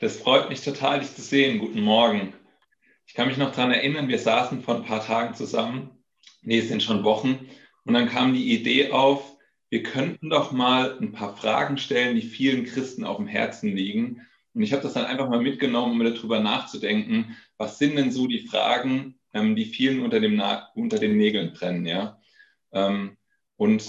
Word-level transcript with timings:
Das 0.00 0.16
freut 0.16 0.48
mich 0.48 0.60
total, 0.60 1.00
dich 1.00 1.12
zu 1.12 1.22
sehen. 1.22 1.58
Guten 1.58 1.80
Morgen. 1.80 2.32
Ich 3.04 3.14
kann 3.14 3.26
mich 3.26 3.36
noch 3.36 3.50
daran 3.50 3.72
erinnern, 3.72 4.06
wir 4.06 4.20
saßen 4.20 4.62
vor 4.62 4.76
ein 4.76 4.84
paar 4.84 5.04
Tagen 5.04 5.34
zusammen. 5.34 5.90
Nee, 6.42 6.58
es 6.58 6.68
sind 6.68 6.84
schon 6.84 7.02
Wochen. 7.02 7.48
Und 7.84 7.94
dann 7.94 8.08
kam 8.08 8.32
die 8.32 8.54
Idee 8.54 8.92
auf, 8.92 9.36
wir 9.70 9.82
könnten 9.82 10.30
doch 10.30 10.52
mal 10.52 10.96
ein 11.00 11.10
paar 11.10 11.36
Fragen 11.36 11.78
stellen, 11.78 12.14
die 12.14 12.22
vielen 12.22 12.64
Christen 12.64 13.02
auf 13.02 13.16
dem 13.16 13.26
Herzen 13.26 13.74
liegen. 13.74 14.24
Und 14.54 14.62
ich 14.62 14.72
habe 14.72 14.82
das 14.82 14.92
dann 14.92 15.04
einfach 15.04 15.28
mal 15.28 15.42
mitgenommen, 15.42 16.00
um 16.00 16.14
darüber 16.14 16.38
nachzudenken, 16.38 17.36
was 17.56 17.78
sind 17.78 17.96
denn 17.96 18.12
so 18.12 18.28
die 18.28 18.46
Fragen, 18.46 19.18
ähm, 19.34 19.56
die 19.56 19.64
vielen 19.64 20.02
unter, 20.02 20.20
dem 20.20 20.40
unter 20.76 21.00
den 21.00 21.16
Nägeln 21.16 21.54
brennen, 21.54 21.86
ja. 21.86 22.20
Ähm, 22.70 23.16
und 23.56 23.88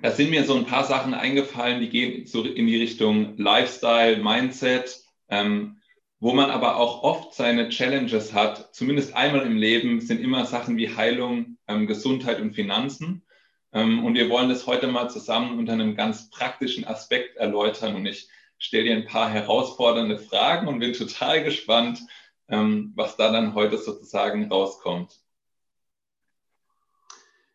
da 0.00 0.12
sind 0.12 0.30
mir 0.30 0.44
so 0.44 0.54
ein 0.54 0.66
paar 0.66 0.84
Sachen 0.84 1.12
eingefallen, 1.12 1.80
die 1.80 1.88
gehen 1.88 2.24
so 2.24 2.44
in 2.44 2.68
die 2.68 2.76
Richtung 2.76 3.36
Lifestyle, 3.36 4.18
Mindset, 4.18 5.03
ähm, 5.34 5.80
wo 6.20 6.32
man 6.32 6.50
aber 6.50 6.76
auch 6.76 7.02
oft 7.02 7.34
seine 7.34 7.68
Challenges 7.68 8.32
hat. 8.32 8.74
Zumindest 8.74 9.14
einmal 9.14 9.44
im 9.44 9.56
Leben 9.56 10.00
sind 10.00 10.20
immer 10.20 10.46
Sachen 10.46 10.76
wie 10.76 10.94
Heilung, 10.94 11.58
ähm, 11.66 11.86
Gesundheit 11.86 12.40
und 12.40 12.54
Finanzen. 12.54 13.26
Ähm, 13.72 14.04
und 14.04 14.14
wir 14.14 14.30
wollen 14.30 14.48
das 14.48 14.66
heute 14.66 14.86
mal 14.86 15.10
zusammen 15.10 15.58
unter 15.58 15.72
einem 15.72 15.96
ganz 15.96 16.30
praktischen 16.30 16.86
Aspekt 16.86 17.36
erläutern. 17.36 17.96
Und 17.96 18.06
ich 18.06 18.28
stelle 18.58 18.84
dir 18.84 18.96
ein 18.96 19.06
paar 19.06 19.28
herausfordernde 19.28 20.18
Fragen 20.18 20.68
und 20.68 20.78
bin 20.78 20.92
total 20.92 21.42
gespannt, 21.42 22.00
ähm, 22.48 22.92
was 22.94 23.16
da 23.16 23.32
dann 23.32 23.54
heute 23.54 23.76
sozusagen 23.76 24.50
rauskommt. 24.50 25.20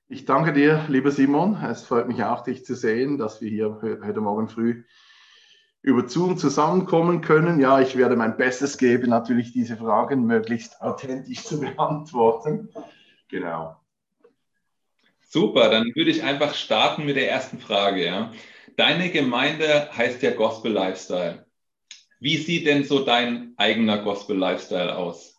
Ich 0.10 0.26
danke 0.26 0.54
dir, 0.54 0.86
lieber 0.90 1.12
Simon. 1.12 1.56
Es 1.64 1.84
freut 1.84 2.08
mich 2.08 2.24
auch, 2.24 2.44
dich 2.44 2.66
zu 2.66 2.76
sehen, 2.76 3.18
dass 3.18 3.42
wir 3.42 3.50
hier 3.50 3.80
heute 4.04 4.22
Morgen 4.22 4.50
früh 4.50 4.84
über 5.90 6.08
Zoom 6.08 6.38
zusammenkommen 6.38 7.22
können. 7.22 7.60
Ja, 7.60 7.82
ich 7.82 7.98
werde 7.98 8.16
mein 8.16 8.38
Bestes 8.38 8.78
geben, 8.78 9.10
natürlich 9.10 9.52
diese 9.52 9.76
Fragen 9.78 10.26
möglichst 10.26 10.82
authentisch 10.82 11.44
zu 11.44 11.60
beantworten. 11.60 12.70
Genau. 13.28 13.76
Super, 15.22 15.70
dann 15.70 15.92
würde 15.96 16.10
ich 16.10 16.24
einfach 16.24 16.56
starten 16.56 17.06
mit 17.06 17.16
der 17.16 17.30
ersten 17.30 17.60
Frage. 17.60 18.06
Ja. 18.06 18.32
Deine 18.78 19.10
Gemeinde 19.10 19.90
heißt 19.96 20.22
ja 20.22 20.32
Gospel 20.32 20.72
Lifestyle. 20.72 21.46
Wie 22.20 22.38
sieht 22.38 22.66
denn 22.66 22.84
so 22.84 23.04
dein 23.04 23.54
eigener 23.58 24.00
Gospel 24.00 24.38
Lifestyle 24.38 24.96
aus? 24.96 25.36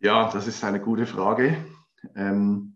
Ja, 0.00 0.30
das 0.32 0.46
ist 0.46 0.62
eine 0.64 0.80
gute 0.80 1.06
Frage. 1.06 1.56
Ähm, 2.14 2.73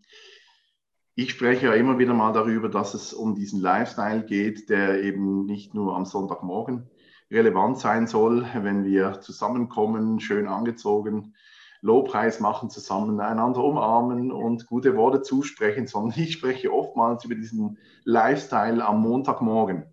ich 1.18 1.32
spreche 1.32 1.66
ja 1.66 1.72
immer 1.72 1.98
wieder 1.98 2.14
mal 2.14 2.32
darüber, 2.32 2.68
dass 2.68 2.94
es 2.94 3.12
um 3.12 3.34
diesen 3.34 3.60
Lifestyle 3.60 4.22
geht, 4.22 4.70
der 4.70 5.02
eben 5.02 5.46
nicht 5.46 5.74
nur 5.74 5.96
am 5.96 6.04
Sonntagmorgen 6.04 6.88
relevant 7.28 7.80
sein 7.80 8.06
soll, 8.06 8.46
wenn 8.54 8.84
wir 8.84 9.20
zusammenkommen, 9.20 10.20
schön 10.20 10.46
angezogen, 10.46 11.34
Lobpreis 11.80 12.38
machen 12.38 12.70
zusammen, 12.70 13.18
einander 13.18 13.64
umarmen 13.64 14.30
und 14.30 14.68
gute 14.68 14.96
Worte 14.96 15.20
zusprechen, 15.22 15.88
sondern 15.88 16.20
ich 16.20 16.34
spreche 16.34 16.72
oftmals 16.72 17.24
über 17.24 17.34
diesen 17.34 17.78
Lifestyle 18.04 18.84
am 18.86 19.02
Montagmorgen 19.02 19.92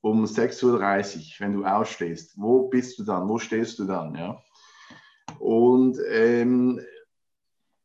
um 0.00 0.24
6.30 0.24 0.64
Uhr, 0.64 0.80
wenn 1.40 1.52
du 1.52 1.66
ausstehst. 1.66 2.40
Wo 2.40 2.68
bist 2.68 2.98
du 2.98 3.04
dann? 3.04 3.28
Wo 3.28 3.36
stehst 3.36 3.78
du 3.80 3.84
dann? 3.84 4.14
Ja? 4.14 4.42
Und 5.40 5.98
ähm, 6.10 6.80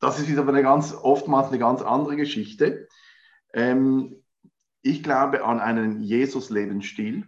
das 0.03 0.19
ist 0.19 0.27
wieder 0.27 0.45
eine 0.45 0.61
ganz, 0.61 0.93
oftmals 0.93 1.47
eine 1.47 1.59
ganz 1.59 1.81
andere 1.81 2.17
Geschichte. 2.17 2.89
Ähm, 3.53 4.21
ich 4.81 5.01
glaube 5.01 5.45
an 5.45 5.61
einen 5.61 6.01
Jesus-Lebensstil. 6.01 7.25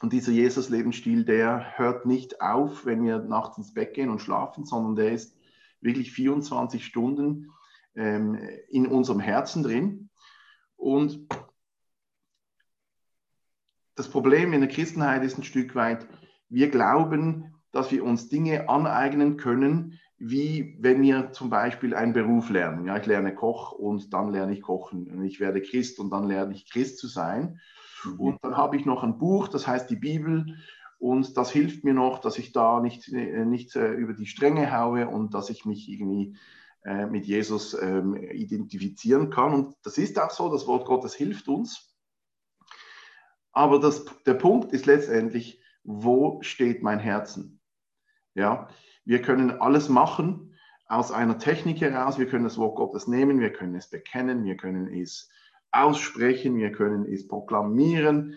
Und 0.00 0.12
dieser 0.14 0.32
Jesus-Lebensstil, 0.32 1.26
der 1.26 1.76
hört 1.76 2.06
nicht 2.06 2.40
auf, 2.40 2.86
wenn 2.86 3.04
wir 3.04 3.18
nachts 3.18 3.58
ins 3.58 3.74
Bett 3.74 3.92
gehen 3.92 4.08
und 4.08 4.22
schlafen, 4.22 4.64
sondern 4.64 4.96
der 4.96 5.12
ist 5.12 5.36
wirklich 5.82 6.10
24 6.12 6.86
Stunden 6.86 7.50
ähm, 7.94 8.38
in 8.70 8.86
unserem 8.86 9.20
Herzen 9.20 9.62
drin. 9.62 10.08
Und 10.76 11.28
das 13.94 14.08
Problem 14.08 14.54
in 14.54 14.62
der 14.62 14.70
Christenheit 14.70 15.22
ist 15.22 15.36
ein 15.36 15.44
Stück 15.44 15.74
weit, 15.74 16.08
wir 16.48 16.70
glauben, 16.70 17.54
dass 17.72 17.92
wir 17.92 18.04
uns 18.04 18.30
Dinge 18.30 18.70
aneignen 18.70 19.36
können, 19.36 20.00
wie 20.26 20.76
wenn 20.80 21.02
wir 21.02 21.32
zum 21.32 21.50
Beispiel 21.50 21.94
einen 21.94 22.14
Beruf 22.14 22.48
lernen. 22.48 22.86
Ja, 22.86 22.96
ich 22.96 23.04
lerne 23.04 23.34
Koch 23.34 23.72
und 23.72 24.14
dann 24.14 24.30
lerne 24.30 24.54
ich 24.54 24.62
Kochen. 24.62 25.06
Und 25.10 25.24
ich 25.24 25.38
werde 25.38 25.60
Christ 25.60 25.98
und 25.98 26.10
dann 26.10 26.24
lerne 26.24 26.54
ich 26.54 26.70
Christ 26.70 26.98
zu 26.98 27.08
sein. 27.08 27.60
Mhm. 28.04 28.20
Und 28.20 28.38
dann 28.42 28.56
habe 28.56 28.76
ich 28.76 28.86
noch 28.86 29.02
ein 29.02 29.18
Buch, 29.18 29.48
das 29.48 29.66
heißt 29.66 29.90
die 29.90 29.96
Bibel. 29.96 30.56
Und 30.98 31.36
das 31.36 31.50
hilft 31.50 31.84
mir 31.84 31.92
noch, 31.92 32.20
dass 32.20 32.38
ich 32.38 32.52
da 32.52 32.80
nicht, 32.80 33.12
äh, 33.12 33.44
nicht 33.44 33.76
äh, 33.76 33.92
über 33.92 34.14
die 34.14 34.24
Stränge 34.24 34.72
haue 34.74 35.08
und 35.08 35.34
dass 35.34 35.50
ich 35.50 35.66
mich 35.66 35.90
irgendwie 35.90 36.36
äh, 36.84 37.04
mit 37.04 37.26
Jesus 37.26 37.74
ähm, 37.74 38.16
identifizieren 38.16 39.28
kann. 39.28 39.52
Und 39.52 39.76
das 39.82 39.98
ist 39.98 40.18
auch 40.18 40.30
so, 40.30 40.50
das 40.50 40.66
Wort 40.66 40.86
Gottes 40.86 41.14
hilft 41.14 41.48
uns. 41.48 41.94
Aber 43.52 43.78
das, 43.78 44.06
der 44.24 44.34
Punkt 44.34 44.72
ist 44.72 44.86
letztendlich, 44.86 45.60
wo 45.82 46.40
steht 46.40 46.82
mein 46.82 46.98
Herzen? 46.98 47.60
Ja, 48.34 48.68
wir 49.04 49.22
können 49.22 49.50
alles 49.50 49.88
machen 49.88 50.54
aus 50.86 51.12
einer 51.12 51.38
Technik 51.38 51.80
heraus. 51.80 52.18
Wir 52.18 52.26
können 52.26 52.44
das 52.44 52.58
Wort 52.58 52.76
Gottes 52.76 53.06
nehmen, 53.06 53.40
wir 53.40 53.52
können 53.52 53.74
es 53.74 53.88
bekennen, 53.88 54.44
wir 54.44 54.56
können 54.56 54.92
es 54.92 55.30
aussprechen, 55.72 56.56
wir 56.56 56.72
können 56.72 57.04
es 57.04 57.26
proklamieren. 57.26 58.34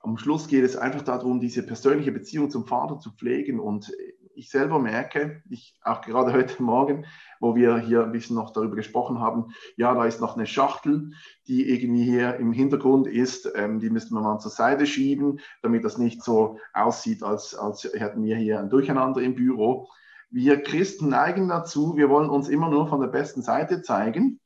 Am 0.00 0.16
Schluss 0.16 0.48
geht 0.48 0.64
es 0.64 0.76
einfach 0.76 1.02
darum, 1.02 1.40
diese 1.40 1.64
persönliche 1.64 2.12
Beziehung 2.12 2.50
zum 2.50 2.66
Vater 2.66 2.98
zu 2.98 3.12
pflegen. 3.12 3.60
Und 3.60 3.92
ich 4.38 4.50
selber 4.50 4.78
merke, 4.78 5.42
ich 5.50 5.74
auch 5.82 6.00
gerade 6.00 6.32
heute 6.32 6.62
Morgen, 6.62 7.06
wo 7.40 7.56
wir 7.56 7.78
hier 7.78 8.04
ein 8.04 8.12
bisschen 8.12 8.36
noch 8.36 8.52
darüber 8.52 8.76
gesprochen 8.76 9.18
haben, 9.18 9.52
ja, 9.76 9.92
da 9.94 10.04
ist 10.04 10.20
noch 10.20 10.36
eine 10.36 10.46
Schachtel, 10.46 11.12
die 11.48 11.68
irgendwie 11.68 12.04
hier 12.04 12.36
im 12.36 12.52
Hintergrund 12.52 13.08
ist. 13.08 13.50
Ähm, 13.56 13.80
die 13.80 13.90
müssen 13.90 14.14
wir 14.14 14.20
mal 14.20 14.38
zur 14.38 14.52
Seite 14.52 14.86
schieben, 14.86 15.40
damit 15.62 15.84
das 15.84 15.98
nicht 15.98 16.22
so 16.22 16.60
aussieht, 16.72 17.22
als, 17.24 17.56
als 17.56 17.82
hätten 17.82 18.22
wir 18.22 18.36
hier 18.36 18.60
ein 18.60 18.70
Durcheinander 18.70 19.20
im 19.20 19.34
Büro. 19.34 19.88
Wir 20.30 20.62
Christen 20.62 21.08
neigen 21.08 21.48
dazu, 21.48 21.96
wir 21.96 22.08
wollen 22.08 22.30
uns 22.30 22.48
immer 22.48 22.70
nur 22.70 22.86
von 22.86 23.00
der 23.00 23.08
besten 23.08 23.42
Seite 23.42 23.82
zeigen 23.82 24.40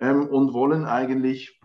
ähm, 0.00 0.26
und 0.26 0.54
wollen 0.54 0.86
eigentlich, 0.86 1.60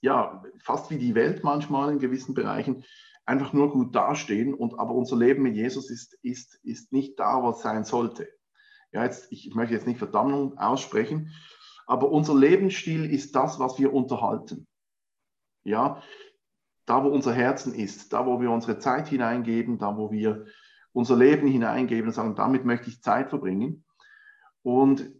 ja, 0.00 0.42
fast 0.58 0.90
wie 0.90 0.98
die 0.98 1.14
Welt 1.14 1.44
manchmal 1.44 1.92
in 1.92 1.98
gewissen 1.98 2.34
Bereichen, 2.34 2.84
einfach 3.24 3.52
nur 3.52 3.72
gut 3.72 3.94
dastehen. 3.94 4.54
Und 4.54 4.78
aber 4.78 4.94
unser 4.94 5.16
Leben 5.16 5.42
mit 5.42 5.56
Jesus 5.56 5.90
ist, 5.90 6.18
ist, 6.22 6.60
ist 6.62 6.92
nicht 6.92 7.18
da, 7.18 7.42
was 7.42 7.62
sein 7.62 7.84
sollte. 7.84 8.28
Ja, 8.92 9.04
jetzt, 9.04 9.30
ich 9.30 9.54
möchte 9.54 9.74
jetzt 9.74 9.86
nicht 9.86 9.98
Verdammung 9.98 10.58
aussprechen, 10.58 11.32
aber 11.86 12.10
unser 12.10 12.34
Lebensstil 12.34 13.10
ist 13.10 13.34
das, 13.34 13.58
was 13.58 13.78
wir 13.78 13.92
unterhalten. 13.92 14.66
Ja, 15.64 16.02
da 16.84 17.04
wo 17.04 17.08
unser 17.08 17.32
Herzen 17.32 17.74
ist, 17.74 18.12
da 18.12 18.26
wo 18.26 18.40
wir 18.40 18.50
unsere 18.50 18.78
Zeit 18.78 19.08
hineingeben, 19.08 19.78
da 19.78 19.96
wo 19.96 20.10
wir 20.10 20.46
unser 20.92 21.16
Leben 21.16 21.46
hineingeben 21.46 22.08
und 22.08 22.14
sagen, 22.14 22.34
damit 22.34 22.64
möchte 22.64 22.90
ich 22.90 23.02
Zeit 23.02 23.30
verbringen. 23.30 23.84
Und 24.62 25.10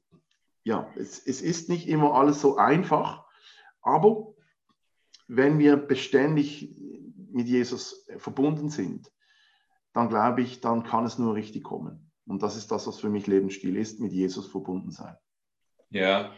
ja, 0.64 0.90
es, 0.96 1.24
es 1.24 1.40
ist 1.40 1.68
nicht 1.68 1.88
immer 1.88 2.14
alles 2.14 2.40
so 2.40 2.56
einfach, 2.56 3.24
aber 3.80 4.34
wenn 5.28 5.58
wir 5.58 5.76
beständig 5.76 6.76
mit 7.34 7.46
Jesus 7.48 8.06
verbunden 8.18 8.68
sind, 8.68 9.10
dann 9.92 10.08
glaube 10.08 10.42
ich, 10.42 10.60
dann 10.60 10.84
kann 10.84 11.04
es 11.04 11.18
nur 11.18 11.34
richtig 11.34 11.64
kommen. 11.64 12.10
Und 12.26 12.42
das 12.42 12.56
ist 12.56 12.70
das, 12.70 12.86
was 12.86 13.00
für 13.00 13.10
mich 13.10 13.26
Lebensstil 13.26 13.76
ist, 13.76 14.00
mit 14.00 14.12
Jesus 14.12 14.46
verbunden 14.46 14.90
sein. 14.90 15.16
Ja, 15.90 16.32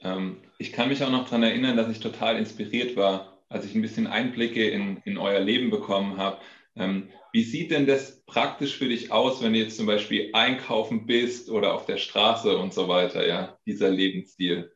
ähm, 0.00 0.42
ich 0.58 0.72
kann 0.72 0.88
mich 0.88 1.02
auch 1.02 1.10
noch 1.10 1.24
daran 1.24 1.42
erinnern, 1.42 1.76
dass 1.76 1.90
ich 1.90 2.00
total 2.00 2.38
inspiriert 2.38 2.96
war, 2.96 3.42
als 3.48 3.64
ich 3.64 3.74
ein 3.74 3.82
bisschen 3.82 4.06
Einblicke 4.06 4.68
in, 4.68 4.98
in 5.04 5.18
euer 5.18 5.40
Leben 5.40 5.70
bekommen 5.70 6.16
habe. 6.16 6.40
Ähm, 6.76 7.10
wie 7.32 7.44
sieht 7.44 7.70
denn 7.70 7.86
das 7.86 8.24
praktisch 8.24 8.76
für 8.76 8.88
dich 8.88 9.12
aus, 9.12 9.42
wenn 9.42 9.52
du 9.52 9.58
jetzt 9.58 9.76
zum 9.76 9.86
Beispiel 9.86 10.30
einkaufen 10.32 11.06
bist 11.06 11.50
oder 11.50 11.74
auf 11.74 11.86
der 11.86 11.98
Straße 11.98 12.56
und 12.56 12.72
so 12.72 12.88
weiter, 12.88 13.26
ja, 13.26 13.58
dieser 13.66 13.90
Lebensstil? 13.90 14.72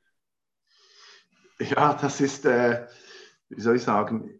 Ja, 1.61 1.95
das 1.95 2.21
ist, 2.21 2.45
äh, 2.45 2.87
wie 3.49 3.61
soll 3.61 3.77
ich 3.77 3.83
sagen, 3.83 4.39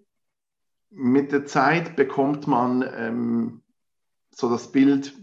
mit 0.91 1.33
der 1.33 1.45
Zeit 1.47 1.97
bekommt 1.97 2.47
man 2.47 2.85
ähm, 2.97 3.63
so 4.31 4.49
das 4.51 4.73
Bild, 4.73 5.15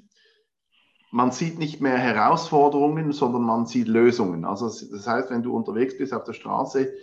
man 1.11 1.31
sieht 1.31 1.57
nicht 1.59 1.81
mehr 1.81 1.97
Herausforderungen, 1.97 3.13
sondern 3.13 3.43
man 3.43 3.65
sieht 3.65 3.87
Lösungen. 3.87 4.45
Also 4.45 4.67
das 4.67 5.07
heißt, 5.07 5.31
wenn 5.31 5.43
du 5.43 5.55
unterwegs 5.55 5.97
bist 5.97 6.13
auf 6.13 6.25
der 6.25 6.33
Straße, 6.33 6.93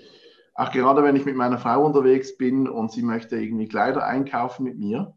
auch 0.54 0.70
gerade 0.70 1.02
wenn 1.02 1.16
ich 1.16 1.24
mit 1.24 1.36
meiner 1.36 1.58
Frau 1.58 1.84
unterwegs 1.84 2.36
bin 2.36 2.68
und 2.68 2.92
sie 2.92 3.02
möchte 3.02 3.36
irgendwie 3.36 3.68
Kleider 3.68 4.06
einkaufen 4.06 4.64
mit 4.64 4.78
mir, 4.78 5.14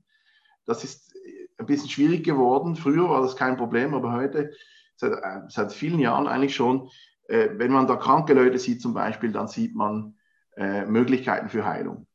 das 0.65 0.83
ist 0.83 1.13
ein 1.57 1.65
bisschen 1.65 1.89
schwierig 1.89 2.23
geworden. 2.23 2.75
Früher 2.75 3.09
war 3.09 3.21
das 3.21 3.35
kein 3.35 3.57
Problem, 3.57 3.93
aber 3.93 4.13
heute, 4.13 4.51
seit, 4.95 5.11
äh, 5.11 5.41
seit 5.49 5.73
vielen 5.73 5.99
Jahren 5.99 6.27
eigentlich 6.27 6.55
schon, 6.55 6.89
äh, 7.27 7.49
wenn 7.53 7.71
man 7.71 7.87
da 7.87 7.97
kranke 7.97 8.33
Leute 8.33 8.59
sieht 8.59 8.81
zum 8.81 8.93
Beispiel, 8.93 9.31
dann 9.31 9.47
sieht 9.47 9.75
man 9.75 10.15
äh, 10.55 10.85
Möglichkeiten 10.85 11.49
für 11.49 11.65
Heilung. 11.65 12.07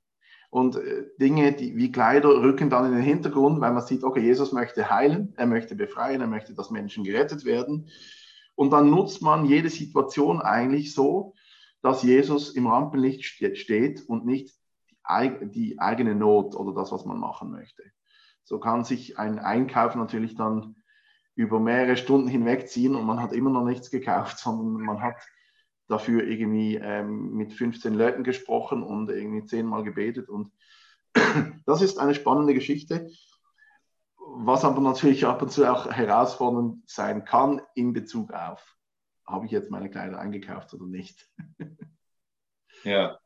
Und 0.51 0.77
äh, 0.77 1.07
Dinge 1.21 1.53
die, 1.53 1.77
wie 1.77 1.93
Kleider 1.93 2.29
rücken 2.43 2.71
dann 2.71 2.87
in 2.87 2.93
den 2.93 3.03
Hintergrund, 3.03 3.61
weil 3.61 3.73
man 3.73 3.87
sieht, 3.87 4.03
okay, 4.03 4.21
Jesus 4.21 4.53
möchte 4.53 4.91
heilen, 4.91 5.33
er 5.37 5.47
möchte 5.47 5.77
befreien, 5.77 6.21
er 6.21 6.27
möchte, 6.27 6.55
dass 6.55 6.71
Menschen 6.71 7.05
gerettet 7.05 7.45
werden. 7.45 7.89
Und 8.57 8.73
dann 8.73 8.91
nutzt 8.91 9.23
man 9.23 9.47
jede 9.47 9.71
Situation 9.71 10.43
eigentlich 10.43 10.93
so, 10.93 11.35
dass 11.83 12.03
Jesus 12.03 12.51
im 12.51 12.67
Rampenlicht 12.67 13.25
steht 13.25 14.03
und 14.09 14.27
nicht 14.27 14.55
die 15.43 15.79
eigene 15.79 16.15
Not 16.15 16.55
oder 16.55 16.75
das, 16.75 16.93
was 16.93 17.05
man 17.05 17.19
machen 17.19 17.51
möchte. 17.51 17.83
So 18.45 18.59
kann 18.59 18.85
sich 18.85 19.19
ein 19.19 19.39
Einkauf 19.39 19.95
natürlich 19.95 20.35
dann 20.35 20.77
über 21.37 21.59
mehrere 21.59 21.97
Stunden 21.97 22.29
hinwegziehen 22.29 22.95
und 22.95 23.07
man 23.07 23.23
hat 23.23 23.33
immer 23.33 23.51
noch 23.51 23.65
nichts 23.65 23.91
gekauft, 23.91 24.39
sondern 24.39 24.85
man 24.85 25.01
hat 25.01 25.17
dafür 25.91 26.27
irgendwie 26.27 26.77
ähm, 26.77 27.35
mit 27.35 27.53
15 27.53 27.95
Leuten 27.95 28.23
gesprochen 28.25 28.83
und 28.83 29.11
irgendwie 29.11 29.45
zehnmal 29.45 29.83
gebetet. 29.83 30.29
Und 30.29 30.53
das 31.67 31.83
ist 31.83 31.99
eine 31.99 32.15
spannende 32.15 32.55
Geschichte, 32.55 33.11
was 34.17 34.65
aber 34.65 34.81
natürlich 34.81 35.27
ab 35.27 35.43
und 35.43 35.51
zu 35.51 35.71
auch 35.71 35.91
herausfordernd 35.91 36.89
sein 36.89 37.25
kann 37.25 37.61
in 37.75 37.93
Bezug 37.93 38.33
auf, 38.33 38.77
habe 39.27 39.47
ich 39.47 39.53
jetzt 39.53 39.71
meine 39.71 39.91
Kleider 39.91 40.19
eingekauft 40.19 40.73
oder 40.75 40.87
nicht. 40.87 41.29
ja. 42.85 43.19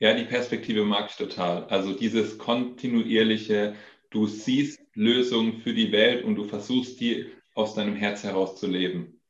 Ja, 0.00 0.14
die 0.14 0.24
Perspektive 0.24 0.84
mag 0.84 1.10
ich 1.10 1.16
total. 1.16 1.64
Also 1.64 1.92
dieses 1.92 2.38
kontinuierliche, 2.38 3.74
du 4.10 4.26
siehst 4.26 4.80
Lösungen 4.94 5.60
für 5.60 5.74
die 5.74 5.90
Welt 5.90 6.24
und 6.24 6.36
du 6.36 6.44
versuchst 6.44 7.00
die 7.00 7.32
aus 7.54 7.74
deinem 7.74 7.96
Herz 7.96 8.22
heraus 8.22 8.60
zu 8.60 8.68
leben. 8.68 9.20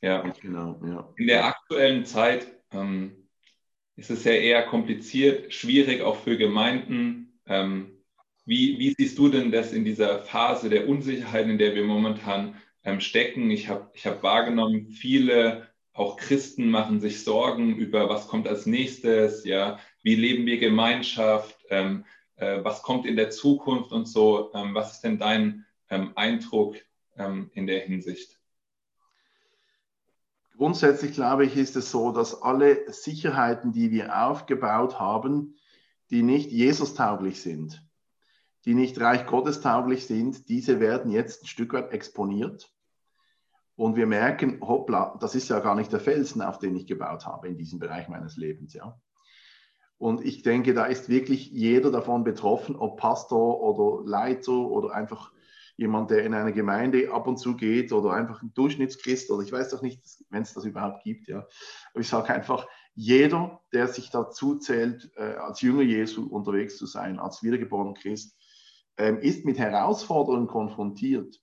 Ja, 0.00 0.20
genau. 0.20 0.80
Ja. 0.84 1.12
In 1.16 1.26
der 1.26 1.46
aktuellen 1.72 2.04
Zeit 2.04 2.46
ähm, 2.72 3.28
ist 3.96 4.10
es 4.10 4.24
ja 4.24 4.32
eher 4.32 4.62
kompliziert, 4.64 5.54
schwierig 5.54 6.02
auch 6.02 6.16
für 6.16 6.36
Gemeinden. 6.36 7.40
Ähm, 7.46 7.92
wie, 8.44 8.78
wie, 8.78 8.94
siehst 8.98 9.18
du 9.18 9.30
denn 9.30 9.50
das 9.50 9.72
in 9.72 9.86
dieser 9.86 10.18
Phase 10.18 10.68
der 10.68 10.86
Unsicherheit, 10.86 11.46
in 11.46 11.56
der 11.56 11.74
wir 11.74 11.84
momentan 11.84 12.60
ähm, 12.84 13.00
stecken? 13.00 13.50
Ich 13.50 13.68
habe 13.68 13.90
ich 13.94 14.06
hab 14.06 14.22
wahrgenommen, 14.22 14.88
viele, 14.88 15.68
auch 15.94 16.18
Christen, 16.18 16.68
machen 16.68 17.00
sich 17.00 17.24
Sorgen 17.24 17.74
über, 17.76 18.10
was 18.10 18.28
kommt 18.28 18.46
als 18.46 18.66
nächstes, 18.66 19.46
ja, 19.46 19.78
wie 20.02 20.14
leben 20.14 20.44
wir 20.44 20.58
Gemeinschaft, 20.58 21.56
ähm, 21.70 22.04
äh, 22.36 22.62
was 22.62 22.82
kommt 22.82 23.06
in 23.06 23.16
der 23.16 23.30
Zukunft 23.30 23.92
und 23.92 24.06
so. 24.06 24.52
Ähm, 24.54 24.74
was 24.74 24.92
ist 24.92 25.00
denn 25.04 25.18
dein 25.18 25.64
ähm, 25.88 26.12
Eindruck 26.16 26.76
ähm, 27.16 27.50
in 27.54 27.66
der 27.66 27.80
Hinsicht? 27.80 28.41
Grundsätzlich 30.56 31.12
glaube 31.12 31.46
ich, 31.46 31.56
ist 31.56 31.76
es 31.76 31.90
so, 31.90 32.12
dass 32.12 32.42
alle 32.42 32.92
Sicherheiten, 32.92 33.72
die 33.72 33.90
wir 33.90 34.26
aufgebaut 34.26 35.00
haben, 35.00 35.56
die 36.10 36.22
nicht 36.22 36.50
Jesus-tauglich 36.50 37.40
sind, 37.40 37.82
die 38.64 38.74
nicht 38.74 39.00
Reich 39.00 39.26
Gottes 39.26 39.60
tauglich 39.60 40.06
sind, 40.06 40.48
diese 40.48 40.78
werden 40.78 41.10
jetzt 41.10 41.42
ein 41.42 41.46
Stück 41.46 41.72
weit 41.72 41.92
exponiert. 41.92 42.72
Und 43.74 43.96
wir 43.96 44.06
merken, 44.06 44.60
hoppla, 44.60 45.16
das 45.20 45.34
ist 45.34 45.48
ja 45.48 45.58
gar 45.60 45.74
nicht 45.74 45.92
der 45.92 46.00
Felsen, 46.00 46.42
auf 46.42 46.58
den 46.58 46.76
ich 46.76 46.86
gebaut 46.86 47.26
habe 47.26 47.48
in 47.48 47.56
diesem 47.56 47.78
Bereich 47.78 48.08
meines 48.08 48.36
Lebens. 48.36 48.74
Ja. 48.74 49.00
Und 49.96 50.24
ich 50.24 50.42
denke, 50.42 50.74
da 50.74 50.84
ist 50.84 51.08
wirklich 51.08 51.50
jeder 51.50 51.90
davon 51.90 52.24
betroffen, 52.24 52.76
ob 52.76 52.98
Pastor 52.98 53.60
oder 53.62 54.04
Leiter 54.08 54.52
oder 54.52 54.94
einfach 54.94 55.32
jemand, 55.82 56.10
der 56.10 56.24
in 56.24 56.32
eine 56.32 56.52
Gemeinde 56.52 57.12
ab 57.12 57.26
und 57.26 57.36
zu 57.36 57.56
geht 57.56 57.92
oder 57.92 58.12
einfach 58.12 58.42
ein 58.42 58.54
Durchschnittschrist 58.54 59.30
oder 59.30 59.42
ich 59.42 59.52
weiß 59.52 59.70
doch 59.70 59.82
nicht, 59.82 60.00
wenn 60.30 60.42
es 60.42 60.54
das 60.54 60.64
überhaupt 60.64 61.02
gibt. 61.02 61.28
Ja. 61.28 61.46
Aber 61.92 62.00
ich 62.00 62.08
sage 62.08 62.32
einfach, 62.32 62.66
jeder, 62.94 63.60
der 63.72 63.88
sich 63.88 64.10
dazu 64.10 64.56
zählt, 64.56 65.10
äh, 65.16 65.34
als 65.34 65.60
Jünger 65.60 65.82
Jesu 65.82 66.26
unterwegs 66.26 66.76
zu 66.78 66.86
sein, 66.86 67.18
als 67.18 67.42
wiedergeborener 67.42 67.94
Christ, 67.94 68.36
ähm, 68.96 69.18
ist 69.18 69.44
mit 69.44 69.58
Herausforderungen 69.58 70.46
konfrontiert. 70.46 71.40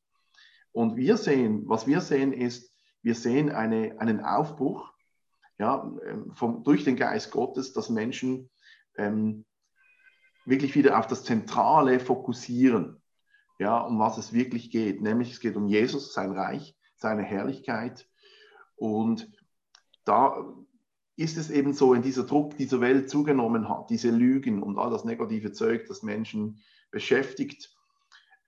Und 0.71 0.95
wir 0.95 1.17
sehen, 1.17 1.63
was 1.65 1.85
wir 1.85 2.01
sehen 2.01 2.33
ist, 2.33 2.73
wir 3.01 3.15
sehen 3.15 3.49
eine, 3.51 3.99
einen 3.99 4.23
Aufbruch 4.23 4.93
ja, 5.57 5.91
ähm, 6.05 6.31
vom, 6.33 6.63
durch 6.63 6.83
den 6.83 6.95
Geist 6.95 7.31
Gottes, 7.31 7.73
dass 7.73 7.89
Menschen 7.89 8.49
ähm, 8.95 9.45
wirklich 10.45 10.75
wieder 10.75 10.97
auf 10.97 11.07
das 11.07 11.23
Zentrale 11.23 11.99
fokussieren 11.99 13.01
ja, 13.59 13.77
um 13.79 13.99
was 13.99 14.17
es 14.17 14.33
wirklich 14.33 14.71
geht. 14.71 15.01
Nämlich 15.01 15.31
es 15.31 15.39
geht 15.39 15.55
um 15.55 15.67
Jesus, 15.67 16.13
sein 16.13 16.31
Reich, 16.31 16.75
seine 16.95 17.23
Herrlichkeit. 17.23 18.09
Und 18.75 19.29
da 20.05 20.45
ist 21.17 21.37
es 21.37 21.51
eben 21.51 21.73
so, 21.73 21.91
wenn 21.91 22.01
dieser 22.01 22.23
Druck 22.23 22.55
dieser 22.55 22.79
Welt 22.79 23.09
zugenommen 23.09 23.67
hat, 23.67 23.89
diese 23.89 24.09
Lügen 24.09 24.63
und 24.63 24.79
all 24.79 24.89
das 24.89 25.03
negative 25.03 25.51
Zeug, 25.51 25.85
das 25.87 26.01
Menschen 26.01 26.61
beschäftigt, 26.89 27.75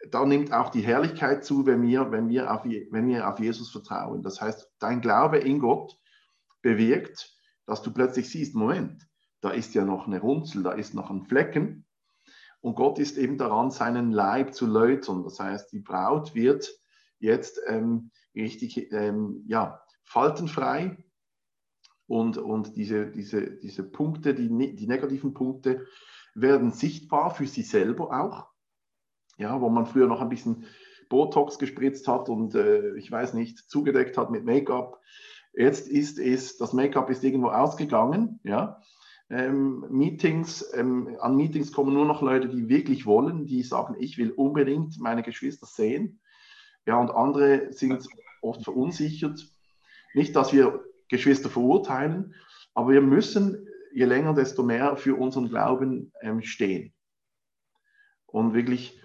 da 0.09 0.25
nimmt 0.25 0.51
auch 0.53 0.69
die 0.69 0.81
Herrlichkeit 0.81 1.45
zu, 1.45 1.65
wenn 1.65 1.83
wir, 1.83 2.11
wenn 2.11 2.29
wir, 2.29 2.51
auf, 2.51 2.63
wenn 2.63 3.07
wir 3.07 3.29
auf 3.29 3.39
Jesus 3.39 3.69
vertrauen. 3.69 4.23
Das 4.23 4.41
heißt, 4.41 4.71
dein 4.79 5.01
Glaube 5.01 5.37
in 5.37 5.59
Gott 5.59 5.99
bewirkt, 6.61 7.37
dass 7.65 7.81
du 7.81 7.91
plötzlich 7.91 8.29
siehst, 8.29 8.55
Moment, 8.55 9.07
da 9.41 9.51
ist 9.51 9.75
ja 9.75 9.83
noch 9.83 10.07
eine 10.07 10.21
Runzel, 10.21 10.63
da 10.63 10.71
ist 10.71 10.93
noch 10.93 11.11
ein 11.11 11.23
Flecken, 11.25 11.85
und 12.61 12.75
Gott 12.75 12.99
ist 12.99 13.17
eben 13.17 13.37
daran, 13.37 13.71
seinen 13.71 14.11
Leib 14.11 14.53
zu 14.53 14.67
läutern. 14.67 15.23
Das 15.23 15.39
heißt, 15.39 15.71
die 15.71 15.79
Braut 15.79 16.35
wird 16.35 16.71
jetzt 17.19 17.59
ähm, 17.67 18.11
richtig 18.35 18.91
ähm, 18.91 19.43
ja, 19.47 19.81
faltenfrei 20.03 20.97
und, 22.07 22.37
und 22.37 22.75
diese, 22.75 23.07
diese, 23.07 23.57
diese 23.57 23.83
Punkte, 23.83 24.33
die, 24.33 24.75
die 24.75 24.87
negativen 24.87 25.33
Punkte, 25.33 25.85
werden 26.35 26.71
sichtbar 26.71 27.33
für 27.33 27.47
sie 27.47 27.63
selber 27.63 28.11
auch. 28.11 28.47
Ja, 29.37 29.59
wo 29.59 29.69
man 29.69 29.85
früher 29.85 30.07
noch 30.07 30.21
ein 30.21 30.29
bisschen 30.29 30.65
Botox 31.09 31.57
gespritzt 31.57 32.07
hat 32.07 32.29
und 32.29 32.53
äh, 32.53 32.95
ich 32.95 33.11
weiß 33.11 33.33
nicht, 33.33 33.57
zugedeckt 33.57 34.17
hat 34.17 34.29
mit 34.29 34.45
Make-up. 34.45 34.99
Jetzt 35.53 35.87
ist 35.87 36.19
es, 36.19 36.57
das 36.57 36.73
Make-up 36.73 37.09
ist 37.09 37.23
irgendwo 37.23 37.49
ausgegangen, 37.49 38.39
ja, 38.43 38.81
ähm, 39.31 39.85
Meetings, 39.89 40.73
ähm, 40.73 41.17
an 41.21 41.37
Meetings 41.37 41.71
kommen 41.71 41.93
nur 41.93 42.05
noch 42.05 42.21
Leute, 42.21 42.49
die 42.49 42.67
wirklich 42.67 43.05
wollen, 43.05 43.45
die 43.45 43.63
sagen, 43.63 43.95
ich 43.97 44.17
will 44.17 44.31
unbedingt 44.31 44.99
meine 44.99 45.23
Geschwister 45.23 45.65
sehen. 45.65 46.19
Ja, 46.85 46.99
und 46.99 47.11
andere 47.11 47.71
sind 47.71 48.05
oft 48.41 48.63
verunsichert. 48.63 49.47
Nicht, 50.13 50.35
dass 50.35 50.51
wir 50.51 50.83
Geschwister 51.07 51.49
verurteilen, 51.49 52.35
aber 52.73 52.91
wir 52.91 53.01
müssen 53.01 53.67
je 53.93 54.05
länger, 54.05 54.33
desto 54.33 54.63
mehr 54.63 54.97
für 54.97 55.15
unseren 55.15 55.47
Glauben 55.47 56.11
ähm, 56.21 56.41
stehen. 56.41 56.93
Und 58.25 58.53
wirklich, 58.53 59.01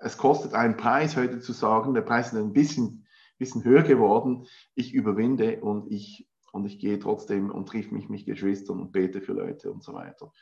es 0.00 0.16
kostet 0.16 0.54
einen 0.54 0.76
Preis, 0.76 1.16
heute 1.16 1.40
zu 1.40 1.52
sagen, 1.52 1.92
der 1.92 2.02
Preis 2.02 2.32
ist 2.32 2.38
ein 2.38 2.52
bisschen, 2.54 3.06
bisschen 3.38 3.64
höher 3.64 3.82
geworden. 3.82 4.46
Ich 4.74 4.94
überwinde 4.94 5.60
und 5.60 5.90
ich 5.90 6.26
und 6.52 6.66
ich 6.66 6.78
gehe 6.78 6.98
trotzdem 6.98 7.50
und 7.50 7.68
triff 7.68 7.90
mich 7.90 8.08
mit 8.08 8.26
Geschwistern 8.26 8.80
und 8.80 8.92
bete 8.92 9.20
für 9.20 9.32
Leute 9.32 9.70
und 9.70 9.82
so 9.82 9.94
weiter. 9.94 10.32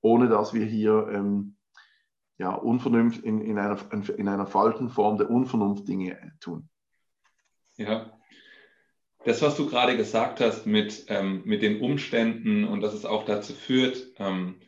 Ohne 0.00 0.28
dass 0.28 0.54
wir 0.54 0.64
hier 0.64 1.08
ähm, 1.12 1.56
ja, 2.38 2.54
Unvernunft 2.54 3.22
in, 3.24 3.40
in, 3.40 3.58
einer, 3.58 3.78
in 4.16 4.28
einer 4.28 4.46
falschen 4.46 4.90
Form 4.90 5.18
der 5.18 5.30
Unvernunft 5.30 5.88
Dinge 5.88 6.32
tun. 6.40 6.68
Ja, 7.76 8.16
das, 9.26 9.42
was 9.42 9.56
du 9.56 9.68
gerade 9.68 9.96
gesagt 9.96 10.40
hast 10.40 10.66
mit, 10.66 11.06
ähm, 11.08 11.42
mit 11.44 11.60
den 11.60 11.80
Umständen 11.80 12.64
und 12.64 12.80
dass 12.80 12.94
es 12.94 13.04
auch 13.04 13.24
dazu 13.24 13.54
führt, 13.54 14.06
ähm, 14.18 14.60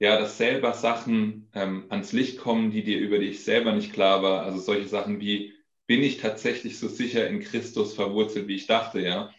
ja, 0.00 0.18
dass 0.18 0.36
selber 0.36 0.72
Sachen 0.72 1.48
ähm, 1.54 1.84
ans 1.90 2.12
Licht 2.12 2.38
kommen, 2.38 2.70
die 2.70 2.82
dir 2.82 2.98
über 2.98 3.18
dich 3.18 3.44
selber 3.44 3.72
nicht 3.72 3.92
klar 3.92 4.22
war. 4.22 4.42
Also 4.42 4.58
solche 4.58 4.88
Sachen 4.88 5.20
wie, 5.20 5.52
bin 5.86 6.02
ich 6.02 6.18
tatsächlich 6.18 6.78
so 6.78 6.88
sicher 6.88 7.28
in 7.28 7.40
Christus 7.40 7.94
verwurzelt, 7.94 8.48
wie 8.48 8.56
ich 8.56 8.66
dachte, 8.66 9.00
ja? 9.00 9.30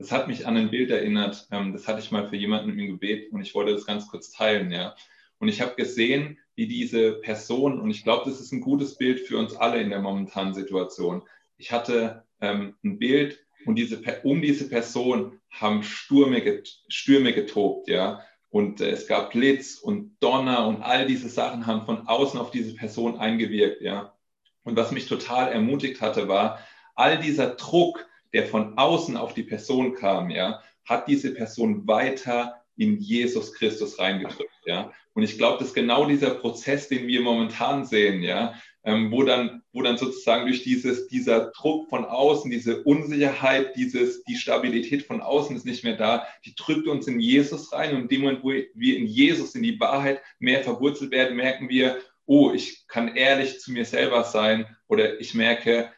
Das 0.00 0.12
hat 0.12 0.28
mich 0.28 0.46
an 0.46 0.56
ein 0.56 0.70
Bild 0.70 0.90
erinnert. 0.90 1.46
Ähm, 1.52 1.74
das 1.74 1.86
hatte 1.86 2.00
ich 2.00 2.10
mal 2.10 2.26
für 2.30 2.36
jemanden 2.36 2.70
im 2.70 2.86
Gebet 2.86 3.30
und 3.32 3.42
ich 3.42 3.54
wollte 3.54 3.72
das 3.72 3.84
ganz 3.84 4.08
kurz 4.08 4.30
teilen, 4.30 4.72
ja. 4.72 4.94
Und 5.38 5.48
ich 5.48 5.60
habe 5.60 5.74
gesehen, 5.74 6.38
wie 6.54 6.66
diese 6.66 7.20
Person, 7.20 7.78
und 7.78 7.90
ich 7.90 8.02
glaube, 8.02 8.28
das 8.28 8.40
ist 8.40 8.50
ein 8.50 8.62
gutes 8.62 8.96
Bild 8.96 9.20
für 9.20 9.36
uns 9.36 9.54
alle 9.54 9.78
in 9.78 9.90
der 9.90 10.00
momentanen 10.00 10.54
Situation. 10.54 11.22
Ich 11.58 11.70
hatte 11.70 12.24
ähm, 12.40 12.76
ein 12.82 12.98
Bild 12.98 13.44
und 13.66 13.76
diese, 13.76 14.00
um 14.22 14.40
diese 14.40 14.70
Person 14.70 15.38
haben 15.50 15.82
Stürme, 15.82 16.62
Stürme 16.88 17.34
getobt, 17.34 17.86
ja. 17.88 18.22
Und 18.48 18.80
äh, 18.80 18.88
es 18.88 19.06
gab 19.06 19.32
Blitz 19.32 19.76
und 19.76 20.16
Donner 20.20 20.66
und 20.66 20.80
all 20.80 21.06
diese 21.06 21.28
Sachen 21.28 21.66
haben 21.66 21.84
von 21.84 22.08
außen 22.08 22.40
auf 22.40 22.50
diese 22.50 22.74
Person 22.74 23.18
eingewirkt, 23.18 23.82
ja. 23.82 24.14
Und 24.62 24.76
was 24.76 24.92
mich 24.92 25.06
total 25.06 25.52
ermutigt 25.52 26.00
hatte, 26.00 26.26
war, 26.26 26.58
all 26.94 27.18
dieser 27.18 27.50
Druck, 27.50 28.06
der 28.32 28.46
von 28.46 28.78
außen 28.78 29.16
auf 29.16 29.34
die 29.34 29.42
Person 29.42 29.94
kam, 29.94 30.30
ja, 30.30 30.62
hat 30.84 31.08
diese 31.08 31.32
Person 31.34 31.86
weiter 31.86 32.60
in 32.76 32.98
Jesus 32.98 33.52
Christus 33.52 33.98
reingedrückt. 33.98 34.50
Ja? 34.64 34.92
Und 35.12 35.22
ich 35.22 35.36
glaube, 35.36 35.58
das 35.58 35.68
ist 35.68 35.74
genau 35.74 36.06
dieser 36.06 36.30
Prozess, 36.30 36.88
den 36.88 37.06
wir 37.06 37.20
momentan 37.20 37.84
sehen, 37.84 38.22
ja, 38.22 38.54
ähm, 38.84 39.12
wo, 39.12 39.22
dann, 39.22 39.62
wo 39.72 39.82
dann 39.82 39.98
sozusagen 39.98 40.46
durch 40.46 40.62
dieses, 40.62 41.06
dieser 41.08 41.50
Druck 41.50 41.90
von 41.90 42.06
außen, 42.06 42.50
diese 42.50 42.82
Unsicherheit, 42.84 43.76
dieses, 43.76 44.24
die 44.24 44.36
Stabilität 44.36 45.02
von 45.02 45.20
außen 45.20 45.54
ist 45.54 45.66
nicht 45.66 45.84
mehr 45.84 45.96
da, 45.96 46.26
die 46.46 46.54
drückt 46.54 46.88
uns 46.88 47.06
in 47.06 47.20
Jesus 47.20 47.72
rein. 47.72 47.94
Und 47.94 48.02
in 48.02 48.08
dem 48.08 48.20
Moment, 48.22 48.42
wo 48.42 48.48
wir 48.48 48.96
in 48.96 49.06
Jesus, 49.06 49.54
in 49.54 49.62
die 49.62 49.78
Wahrheit 49.78 50.22
mehr 50.38 50.64
verwurzelt 50.64 51.10
werden, 51.10 51.36
merken 51.36 51.68
wir, 51.68 51.98
oh, 52.24 52.52
ich 52.54 52.86
kann 52.88 53.14
ehrlich 53.16 53.60
zu 53.60 53.72
mir 53.72 53.84
selber 53.84 54.24
sein 54.24 54.64
oder 54.88 55.20
ich 55.20 55.34
merke, 55.34 55.90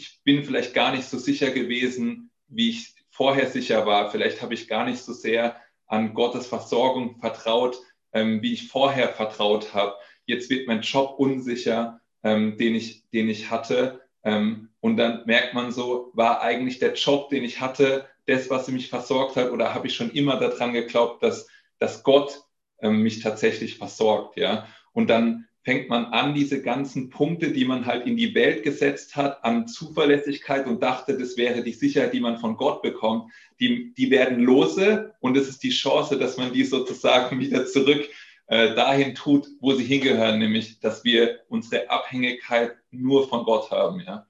ich 0.00 0.22
bin 0.24 0.44
vielleicht 0.44 0.72
gar 0.72 0.92
nicht 0.92 1.04
so 1.04 1.18
sicher 1.18 1.50
gewesen, 1.50 2.30
wie 2.48 2.70
ich 2.70 2.94
vorher 3.10 3.48
sicher 3.48 3.84
war. 3.84 4.10
Vielleicht 4.10 4.40
habe 4.40 4.54
ich 4.54 4.66
gar 4.66 4.86
nicht 4.86 4.98
so 5.02 5.12
sehr 5.12 5.56
an 5.86 6.14
Gottes 6.14 6.46
Versorgung 6.46 7.18
vertraut, 7.20 7.76
ähm, 8.14 8.40
wie 8.40 8.54
ich 8.54 8.68
vorher 8.68 9.10
vertraut 9.10 9.74
habe. 9.74 9.94
Jetzt 10.24 10.48
wird 10.48 10.66
mein 10.66 10.80
Job 10.80 11.16
unsicher, 11.18 12.00
ähm, 12.22 12.56
den, 12.56 12.74
ich, 12.74 13.08
den 13.10 13.28
ich 13.28 13.50
hatte. 13.50 14.00
Ähm, 14.24 14.70
und 14.80 14.96
dann 14.96 15.26
merkt 15.26 15.52
man 15.52 15.70
so, 15.70 16.10
war 16.14 16.40
eigentlich 16.40 16.78
der 16.78 16.94
Job, 16.94 17.28
den 17.28 17.44
ich 17.44 17.60
hatte, 17.60 18.08
das, 18.26 18.48
was 18.48 18.68
mich 18.68 18.88
versorgt 18.88 19.36
hat, 19.36 19.50
oder 19.50 19.74
habe 19.74 19.86
ich 19.88 19.94
schon 19.94 20.10
immer 20.12 20.36
daran 20.36 20.72
geglaubt, 20.72 21.22
dass, 21.22 21.46
dass 21.78 22.02
Gott 22.04 22.40
ähm, 22.80 23.02
mich 23.02 23.20
tatsächlich 23.20 23.76
versorgt, 23.76 24.38
ja? 24.38 24.66
Und 24.92 25.10
dann 25.10 25.46
fängt 25.62 25.88
man 25.88 26.06
an, 26.06 26.34
diese 26.34 26.62
ganzen 26.62 27.10
Punkte, 27.10 27.52
die 27.52 27.64
man 27.64 27.84
halt 27.84 28.06
in 28.06 28.16
die 28.16 28.34
Welt 28.34 28.62
gesetzt 28.62 29.16
hat, 29.16 29.44
an 29.44 29.68
Zuverlässigkeit 29.68 30.66
und 30.66 30.82
dachte, 30.82 31.18
das 31.18 31.36
wäre 31.36 31.62
die 31.62 31.72
Sicherheit, 31.72 32.14
die 32.14 32.20
man 32.20 32.38
von 32.38 32.56
Gott 32.56 32.82
bekommt, 32.82 33.30
die, 33.60 33.92
die 33.94 34.10
werden 34.10 34.40
lose 34.40 35.14
und 35.20 35.36
es 35.36 35.48
ist 35.48 35.62
die 35.62 35.70
Chance, 35.70 36.18
dass 36.18 36.38
man 36.38 36.52
die 36.52 36.64
sozusagen 36.64 37.38
wieder 37.38 37.66
zurück 37.66 38.08
äh, 38.46 38.74
dahin 38.74 39.14
tut, 39.14 39.48
wo 39.60 39.72
sie 39.74 39.84
hingehören, 39.84 40.38
nämlich, 40.38 40.80
dass 40.80 41.04
wir 41.04 41.40
unsere 41.48 41.90
Abhängigkeit 41.90 42.76
nur 42.90 43.28
von 43.28 43.44
Gott 43.44 43.70
haben. 43.70 44.00
Ja, 44.00 44.26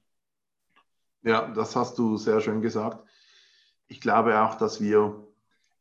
ja 1.23 1.53
das 1.55 1.77
hast 1.77 1.97
du 1.97 2.17
sehr 2.17 2.41
schön 2.41 2.61
gesagt. 2.61 3.07
Ich 3.87 4.01
glaube 4.01 4.41
auch, 4.41 4.57
dass 4.57 4.81
wir 4.81 5.27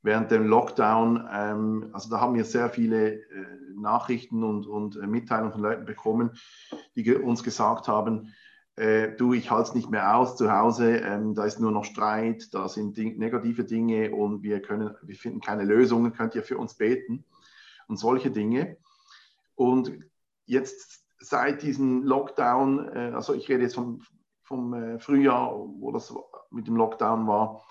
während 0.01 0.31
dem 0.31 0.47
Lockdown, 0.47 1.27
ähm, 1.31 1.89
also 1.93 2.09
da 2.09 2.21
haben 2.21 2.35
wir 2.35 2.45
sehr 2.45 2.69
viele 2.69 3.13
äh, 3.13 3.45
Nachrichten 3.75 4.43
und, 4.43 4.67
und 4.67 4.95
äh, 4.97 5.07
Mitteilungen 5.07 5.51
von 5.51 5.61
Leuten 5.61 5.85
bekommen, 5.85 6.31
die 6.95 7.03
ge 7.03 7.15
uns 7.17 7.43
gesagt 7.43 7.87
haben, 7.87 8.33
äh, 8.75 9.15
du, 9.15 9.33
ich 9.33 9.51
halte 9.51 9.69
es 9.69 9.75
nicht 9.75 9.89
mehr 9.89 10.15
aus 10.15 10.37
zu 10.37 10.51
Hause, 10.51 10.97
ähm, 10.97 11.35
da 11.35 11.43
ist 11.43 11.59
nur 11.59 11.71
noch 11.71 11.83
Streit, 11.83 12.53
da 12.53 12.69
sind 12.69 12.95
Ding 12.95 13.17
negative 13.17 13.65
Dinge 13.65 14.11
und 14.11 14.41
wir, 14.41 14.61
können, 14.61 14.95
wir 15.01 15.15
finden 15.15 15.41
keine 15.41 15.65
Lösungen, 15.65 16.13
könnt 16.13 16.35
ihr 16.35 16.43
für 16.43 16.57
uns 16.57 16.75
beten 16.75 17.25
und 17.87 17.97
solche 17.97 18.31
Dinge. 18.31 18.77
Und 19.55 19.91
jetzt 20.45 21.03
seit 21.19 21.61
diesem 21.61 22.03
Lockdown, 22.03 22.87
äh, 22.95 23.11
also 23.13 23.33
ich 23.33 23.49
rede 23.49 23.63
jetzt 23.63 23.75
vom, 23.75 24.01
vom 24.43 24.73
äh, 24.73 24.99
Frühjahr, 24.99 25.53
wo 25.53 25.91
das 25.91 26.13
mit 26.49 26.65
dem 26.67 26.77
Lockdown 26.77 27.27
war, 27.27 27.65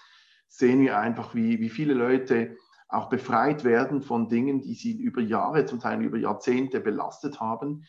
sehen 0.48 0.80
wir 0.80 0.98
einfach, 0.98 1.34
wie, 1.34 1.60
wie 1.60 1.68
viele 1.68 1.94
Leute 1.94 2.56
auch 2.88 3.08
befreit 3.08 3.64
werden 3.64 4.02
von 4.02 4.28
Dingen, 4.28 4.62
die 4.62 4.74
sie 4.74 4.92
über 4.92 5.20
Jahre, 5.20 5.66
zum 5.66 5.78
Teil 5.78 6.02
über 6.02 6.16
Jahrzehnte 6.16 6.80
belastet 6.80 7.40
haben. 7.40 7.84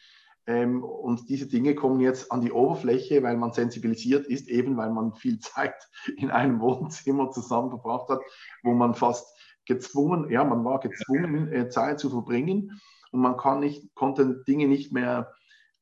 Ähm, 0.45 0.83
und 0.83 1.29
diese 1.29 1.47
Dinge 1.47 1.75
kommen 1.75 1.99
jetzt 1.99 2.31
an 2.31 2.41
die 2.41 2.51
Oberfläche, 2.51 3.23
weil 3.23 3.37
man 3.37 3.53
sensibilisiert 3.53 4.27
ist, 4.27 4.49
eben 4.49 4.77
weil 4.77 4.91
man 4.91 5.13
viel 5.13 5.39
Zeit 5.39 5.75
in 6.17 6.31
einem 6.31 6.59
Wohnzimmer 6.59 7.31
zusammen 7.31 7.69
verbracht 7.69 8.09
hat, 8.09 8.21
wo 8.63 8.73
man 8.73 8.93
fast 8.93 9.35
gezwungen, 9.65 10.29
ja, 10.31 10.43
man 10.43 10.65
war 10.65 10.79
gezwungen, 10.79 11.53
äh, 11.53 11.69
Zeit 11.69 11.99
zu 11.99 12.09
verbringen 12.09 12.81
und 13.11 13.21
man 13.21 13.37
kann 13.37 13.59
nicht, 13.59 13.93
konnte 13.93 14.43
Dinge 14.47 14.67
nicht 14.67 14.91
mehr 14.91 15.31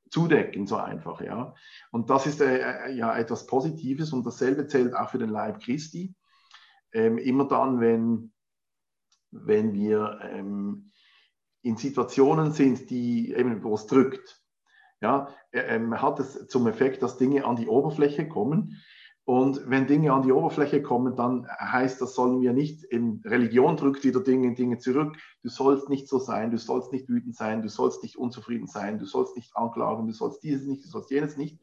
zudecken, 0.10 0.67
so 0.67 0.75
einfach, 0.75 1.22
ja. 1.22 1.53
Und 1.91 2.10
das 2.10 2.27
ist 2.27 2.41
äh, 2.41 2.60
äh, 2.60 2.93
ja 2.93 3.17
etwas 3.17 3.48
Positives 3.48 4.13
und 4.13 4.25
dasselbe 4.25 4.67
zählt 4.67 4.96
auch 4.96 5.10
für 5.10 5.17
den 5.17 5.29
Leib 5.29 5.62
Christi. 5.62 6.13
Ähm, 6.94 7.17
immer 7.17 7.48
dann, 7.48 7.79
wenn 7.79 8.32
wenn 9.32 9.74
wir 9.74 10.20
ähm, 10.24 10.91
in 11.62 11.77
Situationen 11.77 12.51
sind, 12.51 12.89
die 12.89 13.34
eben, 13.34 13.63
wo 13.63 13.75
es 13.75 13.88
drückt. 13.88 14.41
Ja, 15.00 15.29
ähm, 15.51 16.01
hat 16.01 16.20
es 16.20 16.48
zum 16.48 16.65
Effekt, 16.67 17.03
dass 17.03 17.17
Dinge 17.17 17.46
an 17.46 17.56
die 17.56 17.67
Oberfläche 17.67 18.27
kommen. 18.27 18.82
Und 19.25 19.70
wenn 19.70 19.86
Dinge 19.86 20.13
an 20.13 20.24
die 20.24 20.32
Oberfläche 20.32 20.82
kommen, 20.82 21.15
dann 21.15 21.46
heißt 21.60 22.01
das, 22.01 22.15
sollen 22.15 22.39
wir 22.41 22.53
nicht, 22.53 22.84
in 22.86 23.22
Religion 23.25 23.75
drückt 23.75 24.06
wieder 24.06 24.22
Dinge, 24.22 24.56
Dinge 24.56 24.77
zurück. 24.77 25.17
Du 25.44 25.50
sollst 25.50 25.89
nicht 25.89 26.08
so 26.08 26.17
sein, 26.17 26.50
du 26.50 26.58
sollst 26.58 26.94
nicht 26.94 27.10
wütend 27.10 27.36
sein, 27.36 27.62
du 27.62 27.67
sollst 27.67 28.01
nicht 28.01 28.15
unzufrieden 28.15 28.67
sein, 28.67 28.98
du 28.98 29.06
sollst 29.06 29.36
nicht 29.36 29.56
anklagen, 29.56 30.08
du 30.08 30.13
sollst 30.13 30.44
dieses 30.44 30.65
nicht, 30.65 30.86
du 30.86 30.88
sollst 30.88 31.12
jenes 31.12 31.36
nicht. 31.36 31.60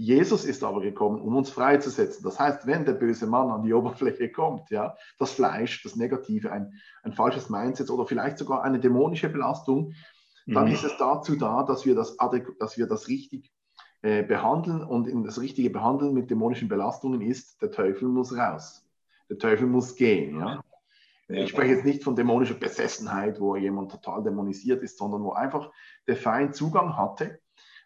Jesus 0.00 0.44
ist 0.44 0.62
aber 0.62 0.80
gekommen, 0.80 1.20
um 1.20 1.34
uns 1.34 1.50
freizusetzen. 1.50 2.22
Das 2.22 2.38
heißt, 2.38 2.68
wenn 2.68 2.84
der 2.84 2.92
böse 2.92 3.26
Mann 3.26 3.50
an 3.50 3.64
die 3.64 3.74
Oberfläche 3.74 4.30
kommt, 4.30 4.70
ja, 4.70 4.96
das 5.18 5.32
Fleisch, 5.32 5.82
das 5.82 5.96
Negative, 5.96 6.52
ein, 6.52 6.72
ein 7.02 7.12
falsches 7.12 7.50
Mindset 7.50 7.90
oder 7.90 8.06
vielleicht 8.06 8.38
sogar 8.38 8.62
eine 8.62 8.78
dämonische 8.78 9.28
Belastung, 9.28 9.92
dann 10.46 10.66
mhm. 10.66 10.72
ist 10.72 10.84
es 10.84 10.96
dazu 10.98 11.34
da, 11.34 11.64
dass 11.64 11.84
wir 11.84 11.96
das, 11.96 12.16
dass 12.60 12.78
wir 12.78 12.86
das 12.86 13.08
richtig 13.08 13.50
äh, 14.02 14.22
behandeln. 14.22 14.84
Und 14.84 15.08
in 15.08 15.24
das 15.24 15.40
richtige 15.40 15.68
Behandeln 15.68 16.14
mit 16.14 16.30
dämonischen 16.30 16.68
Belastungen 16.68 17.20
ist, 17.20 17.60
der 17.60 17.72
Teufel 17.72 18.06
muss 18.06 18.36
raus. 18.36 18.86
Der 19.28 19.38
Teufel 19.38 19.66
muss 19.66 19.96
gehen. 19.96 20.38
Ja? 20.38 20.62
Ja, 21.26 21.42
ich 21.42 21.50
spreche 21.50 21.74
jetzt 21.74 21.84
nicht 21.84 22.04
von 22.04 22.14
dämonischer 22.14 22.54
Besessenheit, 22.54 23.40
wo 23.40 23.56
jemand 23.56 23.90
total 23.90 24.22
dämonisiert 24.22 24.80
ist, 24.84 24.96
sondern 24.96 25.24
wo 25.24 25.32
einfach 25.32 25.72
der 26.06 26.16
Feind 26.16 26.54
Zugang 26.54 26.96
hatte. 26.96 27.40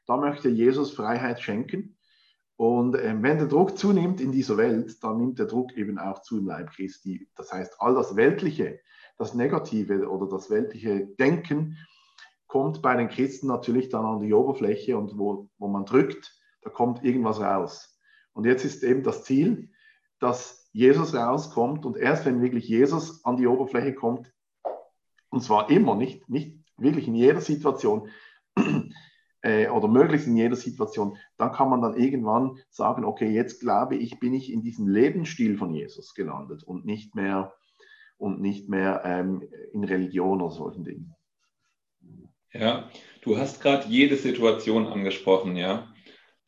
Da 0.06 0.18
möchte 0.18 0.50
Jesus 0.50 0.92
Freiheit 0.92 1.40
schenken. 1.40 1.96
Und 2.62 2.96
ähm, 2.96 3.24
wenn 3.24 3.38
der 3.38 3.48
Druck 3.48 3.76
zunimmt 3.76 4.20
in 4.20 4.30
dieser 4.30 4.56
Welt, 4.56 5.02
dann 5.02 5.18
nimmt 5.18 5.40
der 5.40 5.46
Druck 5.46 5.76
eben 5.76 5.98
auch 5.98 6.22
zu 6.22 6.38
im 6.38 6.46
Leib 6.46 6.70
Christi. 6.70 7.28
Das 7.34 7.52
heißt, 7.52 7.74
all 7.80 7.96
das 7.96 8.14
Weltliche, 8.14 8.78
das 9.18 9.34
Negative 9.34 10.08
oder 10.08 10.28
das 10.28 10.48
weltliche 10.48 11.08
Denken 11.18 11.76
kommt 12.46 12.80
bei 12.80 12.94
den 12.94 13.08
Christen 13.08 13.48
natürlich 13.48 13.88
dann 13.88 14.04
an 14.04 14.20
die 14.20 14.32
Oberfläche 14.32 14.96
und 14.96 15.18
wo, 15.18 15.48
wo 15.58 15.66
man 15.66 15.86
drückt, 15.86 16.38
da 16.60 16.70
kommt 16.70 17.02
irgendwas 17.02 17.40
raus. 17.40 17.98
Und 18.32 18.46
jetzt 18.46 18.64
ist 18.64 18.84
eben 18.84 19.02
das 19.02 19.24
Ziel, 19.24 19.70
dass 20.20 20.70
Jesus 20.72 21.16
rauskommt 21.16 21.84
und 21.84 21.96
erst 21.96 22.26
wenn 22.26 22.42
wirklich 22.42 22.68
Jesus 22.68 23.24
an 23.24 23.38
die 23.38 23.48
Oberfläche 23.48 23.92
kommt, 23.92 24.32
und 25.30 25.42
zwar 25.42 25.68
immer, 25.68 25.96
nicht, 25.96 26.28
nicht 26.28 26.60
wirklich 26.76 27.08
in 27.08 27.16
jeder 27.16 27.40
Situation, 27.40 28.08
äh, 29.42 29.68
oder 29.68 29.88
möglichst 29.88 30.26
in 30.26 30.36
jeder 30.36 30.56
Situation, 30.56 31.18
dann 31.36 31.52
kann 31.52 31.68
man 31.68 31.82
dann 31.82 31.96
irgendwann 31.96 32.58
sagen, 32.70 33.04
okay, 33.04 33.28
jetzt 33.28 33.60
glaube 33.60 33.96
ich, 33.96 34.18
bin 34.18 34.34
ich 34.34 34.52
in 34.52 34.62
diesem 34.62 34.88
Lebensstil 34.88 35.56
von 35.56 35.74
Jesus 35.74 36.14
gelandet 36.14 36.62
und 36.62 36.84
nicht 36.84 37.14
mehr, 37.14 37.52
und 38.16 38.40
nicht 38.40 38.68
mehr 38.68 39.02
ähm, 39.04 39.42
in 39.72 39.84
Religion 39.84 40.40
oder 40.40 40.54
solchen 40.54 40.84
Dingen. 40.84 41.14
Ja, 42.52 42.88
du 43.22 43.38
hast 43.38 43.60
gerade 43.60 43.88
jede 43.88 44.16
Situation 44.16 44.86
angesprochen, 44.86 45.56
ja. 45.56 45.88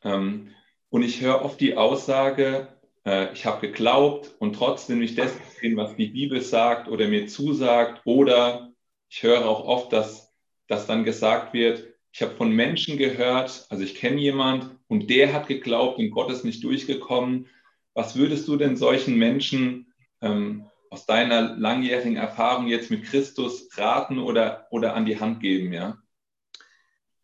Ähm, 0.03 0.51
und 0.91 1.03
ich 1.03 1.21
höre 1.21 1.45
oft 1.45 1.61
die 1.61 1.77
Aussage, 1.77 2.69
äh, 3.05 3.33
ich 3.33 3.47
habe 3.47 3.67
geglaubt 3.67 4.35
und 4.39 4.55
trotzdem 4.55 4.99
nicht 4.99 5.19
das 5.19 5.37
gesehen, 5.37 5.77
was 5.77 5.97
die 5.97 6.09
Bibel 6.09 6.41
sagt 6.41 6.89
oder 6.89 7.09
mir 7.09 7.27
zusagt. 7.27 8.03
Oder 8.05 8.73
ich 9.09 9.23
höre 9.23 9.47
auch 9.47 9.65
oft, 9.65 9.93
dass, 9.93 10.33
dass 10.69 10.87
dann 10.87 11.05
gesagt 11.05 11.53
wird, 11.53 11.94
ich 12.15 12.23
habe 12.23 12.37
von 12.37 12.53
Menschen 12.53 12.97
gehört, 12.97 13.67
also 13.71 13.83
ich 13.83 13.97
kenne 13.97 14.21
jemand 14.21 14.79
und 14.87 15.11
der 15.11 15.33
hat 15.33 15.49
geglaubt 15.49 15.99
und 15.99 16.13
Gott 16.13 16.31
ist 16.31 16.45
nicht 16.45 16.63
durchgekommen. 16.63 17.49
Was 17.93 18.15
würdest 18.15 18.47
du 18.47 18.57
denn 18.57 18.77
solchen 18.77 19.19
Menschen 19.19 19.93
ähm, 20.21 20.71
aus 20.91 21.07
deiner 21.07 21.57
langjährigen 21.57 22.15
Erfahrung 22.15 22.69
jetzt 22.69 22.89
mit 22.93 23.03
Christus 23.03 23.69
raten 23.77 24.21
oder, 24.21 24.69
oder 24.71 24.95
an 24.95 25.07
die 25.07 25.19
Hand 25.19 25.41
geben? 25.41 25.73
Ja? 25.73 25.99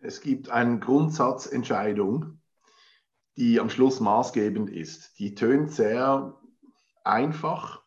Es 0.00 0.22
gibt 0.22 0.50
eine 0.50 0.80
Grundsatzentscheidung, 0.80 2.40
die 3.36 3.60
am 3.60 3.70
Schluss 3.70 4.00
maßgebend 4.00 4.70
ist. 4.70 5.20
Die 5.20 5.36
tönt 5.36 5.70
sehr 5.70 6.36
einfach, 7.04 7.84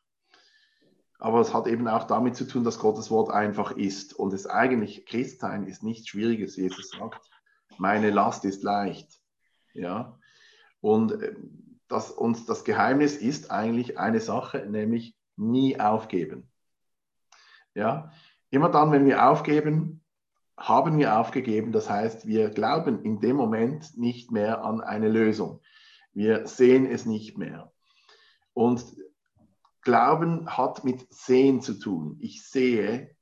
aber 1.24 1.40
es 1.40 1.54
hat 1.54 1.68
eben 1.68 1.88
auch 1.88 2.04
damit 2.04 2.36
zu 2.36 2.46
tun, 2.46 2.66
dass 2.66 2.80
Gottes 2.80 3.10
Wort 3.10 3.32
einfach 3.32 3.72
ist. 3.72 4.14
Und 4.14 4.34
es 4.34 4.46
eigentlich, 4.46 5.06
Christsein 5.06 5.66
ist 5.68 5.82
nichts 5.82 6.10
Schwieriges. 6.10 6.58
Jesus 6.58 6.90
sagt, 6.90 7.30
meine 7.78 8.10
Last 8.10 8.44
ist 8.44 8.62
leicht. 8.62 9.22
Ja. 9.74 10.20
Und 10.82 11.14
äh, 11.14 11.34
das, 11.88 12.12
und 12.12 12.50
das 12.50 12.66
Geheimnis 12.66 13.16
ist 13.16 13.52
eigentlich 13.52 13.98
eine 13.98 14.20
Sache, 14.20 14.66
nämlich 14.70 15.16
nie 15.38 15.80
aufgeben. 15.80 16.52
Ja. 17.74 18.12
Immer 18.50 18.68
dann, 18.68 18.92
wenn 18.92 19.06
wir 19.06 19.26
aufgeben, 19.26 20.04
haben 20.58 20.98
wir 20.98 21.18
aufgegeben. 21.18 21.72
Das 21.72 21.90
heißt, 21.90 22.28
wir 22.28 22.50
glauben 22.50 23.02
in 23.02 23.22
dem 23.22 23.38
Moment 23.38 23.98
nicht 23.98 24.34
mehr 24.34 24.66
an 24.66 24.82
eine 24.82 25.08
Lösung. 25.08 25.62
Wir 26.12 26.48
sehen 26.48 26.86
es 26.86 27.06
nicht 27.06 27.38
mehr. 27.38 27.72
Und 28.54 28.84
Glauben 29.84 30.48
hat 30.48 30.84
mit 30.84 31.14
Sehen 31.14 31.62
zu 31.62 31.74
tun. 31.74 32.18
Ich 32.20 32.48
sehe 32.48 33.14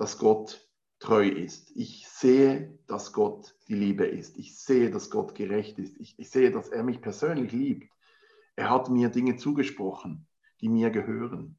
dass 0.00 0.16
Gott 0.16 0.66
treu 0.98 1.28
ist. 1.28 1.72
Ich 1.76 2.08
sehe, 2.08 2.78
dass 2.86 3.12
Gott 3.12 3.54
die 3.68 3.74
Liebe 3.74 4.06
ist. 4.06 4.38
Ich 4.38 4.58
sehe, 4.58 4.90
dass 4.90 5.10
Gott 5.10 5.34
gerecht 5.34 5.78
ist. 5.78 6.00
Ich, 6.00 6.18
ich 6.18 6.30
sehe, 6.30 6.50
dass 6.50 6.70
er 6.70 6.82
mich 6.82 7.02
persönlich 7.02 7.52
liebt. 7.52 7.92
Er 8.56 8.70
hat 8.70 8.88
mir 8.88 9.10
Dinge 9.10 9.36
zugesprochen, 9.36 10.26
die 10.62 10.70
mir 10.70 10.88
gehören. 10.88 11.58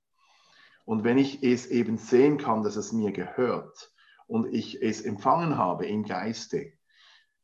Und 0.85 1.03
wenn 1.03 1.19
ich 1.19 1.43
es 1.43 1.67
eben 1.67 1.97
sehen 1.99 2.39
kann, 2.39 2.63
dass 2.63 2.77
es 2.77 2.93
mir 2.93 3.11
gehört 3.11 3.93
und 4.25 4.51
ich 4.51 4.81
es 4.81 5.01
empfangen 5.01 5.55
habe 5.55 5.85
im 5.85 6.03
Geiste 6.03 6.73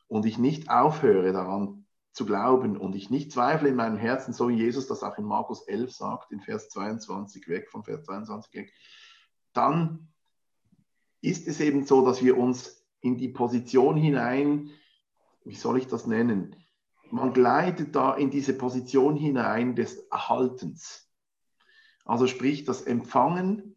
und 0.07 0.25
ich 0.25 0.39
nicht 0.39 0.71
aufhöre 0.71 1.31
daran 1.31 1.85
zu 2.17 2.25
glauben 2.25 2.77
und 2.77 2.95
ich 2.95 3.11
nicht 3.11 3.31
zweifle 3.31 3.69
in 3.69 3.75
meinem 3.75 3.97
Herzen, 3.97 4.33
so 4.33 4.49
wie 4.49 4.55
Jesus 4.55 4.87
das 4.87 5.03
auch 5.03 5.19
in 5.19 5.23
Markus 5.23 5.61
11 5.67 5.91
sagt, 5.93 6.31
in 6.31 6.41
Vers 6.41 6.67
22 6.69 7.47
weg, 7.47 7.69
von 7.69 7.83
Vers 7.83 8.05
22 8.05 8.53
weg, 8.55 8.73
dann 9.53 10.07
ist 11.21 11.47
es 11.47 11.59
eben 11.59 11.85
so, 11.85 12.03
dass 12.03 12.23
wir 12.23 12.35
uns 12.35 12.83
in 13.01 13.17
die 13.17 13.29
Position 13.29 13.95
hinein, 13.95 14.71
wie 15.45 15.53
soll 15.53 15.77
ich 15.77 15.87
das 15.87 16.07
nennen, 16.07 16.55
man 17.11 17.33
gleitet 17.33 17.95
da 17.95 18.15
in 18.15 18.31
diese 18.31 18.57
Position 18.57 19.15
hinein 19.15 19.75
des 19.75 19.97
Erhaltens. 20.09 21.09
Also 22.03 22.25
sprich, 22.25 22.65
das 22.65 22.81
Empfangen 22.81 23.75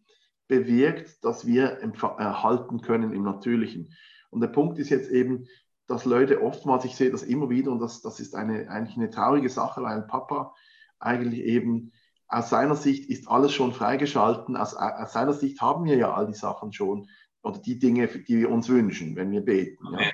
bewirkt, 0.49 1.23
dass 1.25 1.47
wir 1.47 1.81
erhalten 2.19 2.81
können 2.81 3.13
im 3.13 3.23
Natürlichen. 3.23 3.95
Und 4.31 4.41
der 4.41 4.49
Punkt 4.49 4.79
ist 4.79 4.89
jetzt 4.89 5.11
eben, 5.11 5.47
dass 5.91 6.05
Leute 6.05 6.41
oftmals, 6.43 6.85
ich 6.85 6.95
sehe 6.95 7.11
das 7.11 7.23
immer 7.23 7.51
wieder, 7.51 7.73
und 7.73 7.81
das, 7.81 8.01
das 8.01 8.21
ist 8.21 8.37
eine, 8.37 8.71
eigentlich 8.71 8.97
eine 8.97 9.11
traurige 9.11 9.49
Sache, 9.49 9.83
weil 9.83 10.03
Papa 10.03 10.55
eigentlich 11.01 11.41
eben 11.41 11.93
aus 12.29 12.49
seiner 12.49 12.77
Sicht 12.77 13.11
ist 13.11 13.29
alles 13.29 13.53
schon 13.53 13.73
freigeschalten, 13.73 14.57
aus, 14.57 14.75
aus 14.75 15.13
seiner 15.13 15.33
Sicht 15.33 15.61
haben 15.61 15.85
wir 15.85 15.97
ja 15.97 16.15
all 16.15 16.29
die 16.29 16.35
Sachen 16.35 16.73
schon 16.73 17.09
oder 17.43 17.59
die 17.59 17.81
Dinge, 17.81 18.07
die 18.07 18.39
wir 18.39 18.51
uns 18.51 18.69
wünschen, 18.69 19.17
wenn 19.17 19.33
wir 19.33 19.41
beten. 19.41 19.85
Ja. 19.99 20.11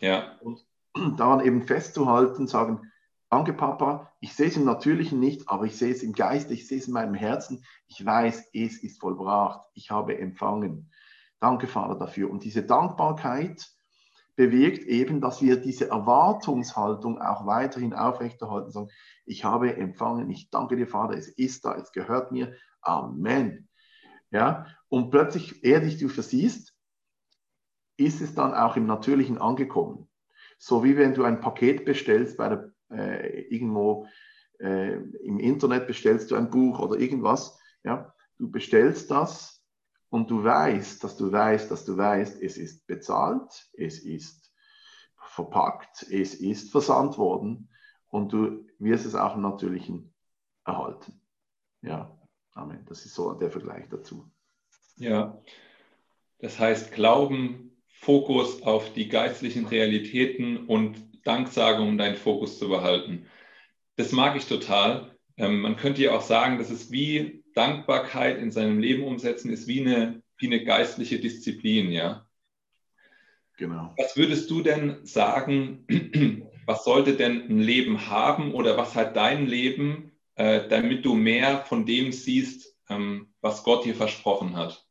ja. 0.00 0.38
Und 0.40 0.64
daran 1.18 1.44
eben 1.44 1.62
festzuhalten, 1.62 2.46
sagen, 2.46 2.90
danke 3.28 3.52
Papa, 3.52 4.10
ich 4.20 4.34
sehe 4.34 4.48
es 4.48 4.56
im 4.56 4.64
Natürlichen 4.64 5.20
nicht, 5.20 5.50
aber 5.50 5.66
ich 5.66 5.76
sehe 5.76 5.92
es 5.92 6.02
im 6.02 6.14
Geiste, 6.14 6.54
ich 6.54 6.66
sehe 6.66 6.78
es 6.78 6.86
in 6.86 6.94
meinem 6.94 7.14
Herzen, 7.14 7.62
ich 7.88 8.04
weiß, 8.04 8.48
es 8.54 8.82
ist 8.82 9.00
vollbracht, 9.00 9.60
ich 9.74 9.90
habe 9.90 10.16
empfangen. 10.16 10.90
Danke 11.40 11.66
Vater 11.66 11.98
dafür. 11.98 12.30
Und 12.30 12.44
diese 12.44 12.62
Dankbarkeit 12.62 13.70
bewirkt 14.40 14.84
eben, 14.84 15.20
dass 15.20 15.42
wir 15.42 15.56
diese 15.56 15.90
Erwartungshaltung 15.90 17.20
auch 17.20 17.44
weiterhin 17.44 17.92
aufrechterhalten, 17.92 18.70
sagen, 18.70 18.88
ich 19.26 19.44
habe 19.44 19.76
empfangen, 19.76 20.30
ich 20.30 20.48
danke 20.48 20.76
dir 20.76 20.86
Vater, 20.86 21.12
es 21.12 21.28
ist 21.28 21.66
da, 21.66 21.74
es 21.74 21.92
gehört 21.92 22.32
mir, 22.32 22.54
Amen. 22.80 23.68
Ja, 24.30 24.64
und 24.88 25.10
plötzlich, 25.10 25.62
ehe 25.62 25.82
dich 25.82 25.98
du 25.98 26.08
versiehst, 26.08 26.74
ist 27.98 28.22
es 28.22 28.34
dann 28.34 28.54
auch 28.54 28.76
im 28.76 28.86
Natürlichen 28.86 29.36
angekommen. 29.36 30.08
So 30.58 30.82
wie 30.84 30.96
wenn 30.96 31.12
du 31.12 31.24
ein 31.24 31.42
Paket 31.42 31.84
bestellst 31.84 32.38
bei 32.38 32.48
der, 32.48 32.72
äh, 32.90 33.42
irgendwo 33.42 34.06
äh, 34.58 34.94
im 34.94 35.38
Internet 35.38 35.86
bestellst 35.86 36.30
du 36.30 36.34
ein 36.34 36.48
Buch 36.48 36.78
oder 36.78 36.98
irgendwas, 36.98 37.58
ja, 37.84 38.14
du 38.38 38.50
bestellst 38.50 39.10
das 39.10 39.59
und 40.10 40.30
du 40.30 40.44
weißt, 40.44 41.02
dass 41.02 41.16
du 41.16 41.32
weißt, 41.32 41.70
dass 41.70 41.84
du 41.84 41.96
weißt, 41.96 42.42
es 42.42 42.58
ist 42.58 42.86
bezahlt, 42.86 43.68
es 43.72 44.00
ist 44.00 44.52
verpackt, 45.16 46.02
es 46.10 46.34
ist 46.34 46.70
versandt 46.70 47.16
worden 47.16 47.70
und 48.08 48.32
du 48.32 48.66
wirst 48.78 49.06
es 49.06 49.14
auch 49.14 49.36
im 49.36 49.42
Natürlichen 49.42 50.12
erhalten. 50.64 51.20
Ja, 51.82 52.20
Amen. 52.54 52.84
Das 52.86 53.06
ist 53.06 53.14
so 53.14 53.32
der 53.32 53.50
Vergleich 53.50 53.84
dazu. 53.88 54.30
Ja, 54.96 55.40
das 56.38 56.58
heißt 56.58 56.92
Glauben, 56.92 57.82
Fokus 57.88 58.62
auf 58.62 58.92
die 58.92 59.08
geistlichen 59.08 59.66
Realitäten 59.66 60.66
und 60.66 60.98
Danksagung, 61.24 61.88
um 61.88 61.98
deinen 61.98 62.16
Fokus 62.16 62.58
zu 62.58 62.68
behalten. 62.68 63.26
Das 63.96 64.12
mag 64.12 64.36
ich 64.36 64.46
total. 64.46 65.16
Ähm, 65.36 65.60
man 65.60 65.76
könnte 65.76 66.02
ja 66.02 66.12
auch 66.12 66.22
sagen, 66.22 66.58
dass 66.58 66.70
es 66.70 66.90
wie 66.90 67.39
Dankbarkeit 67.60 68.38
in 68.38 68.50
seinem 68.50 68.78
Leben 68.78 69.04
umsetzen 69.04 69.50
ist, 69.50 69.66
wie 69.66 69.80
eine, 69.80 70.22
wie 70.38 70.46
eine 70.46 70.64
geistliche 70.64 71.20
Disziplin, 71.20 71.90
ja. 71.90 72.26
Genau. 73.56 73.94
Was 73.98 74.16
würdest 74.16 74.50
du 74.50 74.62
denn 74.62 75.04
sagen, 75.04 75.86
was 76.66 76.84
sollte 76.84 77.16
denn 77.16 77.48
ein 77.48 77.60
Leben 77.60 78.08
haben 78.08 78.54
oder 78.54 78.76
was 78.76 78.94
hat 78.94 79.16
dein 79.16 79.46
Leben, 79.46 80.12
äh, 80.36 80.66
damit 80.68 81.04
du 81.04 81.14
mehr 81.14 81.58
von 81.58 81.84
dem 81.84 82.12
siehst, 82.12 82.74
ähm, 82.88 83.34
was 83.42 83.64
Gott 83.64 83.84
dir 83.84 83.94
versprochen 83.94 84.56
hat? 84.56 84.86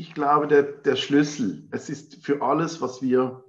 ich 0.00 0.14
glaube, 0.14 0.48
der, 0.48 0.62
der 0.62 0.96
Schlüssel, 0.96 1.68
es 1.72 1.90
ist 1.90 2.24
für 2.24 2.40
alles, 2.40 2.80
was 2.80 3.02
wir 3.02 3.44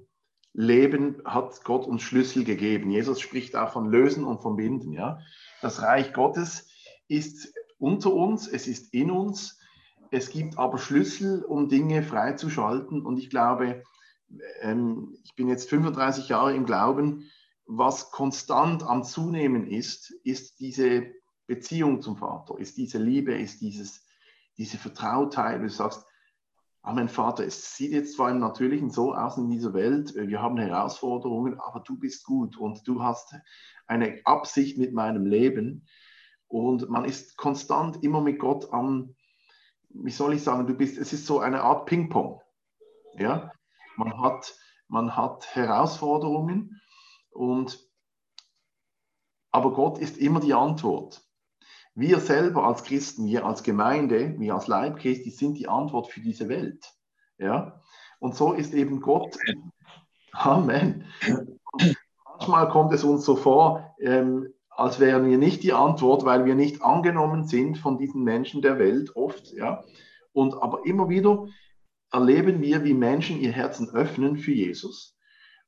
leben, 0.53 1.21
hat 1.23 1.63
Gott 1.63 1.87
uns 1.87 2.01
Schlüssel 2.01 2.43
gegeben. 2.43 2.91
Jesus 2.91 3.21
spricht 3.21 3.55
auch 3.55 3.71
von 3.71 3.89
Lösen 3.89 4.25
und 4.25 4.41
von 4.41 4.57
Binden. 4.57 4.91
Ja? 4.91 5.21
Das 5.61 5.81
Reich 5.81 6.13
Gottes 6.13 6.67
ist 7.07 7.53
unter 7.77 8.13
uns, 8.13 8.47
es 8.47 8.67
ist 8.67 8.93
in 8.93 9.11
uns. 9.11 9.59
Es 10.11 10.29
gibt 10.29 10.57
aber 10.57 10.77
Schlüssel, 10.77 11.43
um 11.43 11.69
Dinge 11.69 12.03
freizuschalten. 12.03 13.05
Und 13.05 13.17
ich 13.17 13.29
glaube, 13.29 13.83
ähm, 14.61 15.17
ich 15.23 15.35
bin 15.35 15.47
jetzt 15.47 15.69
35 15.69 16.29
Jahre 16.29 16.53
im 16.53 16.65
Glauben, 16.65 17.29
was 17.65 18.11
konstant 18.11 18.83
am 18.83 19.03
Zunehmen 19.03 19.67
ist, 19.67 20.11
ist 20.23 20.59
diese 20.59 21.13
Beziehung 21.47 22.01
zum 22.01 22.17
Vater, 22.17 22.57
ist 22.59 22.77
diese 22.77 22.97
Liebe, 22.97 23.33
ist 23.33 23.61
dieses, 23.61 24.05
diese 24.57 24.77
Vertrautheit. 24.77 25.61
Du 25.61 25.69
sagst, 25.69 26.05
aber 26.83 26.95
mein 26.95 27.09
Vater, 27.09 27.45
es 27.45 27.75
sieht 27.75 27.91
jetzt 27.91 28.15
zwar 28.15 28.31
im 28.31 28.39
Natürlichen 28.39 28.89
so 28.89 29.13
aus 29.13 29.37
in 29.37 29.49
dieser 29.49 29.73
Welt, 29.73 30.15
äh, 30.15 30.27
wir 30.27 30.41
haben 30.41 30.57
Herausforderungen, 30.57 31.59
aber 31.59 31.81
du 31.81 31.97
bist 31.97 32.25
gut 32.25 32.57
und 32.57 32.87
du 32.87 33.03
hast 33.03 33.35
eine 33.87 34.21
Absicht 34.25 34.77
mit 34.77 34.93
meinem 34.93 35.25
Leben. 35.25 35.87
Und 36.47 36.89
man 36.89 37.05
ist 37.05 37.37
konstant 37.37 38.03
immer 38.03 38.21
mit 38.21 38.39
Gott 38.39 38.73
am, 38.73 39.15
wie 39.89 40.11
soll 40.11 40.33
ich 40.33 40.43
sagen, 40.43 40.67
du 40.67 40.73
bist, 40.73 40.97
es 40.97 41.13
ist 41.13 41.25
so 41.25 41.39
eine 41.39 41.61
Art 41.61 41.85
Ping-Pong. 41.85 42.41
Ja? 43.13 43.51
Man, 43.97 44.19
hat, 44.21 44.55
man 44.87 45.15
hat 45.15 45.55
Herausforderungen 45.55 46.81
und 47.29 47.79
aber 49.53 49.73
Gott 49.73 49.97
ist 49.97 50.17
immer 50.17 50.39
die 50.39 50.53
Antwort. 50.53 51.21
Wir 51.93 52.19
selber 52.19 52.65
als 52.65 52.83
Christen, 52.83 53.25
wir 53.25 53.45
als 53.45 53.63
Gemeinde, 53.63 54.35
wir 54.39 54.53
als 54.53 54.67
Leib 54.67 54.99
Christi 54.99 55.29
sind 55.29 55.57
die 55.57 55.67
Antwort 55.67 56.07
für 56.07 56.21
diese 56.21 56.47
Welt. 56.47 56.93
Ja? 57.37 57.81
Und 58.19 58.35
so 58.35 58.53
ist 58.53 58.73
eben 58.73 59.01
Gott. 59.01 59.37
Amen. 60.31 61.05
manchmal 62.41 62.69
kommt 62.69 62.93
es 62.93 63.03
uns 63.03 63.25
so 63.25 63.35
vor, 63.35 63.95
ähm, 63.99 64.47
als 64.69 64.99
wären 64.99 65.29
wir 65.29 65.37
nicht 65.37 65.63
die 65.63 65.73
Antwort, 65.73 66.25
weil 66.25 66.45
wir 66.45 66.55
nicht 66.55 66.81
angenommen 66.81 67.45
sind 67.45 67.77
von 67.77 67.97
diesen 67.97 68.23
Menschen 68.23 68.61
der 68.61 68.79
Welt, 68.79 69.15
oft. 69.15 69.51
Ja? 69.51 69.83
Und 70.33 70.55
aber 70.55 70.85
immer 70.85 71.09
wieder 71.09 71.47
erleben 72.11 72.61
wir, 72.61 72.83
wie 72.83 72.93
Menschen 72.93 73.39
ihr 73.39 73.51
Herzen 73.51 73.89
öffnen 73.89 74.37
für 74.37 74.51
Jesus 74.51 75.17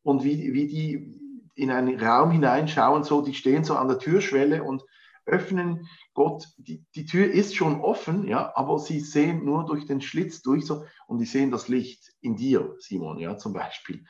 und 0.02 0.24
wie, 0.24 0.54
wie 0.54 0.68
die 0.68 1.20
in 1.56 1.70
einen 1.70 2.00
Raum 2.00 2.32
hineinschauen, 2.32 3.04
so 3.04 3.22
die 3.22 3.34
stehen 3.34 3.64
so 3.64 3.76
an 3.76 3.88
der 3.88 4.00
Türschwelle 4.00 4.64
und 4.64 4.84
öffnen 5.26 5.88
Gott, 6.14 6.48
die, 6.58 6.86
die 6.96 7.06
Tür 7.06 7.32
ist 7.32 7.56
schon 7.56 7.82
offen, 7.82 8.28
ja, 8.28 8.52
aber 8.56 8.80
sie 8.80 9.00
sehen 9.00 9.46
nur 9.46 9.66
durch 9.66 9.86
den 9.86 10.02
Schlitz 10.02 10.42
durch 10.42 10.66
so 10.66 10.86
und 11.08 11.20
die 11.20 11.26
sehen 11.26 11.52
das 11.52 11.68
Licht 11.68 12.14
in 12.22 12.36
dir, 12.36 12.76
Simon, 12.80 13.20
ja, 13.20 13.38
zum 13.38 13.54
Beispiel, 13.54 14.06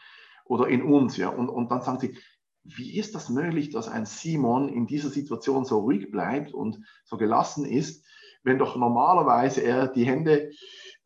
oder 0.45 0.67
in 0.67 0.84
uns, 0.84 1.17
ja, 1.17 1.30
und, 1.30 1.49
und 1.49 1.71
dann 1.71 1.82
sagen 1.82 1.99
sie, 1.99 2.17
wie 2.63 2.97
ist 2.97 3.13
das 3.13 3.30
möglich, 3.30 3.69
dass 3.69 3.89
ein 3.89 4.06
Simon 4.06 4.69
in 4.69 4.88
dieser 4.88 5.10
Situation 5.10 5.65
so 5.65 5.80
ruhig 5.80 6.10
bleibt 6.12 6.54
und 6.54 6.80
so 7.04 7.17
gelassen 7.17 7.65
ist, 7.65 8.06
wenn 8.43 8.58
doch 8.58 8.76
normalerweise 8.76 9.62
er 9.62 9.88
die 9.88 10.06
Hände 10.06 10.52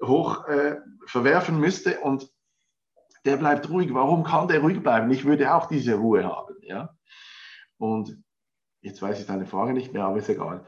hoch 0.04 0.46
äh, 0.46 0.78
verwerfen 1.08 1.60
müsste 1.60 2.00
und 2.02 2.32
der 3.26 3.38
bleibt 3.38 3.70
ruhig. 3.70 3.94
Warum 3.94 4.24
kann 4.24 4.48
der 4.48 4.62
ruhig 4.62 4.82
bleiben? 4.82 5.10
Ich 5.12 5.26
würde 5.26 5.54
auch 5.54 5.68
diese 5.68 5.96
Ruhe 5.96 6.24
haben, 6.24 6.56
ja. 6.62 6.96
Und 7.78 8.24
Jetzt 8.88 9.02
weiß 9.02 9.20
ich 9.20 9.28
deine 9.28 9.46
Frage 9.46 9.74
nicht 9.74 9.94
mehr, 9.94 10.06
aber 10.06 10.18
ist 10.18 10.30
egal. 10.30 10.66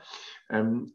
Ähm, 0.49 0.93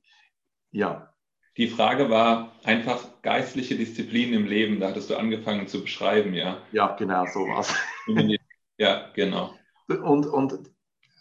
ja. 0.71 1.15
Die 1.57 1.69
Frage 1.69 2.11
war 2.11 2.53
einfach 2.65 3.23
geistliche 3.23 3.77
Disziplin 3.77 4.35
im 4.35 4.47
Leben. 4.47 4.81
Da 4.81 4.89
hattest 4.89 5.09
du 5.09 5.17
angefangen 5.17 5.67
zu 5.67 5.83
beschreiben, 5.83 6.35
ja? 6.35 6.59
Ja, 6.73 6.95
genau, 6.97 7.25
so 7.27 7.41
was. 7.41 7.75
ja, 8.79 9.11
genau. 9.15 9.55
Und, 9.89 10.27
und 10.27 10.59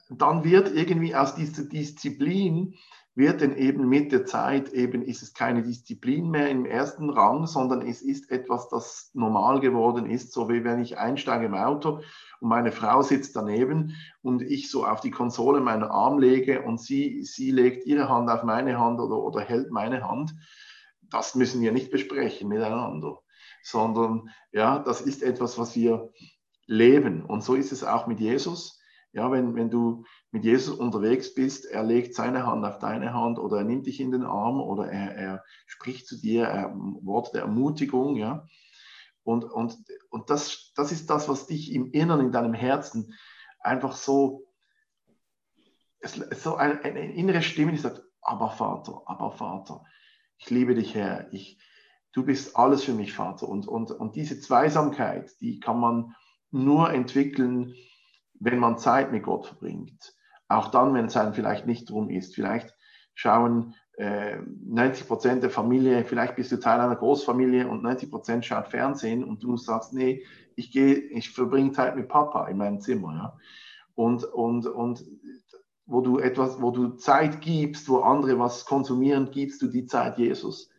dann 0.10 0.44
wird 0.44 0.74
irgendwie 0.74 1.16
aus 1.16 1.36
dieser 1.36 1.64
Disziplin 1.64 2.76
wird 3.16 3.42
denn 3.42 3.56
eben 3.56 3.88
mit 3.88 4.12
der 4.12 4.26
Zeit 4.26 4.70
eben 4.70 5.04
ist 5.04 5.22
es 5.22 5.34
keine 5.34 5.62
Disziplin 5.62 6.30
mehr 6.30 6.50
im 6.50 6.66
ersten 6.66 7.10
Rang, 7.12 7.46
sondern 7.46 7.82
es 7.82 8.02
ist 8.02 8.32
etwas, 8.32 8.70
das 8.70 9.12
normal 9.14 9.60
geworden 9.60 10.10
ist, 10.10 10.34
so 10.34 10.50
wie 10.50 10.64
wenn 10.64 10.82
ich 10.82 10.98
einsteige 10.98 11.46
im 11.46 11.54
Auto 11.54 12.02
und 12.40 12.50
meine 12.50 12.72
Frau 12.72 13.04
sitzt 13.04 13.36
daneben 13.36 13.96
und 14.22 14.42
ich 14.42 14.72
so 14.72 14.86
auf 14.86 15.00
die 15.00 15.12
Konsole 15.12 15.62
meinen 15.62 15.84
Arm 15.84 16.18
lege 16.18 16.64
und 16.64 16.82
sie, 16.82 17.24
sie 17.24 17.52
legt 17.52 17.86
ihre 17.86 18.10
Hand 18.10 18.30
auf 18.30 18.44
meine 18.44 18.80
Hand 18.80 19.00
oder, 19.00 19.18
oder 19.18 19.42
hält 19.42 19.72
meine 19.72 20.08
Hand, 20.08 20.34
das 21.02 21.36
müssen 21.36 21.62
wir 21.62 21.72
nicht 21.72 21.92
besprechen 21.92 22.50
miteinander, 22.50 23.20
sondern 23.62 24.30
ja, 24.52 24.80
das 24.80 25.02
ist 25.02 25.22
etwas, 25.22 25.60
was 25.60 25.76
wir 25.76 26.12
leben. 26.66 27.24
Und 27.24 27.44
so 27.44 27.54
ist 27.54 27.72
es 27.72 27.84
auch 27.84 28.08
mit 28.08 28.20
Jesus. 28.20 28.80
Ja, 29.14 29.32
wenn, 29.32 29.56
wenn 29.56 29.70
du 29.70 30.06
mit 30.32 30.44
Jesus 30.44 30.76
unterwegs 30.76 31.36
bist, 31.36 31.66
er 31.66 31.84
legt 31.84 32.16
seine 32.16 32.48
Hand 32.48 32.66
auf 32.66 32.80
deine 32.80 33.14
Hand 33.14 33.38
oder 33.38 33.58
er 33.58 33.64
nimmt 33.64 33.86
dich 33.86 34.00
in 34.00 34.12
den 34.12 34.24
Arm 34.24 34.60
oder 34.60 34.92
er, 34.92 35.16
er 35.16 35.44
spricht 35.68 36.08
zu 36.08 36.20
dir 36.20 36.46
er, 36.46 36.74
Worte 36.74 37.32
der 37.34 37.42
Ermutigung, 37.44 38.16
ja. 38.16 38.48
Und, 39.24 39.46
und, 39.46 39.78
und 40.10 40.30
das, 40.32 40.74
das 40.76 40.92
ist 40.92 41.10
das, 41.12 41.30
was 41.30 41.46
dich 41.46 41.72
im 41.74 41.92
Inneren, 41.92 42.26
in 42.26 42.32
deinem 42.32 42.56
Herzen 42.56 43.14
einfach 43.60 43.96
so, 43.96 44.48
so 46.02 46.56
eine, 46.56 46.82
eine 46.84 47.14
innere 47.14 47.44
Stimme, 47.44 47.72
die 47.72 47.78
sagt, 47.78 48.04
aber 48.22 48.50
Vater, 48.50 49.04
aber 49.06 49.32
Vater, 49.32 49.86
ich 50.38 50.50
liebe 50.50 50.74
dich, 50.74 50.96
Herr, 50.96 51.32
ich, 51.32 51.60
du 52.14 52.26
bist 52.26 52.58
alles 52.58 52.84
für 52.84 52.94
mich, 52.94 53.14
Vater. 53.14 53.48
Und, 53.48 53.68
und, 53.68 53.92
und 53.92 54.16
diese 54.16 54.40
Zweisamkeit, 54.40 55.32
die 55.40 55.60
kann 55.60 55.80
man 55.80 56.16
nur 56.52 56.92
entwickeln, 56.92 57.76
wenn 58.44 58.60
man 58.60 58.78
Zeit 58.78 59.12
mit 59.12 59.24
Gott 59.24 59.48
verbringt. 59.48 60.14
Auch 60.48 60.68
dann, 60.68 60.94
wenn 60.94 61.06
es 61.06 61.18
einem 61.18 61.34
vielleicht 61.34 61.66
nicht 61.66 61.90
drum 61.90 62.10
ist. 62.10 62.36
Vielleicht 62.36 62.76
schauen 63.16 63.76
äh, 63.98 64.38
90 64.66 65.08
Prozent 65.08 65.44
der 65.44 65.50
Familie, 65.50 66.04
vielleicht 66.04 66.36
bist 66.36 66.52
du 66.52 66.58
Teil 66.58 66.80
einer 66.80 66.96
Großfamilie 66.96 67.68
und 67.68 67.84
90 67.84 68.10
Prozent 68.10 68.46
schaut 68.46 68.68
Fernsehen 68.68 69.24
und 69.24 69.44
du 69.44 69.56
sagst, 69.56 69.94
nee, 69.94 70.26
ich 70.56 70.72
gehe, 70.72 70.96
ich 70.96 71.30
verbringe 71.30 71.72
Zeit 71.72 71.96
mit 71.96 72.10
Papa 72.10 72.48
in 72.48 72.58
meinem 72.58 72.82
Zimmer. 72.82 73.14
Ja? 73.14 73.38
Und, 73.96 74.24
und, 74.26 74.66
und 74.68 75.06
wo 75.86 76.02
du 76.02 76.20
etwas, 76.20 76.62
wo 76.62 76.72
du 76.72 76.90
Zeit 76.96 77.42
gibst, 77.42 77.88
wo 77.88 78.00
andere 78.00 78.40
was 78.40 78.66
konsumieren, 78.66 79.32
gibst 79.32 79.62
du 79.62 79.68
die 79.68 79.86
Zeit 79.86 80.18
Jesus. 80.18 80.70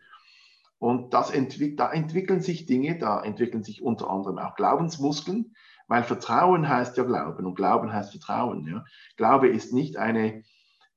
Und 0.85 1.15
das 1.15 1.31
entwick 1.31 1.79
da 1.79 1.91
entwickeln 1.91 2.43
sich 2.43 2.67
Dinge, 2.67 2.99
da 2.99 3.23
entwickeln 3.23 3.65
sich 3.65 3.81
unter 3.81 4.11
anderem 4.11 4.37
auch 4.37 4.55
Glaubensmuskeln, 4.55 5.57
weil 5.89 6.05
Vertrauen 6.05 6.69
heißt 6.69 6.99
ja 6.99 7.05
Glauben 7.05 7.47
und 7.47 7.55
Glauben 7.55 7.91
heißt 7.91 8.11
Vertrauen. 8.11 8.67
Ja. 8.69 8.85
Glaube 9.17 9.49
ist 9.49 9.73
nicht 9.73 9.97
eine 9.97 10.43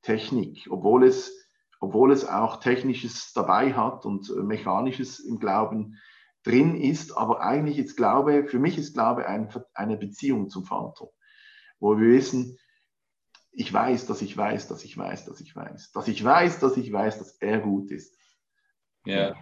Technik, 0.01 0.67
obwohl 0.69 1.05
es, 1.05 1.31
obwohl 1.79 2.11
es 2.11 2.27
auch 2.27 2.59
Technisches 2.59 3.31
dabei 3.31 3.75
hat 3.75 4.05
und 4.05 4.29
äh, 4.29 4.43
Mechanisches 4.43 5.19
im 5.21 5.39
Glauben 5.39 5.97
drin 6.43 6.75
ist, 6.75 7.15
aber 7.15 7.39
eigentlich 7.39 7.79
ist 7.79 7.95
Glaube, 7.95 8.43
für 8.45 8.59
mich 8.59 8.77
ist 8.77 8.93
Glaube 8.93 9.25
ein, 9.25 9.47
eine 9.73 9.95
Beziehung 9.95 10.49
zum 10.49 10.65
Vater, 10.65 11.07
wo 11.79 11.97
wir 11.97 12.09
wissen, 12.09 12.59
ich 13.53 13.71
weiß, 13.71 14.05
dass 14.05 14.21
ich 14.21 14.35
weiß, 14.35 14.67
dass 14.67 14.83
ich 14.83 14.97
weiß, 14.97 15.23
dass 15.23 15.39
ich 15.39 15.55
weiß, 15.55 15.93
dass 15.93 16.09
ich 16.09 16.21
weiß, 16.21 16.59
dass 16.59 16.75
ich 16.75 16.91
weiß, 16.91 17.19
dass 17.19 17.37
er 17.37 17.59
gut 17.59 17.89
ist. 17.89 18.17
Ja, 19.05 19.33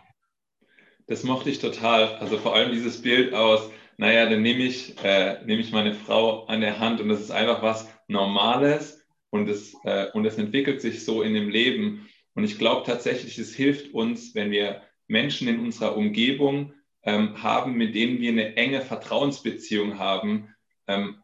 das 1.07 1.23
mochte 1.23 1.49
ich 1.49 1.59
total. 1.59 2.15
Also 2.15 2.37
vor 2.37 2.55
allem 2.55 2.71
dieses 2.71 3.01
Bild 3.01 3.33
aus, 3.33 3.69
naja, 3.97 4.29
dann 4.29 4.41
nehme 4.41 4.63
ich, 4.63 4.95
äh, 5.03 5.43
nehme 5.45 5.61
ich 5.61 5.71
meine 5.71 5.93
Frau 5.93 6.45
an 6.45 6.61
der 6.61 6.79
Hand 6.79 6.99
und 6.99 7.09
das 7.09 7.21
ist 7.21 7.31
einfach 7.31 7.61
was 7.61 7.87
Normales 8.07 9.05
und 9.29 9.47
es, 9.47 9.75
äh, 9.83 10.07
und 10.13 10.25
es 10.25 10.37
entwickelt 10.37 10.81
sich 10.81 11.05
so 11.05 11.21
in 11.21 11.33
dem 11.33 11.49
Leben. 11.49 12.07
Und 12.33 12.43
ich 12.43 12.57
glaube 12.57 12.85
tatsächlich, 12.85 13.37
es 13.37 13.55
hilft 13.55 13.93
uns, 13.93 14.35
wenn 14.35 14.51
wir 14.51 14.81
Menschen 15.07 15.47
in 15.47 15.59
unserer 15.59 15.95
Umgebung 15.95 16.73
ähm, 17.03 17.41
haben, 17.41 17.75
mit 17.75 17.95
denen 17.95 18.19
wir 18.19 18.31
eine 18.31 18.55
enge 18.57 18.81
Vertrauensbeziehung 18.81 19.99
haben, 19.99 20.53
ähm, 20.87 21.21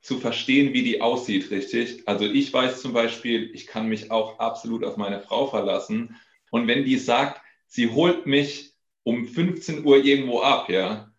zu 0.00 0.18
verstehen, 0.18 0.72
wie 0.72 0.82
die 0.82 1.00
aussieht, 1.00 1.50
richtig? 1.52 2.02
Also 2.08 2.24
ich 2.24 2.52
weiß 2.52 2.82
zum 2.82 2.92
Beispiel, 2.92 3.50
ich 3.54 3.68
kann 3.68 3.88
mich 3.88 4.10
auch 4.10 4.40
absolut 4.40 4.82
auf 4.82 4.96
meine 4.96 5.20
Frau 5.20 5.46
verlassen. 5.46 6.16
Und 6.50 6.66
wenn 6.66 6.84
die 6.84 6.96
sagt, 6.96 7.40
sie 7.68 7.90
holt 7.90 8.26
mich 8.26 8.71
um 9.04 9.26
15 9.26 9.84
Uhr 9.84 10.04
irgendwo 10.04 10.40
ab, 10.40 10.68
ja, 10.68 11.12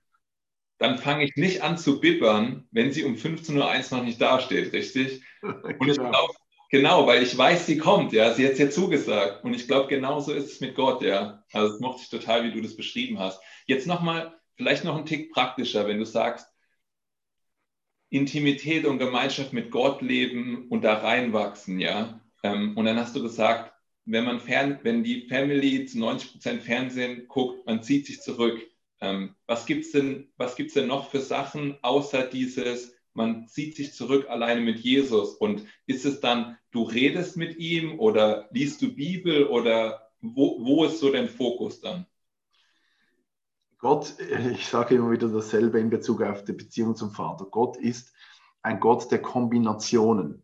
dann 0.78 0.98
fange 0.98 1.24
ich 1.24 1.36
nicht 1.36 1.62
an 1.62 1.78
zu 1.78 2.00
bibbern, 2.00 2.68
wenn 2.72 2.92
sie 2.92 3.04
um 3.04 3.16
15.01 3.16 3.92
Uhr 3.92 3.98
noch 3.98 4.06
nicht 4.06 4.22
dasteht, 4.22 4.74
richtig? 4.74 5.24
Und 5.42 5.80
genau. 5.80 5.92
ich 5.92 5.98
glaube, 5.98 6.34
genau, 6.72 7.08
weil 7.08 7.24
ich 7.24 7.38
weiß, 7.38 7.66
sie 7.66 7.78
kommt, 7.78 8.14
ja, 8.14 8.34
sie 8.34 8.46
hat 8.46 8.54
es 8.54 8.60
ja 8.60 8.70
zugesagt. 8.70 9.44
Und 9.44 9.54
ich 9.54 9.68
glaube, 9.68 9.88
genauso 9.88 10.34
ist 10.34 10.52
es 10.52 10.62
mit 10.62 10.76
Gott, 10.76 11.02
ja. 11.02 11.44
Also 11.54 11.76
es 11.76 11.80
mochte 11.80 12.02
ich 12.04 12.10
total, 12.10 12.44
wie 12.44 12.52
du 12.52 12.62
das 12.62 12.76
beschrieben 12.76 13.20
hast. 13.20 13.42
Jetzt 13.66 13.88
nochmal, 13.88 14.38
vielleicht 14.56 14.84
noch 14.84 14.98
ein 14.98 15.06
Tick 15.06 15.32
praktischer, 15.32 15.88
wenn 15.88 16.00
du 16.00 16.06
sagst, 16.06 16.48
Intimität 18.10 18.86
und 18.86 19.00
Gemeinschaft 19.00 19.54
mit 19.54 19.72
Gott 19.72 20.02
leben 20.02 20.68
und 20.70 20.84
da 20.84 20.96
reinwachsen, 21.00 21.80
ja. 21.80 22.20
Ähm, 22.44 22.78
und 22.78 22.86
dann 22.86 23.00
hast 23.00 23.16
du 23.16 23.24
gesagt, 23.24 23.73
wenn 24.06 24.26
man 24.26 24.40
fern, 24.40 24.80
wenn 24.84 25.04
die 25.04 25.28
Family 25.28 25.86
zu 25.86 26.00
90 26.00 26.32
Prozent 26.34 26.64
Fernsehen 26.64 27.28
guckt, 27.28 27.66
man 27.66 27.84
zieht 27.84 28.06
sich 28.06 28.22
zurück. 28.22 28.62
Ähm, 29.00 29.36
was 29.48 29.66
gibt's 29.66 29.92
denn, 29.92 30.30
was 30.38 30.56
gibt's 30.56 30.74
denn 30.74 30.88
noch 30.88 31.10
für 31.10 31.22
Sachen 31.22 31.78
außer 31.82 32.24
dieses, 32.24 32.94
man 33.14 33.48
zieht 33.48 33.76
sich 33.76 33.94
zurück 33.94 34.30
alleine 34.30 34.62
mit 34.62 34.80
Jesus? 34.80 35.36
Und 35.36 35.66
ist 35.88 36.06
es 36.06 36.20
dann, 36.20 36.58
du 36.72 36.84
redest 36.84 37.38
mit 37.38 37.58
ihm 37.58 38.00
oder 38.00 38.50
liest 38.52 38.82
du 38.82 38.94
Bibel 38.94 39.48
oder 39.48 40.12
wo, 40.22 40.66
wo 40.66 40.86
ist 40.86 41.00
so 41.00 41.12
dein 41.12 41.30
Fokus 41.30 41.82
dann? 41.82 42.06
Gott, 43.78 44.16
ich 44.54 44.68
sage 44.68 44.96
immer 44.96 45.12
wieder 45.12 45.30
dasselbe 45.30 45.80
in 45.80 45.90
Bezug 45.90 46.22
auf 46.22 46.44
die 46.44 46.54
Beziehung 46.54 46.96
zum 46.96 47.12
Vater. 47.12 47.46
Gott 47.46 47.78
ist 47.78 48.14
ein 48.62 48.80
Gott 48.80 49.12
der 49.12 49.22
Kombinationen. 49.22 50.44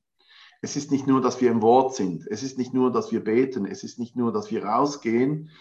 Es 0.62 0.76
ist 0.76 0.92
nicht 0.92 1.08
nur, 1.08 1.22
dass 1.22 1.40
wir 1.40 1.52
im 1.52 1.62
Wort 1.62 1.96
sind. 1.96 2.28
Es 2.28 2.44
ist 2.44 2.58
nicht 2.58 2.74
nur, 2.74 2.92
dass 2.92 3.12
wir 3.12 3.24
beten. 3.24 3.66
Es 3.66 3.84
ist 3.84 4.00
nicht 4.00 4.16
nur, 4.16 4.34
dass 4.34 4.52
wir 4.52 4.66
rausgehen. 4.66 5.52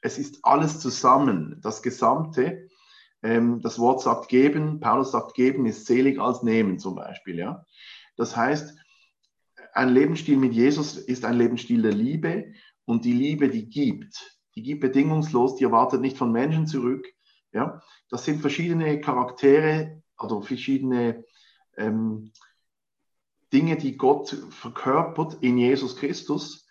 Es 0.00 0.18
ist 0.18 0.44
alles 0.44 0.80
zusammen, 0.80 1.60
das 1.62 1.82
Gesamte. 1.82 2.68
Ähm, 3.22 3.60
das 3.60 3.78
Wort 3.78 4.00
sagt 4.00 4.28
geben. 4.28 4.80
Paulus 4.80 5.12
sagt 5.12 5.34
geben 5.34 5.66
ist 5.66 5.86
selig 5.86 6.18
als 6.18 6.42
nehmen 6.42 6.78
zum 6.78 6.94
Beispiel. 6.94 7.38
Ja? 7.38 7.66
Das 8.16 8.36
heißt, 8.36 8.76
ein 9.74 9.90
Lebensstil 9.90 10.36
mit 10.36 10.54
Jesus 10.54 10.96
ist 10.96 11.24
ein 11.24 11.36
Lebensstil 11.36 11.82
der 11.82 11.92
Liebe 11.92 12.52
und 12.84 13.04
die 13.04 13.12
Liebe, 13.12 13.48
die 13.48 13.68
gibt. 13.68 14.38
Die 14.54 14.62
gibt 14.62 14.80
bedingungslos, 14.80 15.56
die 15.56 15.64
erwartet 15.64 16.00
nicht 16.00 16.16
von 16.16 16.32
Menschen 16.32 16.66
zurück, 16.66 17.06
ja? 17.52 17.80
Das 18.10 18.24
sind 18.24 18.40
verschiedene 18.40 19.00
Charaktere 19.00 20.02
oder 20.18 20.42
verschiedene 20.42 21.24
ähm, 21.76 22.32
Dinge, 23.52 23.76
die 23.76 23.96
Gott 23.96 24.36
verkörpert 24.50 25.38
in 25.40 25.58
Jesus 25.58 25.96
Christus. 25.96 26.66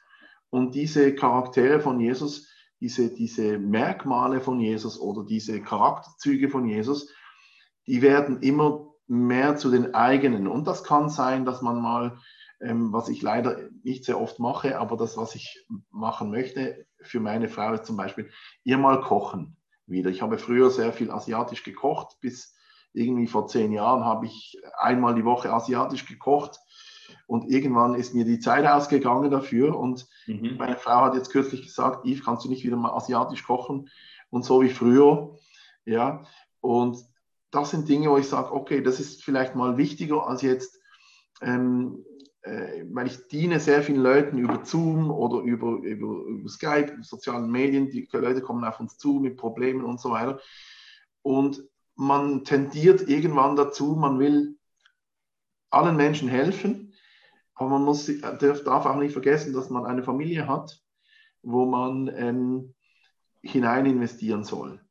Und 0.50 0.76
diese 0.76 1.14
Charaktere 1.16 1.80
von 1.80 2.00
Jesus, 2.00 2.48
diese, 2.80 3.14
diese 3.14 3.58
Merkmale 3.58 4.40
von 4.40 4.60
Jesus 4.60 5.00
oder 5.00 5.26
diese 5.26 5.62
Charakterzüge 5.62 6.50
von 6.50 6.68
Jesus, 6.68 7.12
die 7.88 8.02
werden 8.02 8.42
immer 8.42 8.88
mehr 9.08 9.56
zu 9.56 9.72
den 9.72 9.94
eigenen. 9.96 10.48
Und 10.48 10.68
das 10.68 10.84
kann 10.84 11.10
sein, 11.10 11.46
dass 11.46 11.62
man 11.62 11.82
mal, 11.82 12.20
ähm, 12.62 12.92
was 12.94 13.10
ich 13.10 13.22
leider 13.22 13.70
nicht 13.84 14.06
sehr 14.06 14.20
oft 14.20 14.40
mache, 14.40 14.80
aber 14.80 14.98
das, 14.98 15.18
was 15.18 15.36
ich 15.36 15.66
machen 15.90 16.30
möchte 16.30 16.86
für 17.02 17.20
meine 17.20 17.48
Frau 17.50 17.74
ist 17.74 17.86
zum 17.86 17.98
Beispiel, 17.98 18.30
ihr 18.64 18.78
mal 18.78 19.02
kochen 19.02 19.58
wieder. 19.86 20.10
Ich 20.10 20.22
habe 20.22 20.38
früher 20.38 20.70
sehr 20.70 20.94
viel 20.94 21.12
asiatisch 21.12 21.64
gekocht. 21.64 22.18
Bis 22.20 22.56
irgendwie 22.94 23.28
vor 23.28 23.48
zehn 23.48 23.72
Jahren 23.72 24.04
habe 24.04 24.26
ich 24.26 24.60
einmal 24.78 25.16
die 25.16 25.26
Woche 25.26 25.52
asiatisch 25.52 26.06
gekocht. 26.06 26.60
Und 27.28 27.50
irgendwann 27.50 27.96
ist 27.96 28.14
mir 28.14 28.26
die 28.26 28.40
Zeit 28.40 28.66
ausgegangen 28.66 29.32
dafür. 29.32 29.78
Und 29.78 30.08
mhm. 30.28 30.56
meine 30.58 30.78
Frau 30.78 31.02
hat 31.02 31.16
jetzt 31.16 31.32
kürzlich 31.32 31.64
gesagt, 31.64 32.06
Yves, 32.06 32.24
kannst 32.24 32.46
du 32.46 32.50
nicht 32.50 32.64
wieder 32.64 32.78
mal 32.78 32.92
asiatisch 32.92 33.44
kochen? 33.44 33.90
Und 34.30 34.46
so 34.46 34.62
wie 34.62 34.70
früher. 34.70 35.36
Ja, 35.86 36.24
und 36.60 36.98
das 37.52 37.72
sind 37.72 37.88
Dinge, 37.88 38.10
wo 38.10 38.18
ich 38.18 38.28
sage, 38.28 38.52
okay, 38.52 38.82
das 38.82 39.00
ist 39.00 39.24
vielleicht 39.24 39.56
mal 39.56 39.78
wichtiger 39.78 40.28
als 40.28 40.42
jetzt 40.42 40.78
ähm, 41.42 42.04
äh, 42.48 42.86
weil 42.92 43.08
ich 43.08 43.28
diene 43.28 43.60
sehr 43.60 43.84
vielen 43.84 44.02
Leuten 44.02 44.38
über 44.38 44.64
Zoom 44.64 45.12
oder 45.12 45.42
über, 45.42 45.80
über, 45.84 46.24
über 46.26 46.50
Skype, 46.50 46.94
über 46.94 47.04
sozialen 47.04 47.52
Medien. 47.52 47.90
Die 47.90 48.08
Leute 48.12 48.42
kommen 48.42 48.64
auf 48.64 48.80
uns 48.80 48.98
zu 48.98 49.20
mit 49.20 49.38
Problemen 49.38 49.84
und 49.84 50.00
so 50.00 50.12
weiter. 50.12 50.40
Und 51.22 51.64
man 51.96 52.46
tendiert 52.46 53.08
irgendwann 53.10 53.56
dazu, 53.56 53.96
man 53.96 54.20
will 54.20 54.58
allen 55.70 55.98
Menschen 55.98 56.30
helfen, 56.30 56.87
aber 57.58 57.70
man 57.70 57.84
muss, 57.84 58.10
darf, 58.40 58.86
auch 58.86 58.96
nicht 58.96 59.14
vergessen, 59.14 59.54
dass 59.54 59.70
man 59.70 59.86
eine 59.86 60.04
Familie 60.04 60.48
hat, 60.48 60.82
wo 61.42 61.66
man 61.66 62.08
ähm, 62.16 62.74
hinein 63.42 63.86
investieren 63.86 64.44
soll. 64.44 64.82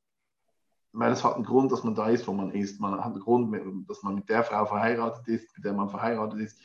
Weil 0.92 1.12
es 1.12 1.24
hat 1.24 1.34
einen 1.34 1.44
Grund, 1.44 1.72
dass 1.72 1.84
man 1.84 1.94
da 1.94 2.08
ist, 2.08 2.26
wo 2.26 2.32
man 2.32 2.50
ist. 2.50 2.80
Man 2.80 2.98
hat 2.98 3.12
einen 3.12 3.20
Grund, 3.20 3.54
dass 3.88 4.02
man 4.02 4.14
mit 4.14 4.28
der 4.28 4.42
Frau 4.44 4.64
verheiratet 4.64 5.28
ist, 5.28 5.54
mit 5.56 5.64
der 5.64 5.74
man 5.74 5.90
verheiratet 5.90 6.40
ist 6.40 6.58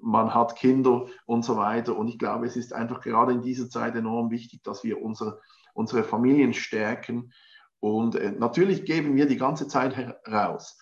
man 0.00 0.34
hat 0.34 0.56
Kinder 0.56 1.06
und 1.26 1.44
so 1.44 1.56
weiter. 1.56 1.96
Und 1.96 2.08
ich 2.08 2.18
glaube, 2.18 2.46
es 2.46 2.56
ist 2.56 2.72
einfach 2.72 3.00
gerade 3.00 3.32
in 3.32 3.42
dieser 3.42 3.68
Zeit 3.70 3.94
enorm 3.94 4.30
wichtig, 4.30 4.62
dass 4.62 4.84
wir 4.84 5.00
unsere, 5.00 5.40
unsere 5.74 6.04
Familien 6.04 6.54
stärken. 6.54 7.32
Und 7.80 8.14
äh, 8.14 8.32
natürlich 8.32 8.84
geben 8.84 9.16
wir 9.16 9.26
die 9.26 9.36
ganze 9.36 9.68
Zeit 9.68 9.96
heraus. 9.96 10.78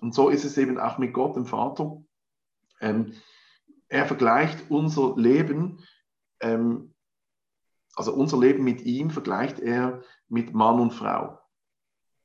Und 0.00 0.14
so 0.14 0.28
ist 0.28 0.44
es 0.44 0.56
eben 0.56 0.78
auch 0.78 0.98
mit 0.98 1.12
Gott, 1.12 1.36
dem 1.36 1.46
Vater. 1.46 1.96
Ähm, 2.80 3.14
er 3.90 4.06
vergleicht 4.06 4.70
unser 4.70 5.14
Leben 5.16 5.84
ähm, 6.40 6.94
also 7.94 8.14
unser 8.14 8.38
Leben 8.38 8.64
mit 8.64 8.82
ihm 8.82 9.10
vergleicht 9.10 9.60
er 9.60 10.02
mit 10.28 10.54
Mann 10.54 10.80
und 10.80 10.92
Frau. 10.92 11.38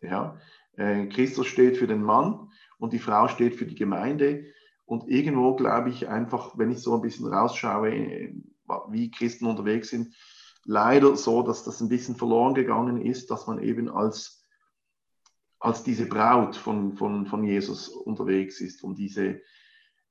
Ja? 0.02 0.40
Äh, 0.78 1.08
Christus 1.08 1.48
steht 1.48 1.78
für 1.78 1.88
den 1.88 2.04
Mann 2.04 2.52
und 2.78 2.94
die 2.94 3.00
Frau 3.00 3.28
steht 3.28 3.56
für 3.56 3.66
die 3.66 3.76
Gemeinde. 3.76 4.46
Und 4.86 5.08
irgendwo 5.08 5.56
glaube 5.56 5.90
ich 5.90 6.08
einfach, 6.08 6.58
wenn 6.58 6.72
ich 6.72 6.80
so 6.80 6.94
ein 6.94 7.02
bisschen 7.02 7.28
rausschaue, 7.28 7.94
äh, 7.94 8.34
wie 8.90 9.12
Christen 9.12 9.48
unterwegs 9.48 9.90
sind, 9.90 10.16
leider 10.64 11.16
so, 11.16 11.44
dass 11.44 11.64
das 11.64 11.82
ein 11.82 11.90
bisschen 11.90 12.16
verloren 12.16 12.54
gegangen 12.54 13.02
ist, 13.02 13.30
dass 13.30 13.48
man 13.48 13.60
eben 13.60 13.90
als, 13.90 14.44
als 15.60 15.84
diese 15.84 16.08
Braut 16.08 16.56
von, 16.56 16.96
von, 16.96 17.26
von 17.26 17.44
Jesus 17.44 17.90
unterwegs 17.90 18.62
ist 18.62 18.84
und 18.84 18.98
diese, 18.98 19.42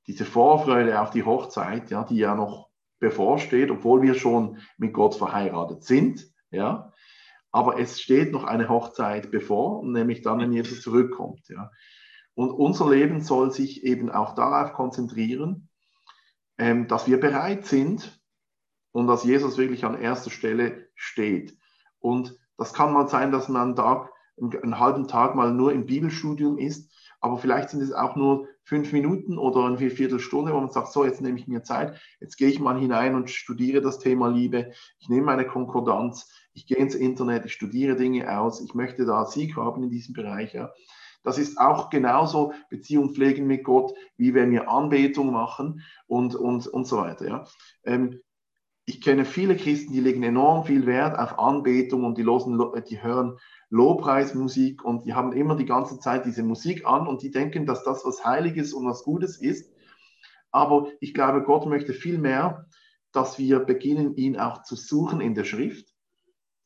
diese 0.07 0.25
Vorfreude 0.25 1.01
auf 1.01 1.09
die 1.09 1.23
Hochzeit, 1.23 1.89
ja, 1.91 2.03
die 2.03 2.17
ja 2.17 2.35
noch 2.35 2.69
bevorsteht, 2.99 3.71
obwohl 3.71 4.01
wir 4.01 4.15
schon 4.15 4.59
mit 4.77 4.93
Gott 4.93 5.15
verheiratet 5.15 5.83
sind, 5.83 6.27
ja, 6.51 6.93
aber 7.51 7.79
es 7.79 8.01
steht 8.01 8.31
noch 8.31 8.43
eine 8.43 8.69
Hochzeit 8.69 9.31
bevor, 9.31 9.83
nämlich 9.85 10.21
dann, 10.21 10.39
wenn 10.39 10.53
Jesus 10.53 10.81
zurückkommt, 10.81 11.47
ja. 11.49 11.71
Und 12.33 12.51
unser 12.51 12.89
Leben 12.89 13.21
soll 13.21 13.51
sich 13.51 13.85
eben 13.85 14.11
auch 14.11 14.35
darauf 14.35 14.73
konzentrieren, 14.73 15.69
ähm, 16.57 16.87
dass 16.89 17.07
wir 17.07 17.17
bereit 17.17 17.65
sind 17.65 18.21
und 18.91 19.07
dass 19.07 19.23
Jesus 19.23 19.57
wirklich 19.57 19.85
an 19.85 19.99
erster 19.99 20.31
Stelle 20.31 20.89
steht. 20.95 21.57
Und 21.99 22.37
das 22.57 22.73
kann 22.73 22.93
mal 22.93 23.07
sein, 23.07 23.31
dass 23.31 23.47
man 23.47 23.61
einen, 23.61 23.75
Tag, 23.75 24.09
einen 24.37 24.79
halben 24.79 25.07
Tag 25.07 25.35
mal 25.35 25.53
nur 25.53 25.71
im 25.71 25.85
Bibelstudium 25.85 26.57
ist, 26.57 26.91
aber 27.21 27.37
vielleicht 27.37 27.69
sind 27.69 27.81
es 27.81 27.93
auch 27.93 28.15
nur 28.17 28.47
fünf 28.65 28.91
Minuten 28.91 29.37
oder 29.37 29.65
eine 29.65 29.77
Viertelstunde, 29.77 30.51
wo 30.51 30.59
man 30.59 30.71
sagt, 30.71 30.91
so, 30.91 31.05
jetzt 31.05 31.21
nehme 31.21 31.39
ich 31.39 31.47
mir 31.47 31.63
Zeit, 31.63 31.99
jetzt 32.19 32.35
gehe 32.35 32.49
ich 32.49 32.59
mal 32.59 32.79
hinein 32.79 33.15
und 33.15 33.29
studiere 33.29 33.81
das 33.81 33.99
Thema 33.99 34.27
Liebe, 34.27 34.71
ich 34.99 35.07
nehme 35.07 35.27
meine 35.27 35.45
Konkordanz, 35.45 36.29
ich 36.53 36.65
gehe 36.65 36.77
ins 36.77 36.95
Internet, 36.95 37.45
ich 37.45 37.53
studiere 37.53 37.95
Dinge 37.95 38.37
aus, 38.39 38.61
ich 38.61 38.73
möchte 38.73 39.05
da 39.05 39.25
Sieg 39.25 39.55
haben 39.55 39.83
in 39.83 39.89
diesem 39.89 40.13
Bereich. 40.13 40.53
Ja. 40.53 40.73
Das 41.23 41.37
ist 41.37 41.59
auch 41.59 41.89
genauso 41.89 42.53
Beziehung 42.69 43.13
pflegen 43.13 43.47
mit 43.47 43.63
Gott, 43.63 43.93
wie 44.17 44.33
wenn 44.33 44.51
wir 44.51 44.69
Anbetung 44.69 45.31
machen 45.31 45.83
und, 46.07 46.35
und, 46.35 46.67
und 46.67 46.87
so 46.87 46.97
weiter. 46.97 47.27
Ja. 47.27 47.47
Ähm, 47.83 48.19
ich 48.87 49.01
kenne 49.01 49.25
viele 49.25 49.57
Christen, 49.57 49.93
die 49.93 49.99
legen 49.99 50.21
enorm 50.21 50.65
viel 50.65 50.85
Wert 50.85 51.17
auf 51.17 51.39
Anbetung 51.39 52.03
und 52.03 52.17
die, 52.17 52.21
losen, 52.21 52.59
die 52.87 53.01
hören 53.01 53.37
Lobpreismusik 53.75 54.83
und 54.85 55.05
die 55.05 55.13
haben 55.13 55.33
immer 55.33 55.55
die 55.55 55.65
ganze 55.65 55.99
Zeit 55.99 56.25
diese 56.25 56.43
Musik 56.43 56.85
an 56.85 57.07
und 57.07 57.21
die 57.21 57.31
denken, 57.31 57.65
dass 57.65 57.83
das 57.83 58.05
was 58.05 58.23
Heiliges 58.23 58.73
und 58.73 58.87
was 58.87 59.03
Gutes 59.03 59.37
ist. 59.37 59.69
Aber 60.51 60.87
ich 61.01 61.13
glaube, 61.13 61.43
Gott 61.43 61.65
möchte 61.65 61.93
viel 61.93 62.17
mehr, 62.17 62.67
dass 63.11 63.37
wir 63.37 63.59
beginnen, 63.59 64.15
ihn 64.15 64.37
auch 64.37 64.63
zu 64.63 64.75
suchen 64.75 65.19
in 65.19 65.35
der 65.35 65.43
Schrift 65.43 65.93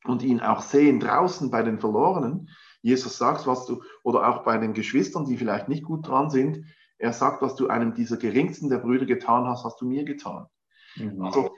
und 0.04 0.22
ihn 0.22 0.39
auch 0.39 0.62
sehen 0.62 1.00
draußen 1.00 1.50
bei 1.50 1.63
den 1.63 1.80
Verlorenen, 1.80 2.50
Jesus 2.82 3.17
sagt, 3.17 3.45
was 3.45 3.65
du, 3.65 3.82
oder 4.04 4.30
auch 4.30 4.43
bei 4.43 4.58
den 4.58 4.74
Geschwistern, 4.74 5.26
die 5.26 5.38
vielleicht 5.38 5.67
nicht 5.67 5.84
gut 5.84 6.08
dran 6.08 6.30
sind, 6.30 6.63
er 6.98 7.13
sagt, 7.13 7.41
was 7.41 7.56
du 7.56 7.67
einem 7.67 7.93
dieser 7.93 8.17
geringsten 8.17 8.69
der 8.69 8.78
Brüder 8.78 9.06
getan 9.06 9.48
hast, 9.48 9.63
hast 9.65 9.82
du 9.82 9.86
mir 9.86 10.06
getan. 10.06 10.48
Mhm. 10.95 11.22
Also 11.24 11.56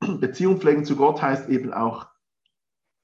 Beziehung 0.00 0.60
pflegen 0.60 0.84
zu 0.84 0.96
Gott 0.96 1.22
heißt 1.22 1.48
eben 1.48 1.72
auch 1.72 2.08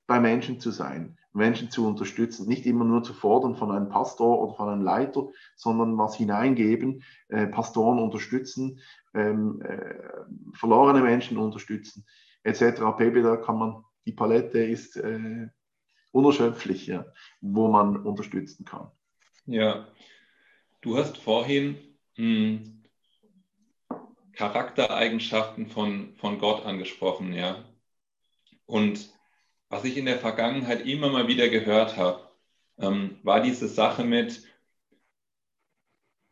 bei 0.07 0.21
Menschen 0.21 0.61
zu 0.61 0.71
sein, 0.71 1.19
Menschen 1.37 1.71
zu 1.71 1.87
unterstützen, 1.87 2.49
nicht 2.49 2.67
immer 2.67 2.85
nur 2.85 3.03
zu 3.03 3.13
fordern 3.13 3.57
von 3.57 3.71
einem 3.71 3.89
Pastor 3.89 4.41
oder 4.43 4.55
von 4.55 4.69
einem 4.69 4.83
Leiter, 4.83 5.29
sondern 5.55 5.99
was 5.99 6.17
hineingeben, 6.17 7.03
äh, 7.29 7.47
Pastoren 7.47 7.99
unterstützen, 7.99 8.81
ähm, 9.15 9.61
äh, 9.63 9.95
verlorene 10.55 11.03
Menschen 11.03 11.39
unterstützen, 11.39 12.07
etc. 12.43 12.81
Pp. 12.97 13.23
Da 13.23 13.37
kann 13.37 13.59
man, 13.59 13.85
die 14.07 14.13
Palette 14.13 14.59
ist 14.59 14.97
äh, 14.97 15.49
unerschöpflich, 16.13 16.87
ja, 16.87 17.07
wo 17.41 17.69
man 17.69 17.97
unterstützen 17.99 18.65
kann. 18.65 18.91
Ja, 19.45 19.87
du 20.81 20.97
hast 20.97 21.19
vorhin 21.19 21.77
hm, 22.15 22.83
Charaktereigenschaften 24.33 25.69
von, 25.69 26.15
von 26.17 26.39
Gott 26.39 26.65
angesprochen, 26.65 27.33
ja. 27.33 27.65
Und 28.67 29.16
was 29.69 29.85
ich 29.85 29.97
in 29.97 30.07
der 30.07 30.19
Vergangenheit 30.19 30.87
immer 30.87 31.09
mal 31.11 31.29
wieder 31.29 31.49
gehört 31.49 31.97
habe, 31.97 32.29
ähm, 32.79 33.19
war 33.23 33.41
diese 33.41 33.69
Sache 33.69 34.05
mit 34.05 34.43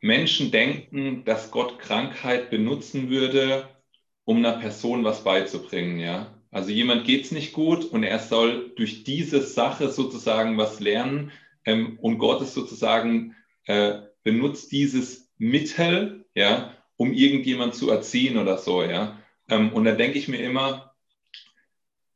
Menschen 0.01 0.51
denken, 0.51 1.25
dass 1.25 1.51
Gott 1.51 1.79
Krankheit 1.79 2.51
benutzen 2.51 3.09
würde, 3.09 3.69
um 4.25 4.39
einer 4.39 4.59
Person 4.59 5.05
was 5.05 5.25
beizubringen, 5.25 5.99
ja. 5.99 6.31
Also 6.51 6.71
jemand 6.71 7.05
geht 7.05 7.25
es 7.25 7.33
nicht 7.33 7.53
gut 7.53 7.85
und 7.85 8.05
er 8.05 8.19
soll 8.21 8.73
durch 8.77 9.03
diese 9.03 9.43
Sache 9.43 9.91
sozusagen 9.91 10.57
was 10.57 10.79
lernen 10.79 11.33
ähm, 11.65 11.99
und 12.01 12.19
Gott 12.19 12.43
ist 12.43 12.55
sozusagen 12.55 13.35
äh, 13.65 14.03
benutzt 14.23 14.71
dieses 14.71 15.33
Mittel, 15.39 16.27
ja, 16.35 16.77
um 16.97 17.13
irgendjemand 17.13 17.75
zu 17.75 17.91
erziehen 17.91 18.39
oder 18.39 18.59
so, 18.59 18.85
ja. 18.85 19.19
Ähm, 19.49 19.73
und 19.73 19.85
da 19.85 19.93
denke 19.93 20.19
ich 20.19 20.29
mir 20.29 20.39
immer, 20.39 20.95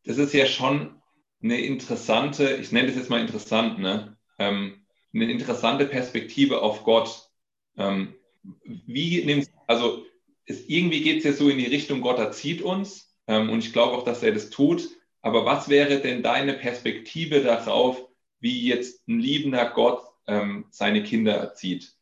das 0.05 0.19
ist 0.19 0.35
ja 0.35 0.47
schon 0.47 0.98
eine 1.43 1.61
interessante, 1.61 2.57
ich 2.57 2.73
nenne 2.73 2.89
das 2.89 2.97
jetzt 2.97 3.11
mal 3.11 3.21
interessant, 3.21 3.79
ne? 3.79 4.17
Ähm, 4.39 4.85
eine 5.15 5.31
interessante 5.31 5.87
Perspektive 5.87 6.63
auf 6.63 6.85
Gott. 6.85 7.31
Ähm, 7.77 8.15
wie 8.63 9.25
nimmst, 9.25 9.53
also 9.67 10.05
ist, 10.45 10.69
irgendwie 10.69 11.03
geht 11.03 11.19
es 11.19 11.25
ja 11.25 11.33
so 11.33 11.49
in 11.49 11.59
die 11.59 11.67
Richtung, 11.67 12.01
Gott 12.01 12.19
erzieht 12.19 12.63
uns, 12.63 13.15
ähm, 13.27 13.51
und 13.51 13.61
ich 13.61 13.73
glaube 13.73 13.97
auch, 13.97 14.05
dass 14.05 14.23
er 14.23 14.33
das 14.33 14.51
tut. 14.51 14.89
Aber 15.21 15.45
was 15.45 15.69
wäre 15.69 16.01
denn 16.01 16.23
deine 16.23 16.55
Perspektive 16.55 17.43
darauf, 17.43 18.09
wie 18.41 18.67
jetzt 18.67 19.07
ein 19.09 19.21
liebender 19.21 19.71
Gott 19.71 20.03
ähm, 20.27 20.67
seine 20.71 21.03
Kinder 21.03 21.35
erzieht? 21.35 21.93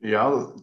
Ja, 0.00 0.54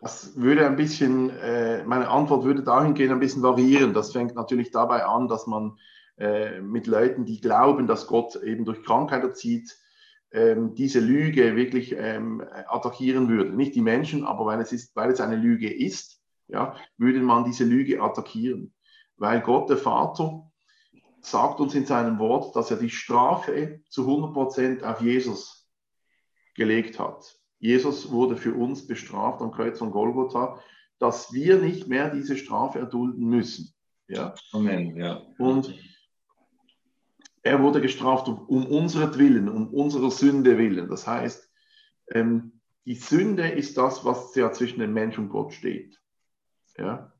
das 0.00 0.36
würde 0.36 0.66
ein 0.66 0.76
bisschen, 0.76 1.30
äh, 1.30 1.82
meine 1.84 2.08
Antwort 2.08 2.44
würde 2.44 2.62
dahingehend 2.62 3.12
ein 3.12 3.20
bisschen 3.20 3.42
variieren. 3.42 3.94
Das 3.94 4.12
fängt 4.12 4.34
natürlich 4.34 4.70
dabei 4.70 5.04
an, 5.04 5.28
dass 5.28 5.46
man 5.46 5.78
äh, 6.18 6.60
mit 6.60 6.86
Leuten, 6.86 7.24
die 7.24 7.40
glauben, 7.40 7.86
dass 7.86 8.06
Gott 8.06 8.36
eben 8.36 8.64
durch 8.64 8.82
Krankheit 8.84 9.22
erzieht, 9.22 9.76
ähm, 10.30 10.74
diese 10.74 11.00
Lüge 11.00 11.56
wirklich 11.56 11.94
ähm, 11.96 12.44
attackieren 12.68 13.28
würde. 13.28 13.50
Nicht 13.50 13.74
die 13.74 13.80
Menschen, 13.80 14.24
aber 14.24 14.46
weil 14.46 14.60
es, 14.60 14.72
ist, 14.72 14.94
weil 14.94 15.10
es 15.10 15.20
eine 15.20 15.36
Lüge 15.36 15.72
ist, 15.72 16.20
ja, 16.48 16.76
würde 16.96 17.20
man 17.20 17.44
diese 17.44 17.64
Lüge 17.64 18.02
attackieren. 18.02 18.74
Weil 19.16 19.40
Gott, 19.40 19.68
der 19.68 19.78
Vater, 19.78 20.48
sagt 21.20 21.60
uns 21.60 21.74
in 21.74 21.86
seinem 21.86 22.18
Wort, 22.18 22.54
dass 22.54 22.70
er 22.70 22.76
die 22.76 22.90
Strafe 22.90 23.80
zu 23.88 24.02
100 24.02 24.32
Prozent 24.32 24.84
auf 24.84 25.00
Jesus 25.00 25.68
gelegt 26.54 26.98
hat. 26.98 27.37
Jesus 27.58 28.10
wurde 28.10 28.36
für 28.36 28.54
uns 28.54 28.86
bestraft 28.86 29.40
am 29.42 29.50
Kreuz 29.50 29.78
von 29.78 29.90
Golgotha, 29.90 30.60
dass 30.98 31.32
wir 31.32 31.58
nicht 31.58 31.88
mehr 31.88 32.10
diese 32.10 32.36
Strafe 32.36 32.78
erdulden 32.78 33.24
müssen. 33.28 33.72
Ja? 34.08 34.34
Amen, 34.52 34.96
ja. 34.96 35.22
Und 35.38 35.74
er 37.42 37.62
wurde 37.62 37.80
gestraft 37.80 38.28
um, 38.28 38.40
um 38.46 38.66
unseretwillen, 38.66 39.48
um 39.48 39.68
unserer 39.68 40.10
Sünde 40.10 40.58
willen. 40.58 40.88
Das 40.88 41.06
heißt, 41.06 41.50
ähm, 42.12 42.60
die 42.84 42.94
Sünde 42.94 43.48
ist 43.48 43.76
das, 43.76 44.04
was 44.04 44.34
ja 44.34 44.52
zwischen 44.52 44.80
dem 44.80 44.92
Mensch 44.92 45.18
und 45.18 45.28
Gott 45.28 45.52
steht. 45.52 46.00
Ja? 46.76 47.12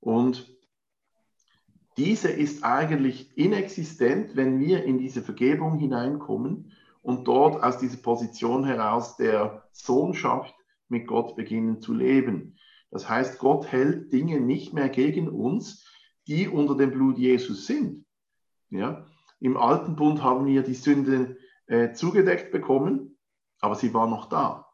Und 0.00 0.54
diese 1.96 2.28
ist 2.28 2.62
eigentlich 2.62 3.36
inexistent, 3.36 4.36
wenn 4.36 4.60
wir 4.60 4.84
in 4.84 4.98
diese 4.98 5.22
Vergebung 5.22 5.78
hineinkommen 5.78 6.72
und 7.02 7.26
dort 7.26 7.62
aus 7.62 7.78
dieser 7.78 7.98
Position 7.98 8.64
heraus 8.64 9.16
der 9.16 9.68
Sohnschaft 9.72 10.54
mit 10.88 11.06
Gott 11.06 11.36
beginnen 11.36 11.80
zu 11.80 11.94
leben. 11.94 12.56
Das 12.90 13.08
heißt, 13.08 13.38
Gott 13.38 13.70
hält 13.70 14.12
Dinge 14.12 14.40
nicht 14.40 14.72
mehr 14.72 14.88
gegen 14.88 15.28
uns, 15.28 15.86
die 16.26 16.48
unter 16.48 16.76
dem 16.76 16.90
Blut 16.90 17.18
Jesus 17.18 17.66
sind. 17.66 18.06
Ja? 18.70 19.06
Im 19.40 19.56
alten 19.56 19.96
Bund 19.96 20.22
haben 20.22 20.46
wir 20.46 20.62
die 20.62 20.74
Sünden 20.74 21.36
äh, 21.66 21.92
zugedeckt 21.92 22.50
bekommen, 22.50 23.18
aber 23.60 23.74
sie 23.74 23.92
war 23.94 24.08
noch 24.08 24.28
da. 24.28 24.66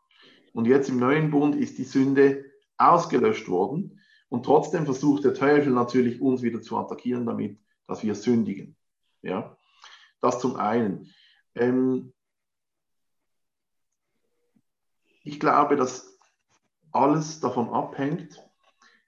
Und 0.52 0.66
jetzt 0.66 0.88
im 0.88 0.98
neuen 0.98 1.30
Bund 1.30 1.56
ist 1.56 1.78
die 1.78 1.84
Sünde 1.84 2.44
ausgelöscht 2.76 3.48
worden. 3.48 4.00
Und 4.28 4.44
trotzdem 4.44 4.84
versucht 4.84 5.24
der 5.24 5.34
Teufel 5.34 5.72
natürlich, 5.72 6.20
uns 6.20 6.42
wieder 6.42 6.62
zu 6.62 6.78
attackieren 6.78 7.26
damit, 7.26 7.58
dass 7.86 8.02
wir 8.02 8.14
sündigen. 8.14 8.76
Ja? 9.22 9.56
Das 10.20 10.38
zum 10.38 10.56
einen. 10.56 11.12
Ähm 11.54 12.12
ich 15.22 15.40
glaube, 15.40 15.76
dass 15.76 16.18
alles 16.92 17.40
davon 17.40 17.70
abhängt, 17.70 18.42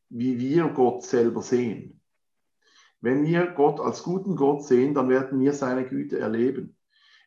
wie 0.08 0.38
wir 0.38 0.68
Gott 0.68 1.02
selber 1.04 1.42
sehen. 1.42 2.00
Wenn 3.00 3.24
wir 3.24 3.48
Gott 3.48 3.80
als 3.80 4.02
guten 4.02 4.36
Gott 4.36 4.64
sehen, 4.64 4.94
dann 4.94 5.08
werden 5.08 5.38
wir 5.38 5.52
seine 5.52 5.86
Güte 5.86 6.18
erleben. 6.18 6.76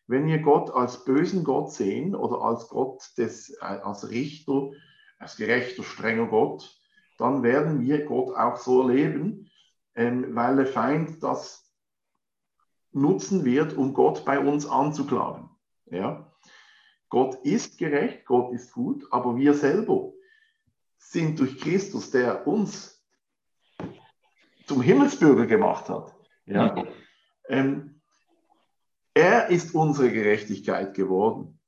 Wenn 0.07 0.25
wir 0.25 0.39
Gott 0.39 0.71
als 0.71 1.05
bösen 1.05 1.43
Gott 1.43 1.71
sehen 1.71 2.15
oder 2.15 2.41
als 2.41 2.67
Gott 2.69 3.03
des, 3.17 3.51
äh, 3.61 3.65
als 3.65 4.09
Richter, 4.09 4.71
als 5.19 5.37
gerechter, 5.37 5.83
strenger 5.83 6.27
Gott, 6.27 6.75
dann 7.17 7.43
werden 7.43 7.81
wir 7.81 8.05
Gott 8.05 8.35
auch 8.35 8.57
so 8.57 8.81
erleben, 8.81 9.51
ähm, 9.93 10.33
weil 10.35 10.55
der 10.55 10.65
Feind 10.65 11.21
das 11.21 11.68
nutzen 12.91 13.45
wird, 13.45 13.73
um 13.73 13.93
Gott 13.93 14.25
bei 14.25 14.39
uns 14.39 14.65
anzuklagen. 14.65 15.49
Ja? 15.85 16.31
Gott 17.09 17.35
ist 17.43 17.77
gerecht, 17.77 18.25
Gott 18.25 18.53
ist 18.53 18.73
gut, 18.73 19.05
aber 19.11 19.35
wir 19.35 19.53
selber 19.53 20.13
sind 20.97 21.39
durch 21.39 21.59
Christus, 21.59 22.11
der 22.11 22.45
uns 22.47 23.03
zum 24.67 24.81
Himmelsbürger 24.81 25.47
gemacht 25.47 25.89
hat. 25.89 26.15
Ja? 26.45 26.83
Ähm, 27.47 28.01
er 29.13 29.49
ist 29.49 29.73
unsere 29.73 30.11
Gerechtigkeit 30.11 30.93
geworden. 30.93 31.59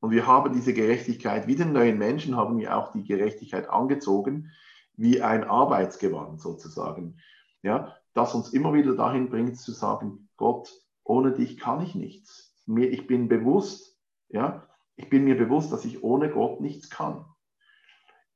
Und 0.00 0.10
wir 0.10 0.26
haben 0.26 0.52
diese 0.52 0.74
Gerechtigkeit, 0.74 1.46
wie 1.46 1.56
den 1.56 1.72
neuen 1.72 1.98
Menschen 1.98 2.36
haben 2.36 2.58
wir 2.58 2.76
auch 2.76 2.92
die 2.92 3.04
Gerechtigkeit 3.04 3.70
angezogen, 3.70 4.50
wie 4.96 5.22
ein 5.22 5.44
Arbeitsgewand 5.44 6.40
sozusagen. 6.40 7.18
Ja, 7.62 7.96
das 8.14 8.34
uns 8.34 8.52
immer 8.52 8.72
wieder 8.72 8.94
dahin 8.94 9.28
bringt 9.28 9.58
zu 9.58 9.72
sagen, 9.72 10.28
Gott, 10.36 10.72
ohne 11.02 11.32
dich 11.32 11.58
kann 11.58 11.82
ich 11.82 11.94
nichts. 11.94 12.54
Mir, 12.66 12.90
ich 12.90 13.06
bin 13.06 13.28
bewusst, 13.28 13.98
ja, 14.28 14.66
ich 14.96 15.10
bin 15.10 15.24
mir 15.24 15.36
bewusst, 15.36 15.72
dass 15.72 15.84
ich 15.84 16.02
ohne 16.02 16.30
Gott 16.30 16.60
nichts 16.60 16.88
kann. 16.88 17.26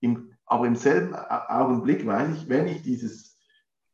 Im, 0.01 0.35
aber 0.45 0.67
im 0.67 0.77
selben 0.77 1.15
Augenblick 1.15 2.07
weiß 2.07 2.37
ich, 2.37 2.49
wenn 2.49 2.67
ich 2.67 2.83
dieses, 2.83 3.37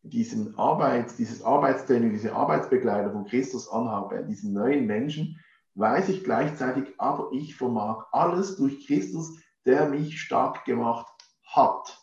diesen 0.03 0.59
Arbeits, 0.59 1.17
dieses 1.17 1.43
Arbeitstraining, 1.43 2.13
diese 2.13 2.35
Arbeitsbegleiter 2.35 3.13
von 3.13 3.27
Christus 3.27 3.69
anhabe, 3.69 4.25
diesen 4.25 4.53
neuen 4.53 4.87
Menschen, 4.87 5.41
weiß 5.75 6.09
ich 6.09 6.25
gleichzeitig, 6.25 6.95
aber 6.99 7.31
ich 7.33 7.57
vermag 7.57 8.07
alles 8.13 8.57
durch 8.57 8.87
Christus, 8.87 9.39
der 9.65 9.89
mich 9.89 10.21
stark 10.21 10.65
gemacht 10.65 11.07
hat. 11.45 11.99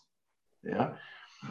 Ja? 0.61 0.97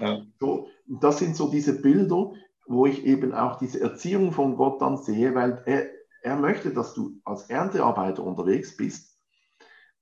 ja. 0.00 0.22
So, 0.38 0.68
das 0.90 1.18
sind 1.18 1.36
so 1.36 1.50
diese 1.50 1.80
Bilder, 1.80 2.32
wo 2.66 2.86
ich 2.86 3.04
eben 3.04 3.32
auch 3.32 3.58
diese 3.58 3.80
Erziehung 3.80 4.32
von 4.32 4.56
Gott 4.56 4.82
dann 4.82 4.96
sehe, 4.96 5.34
weil 5.34 5.62
er, 5.66 5.88
er 6.22 6.36
möchte, 6.36 6.72
dass 6.72 6.94
du 6.94 7.20
als 7.24 7.48
Erntearbeiter 7.48 8.24
unterwegs 8.24 8.76
bist, 8.76 9.16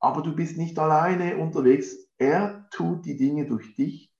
aber 0.01 0.23
du 0.23 0.35
bist 0.35 0.57
nicht 0.57 0.79
alleine 0.79 1.37
unterwegs. 1.37 1.97
Er 2.17 2.69
tut 2.71 3.05
die 3.05 3.17
Dinge 3.17 3.47
durch 3.47 3.75
dich. 3.75 4.13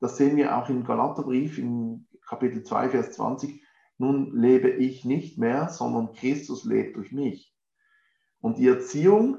Das 0.00 0.16
sehen 0.16 0.36
wir 0.36 0.56
auch 0.56 0.68
im 0.68 0.84
Galaterbrief 0.84 1.58
in 1.58 2.06
Kapitel 2.26 2.62
2, 2.62 2.90
Vers 2.90 3.12
20. 3.12 3.62
Nun 3.98 4.36
lebe 4.36 4.70
ich 4.70 5.04
nicht 5.04 5.38
mehr, 5.38 5.68
sondern 5.68 6.12
Christus 6.14 6.64
lebt 6.64 6.96
durch 6.96 7.12
mich. 7.12 7.54
Und 8.40 8.58
die 8.58 8.68
Erziehung, 8.68 9.38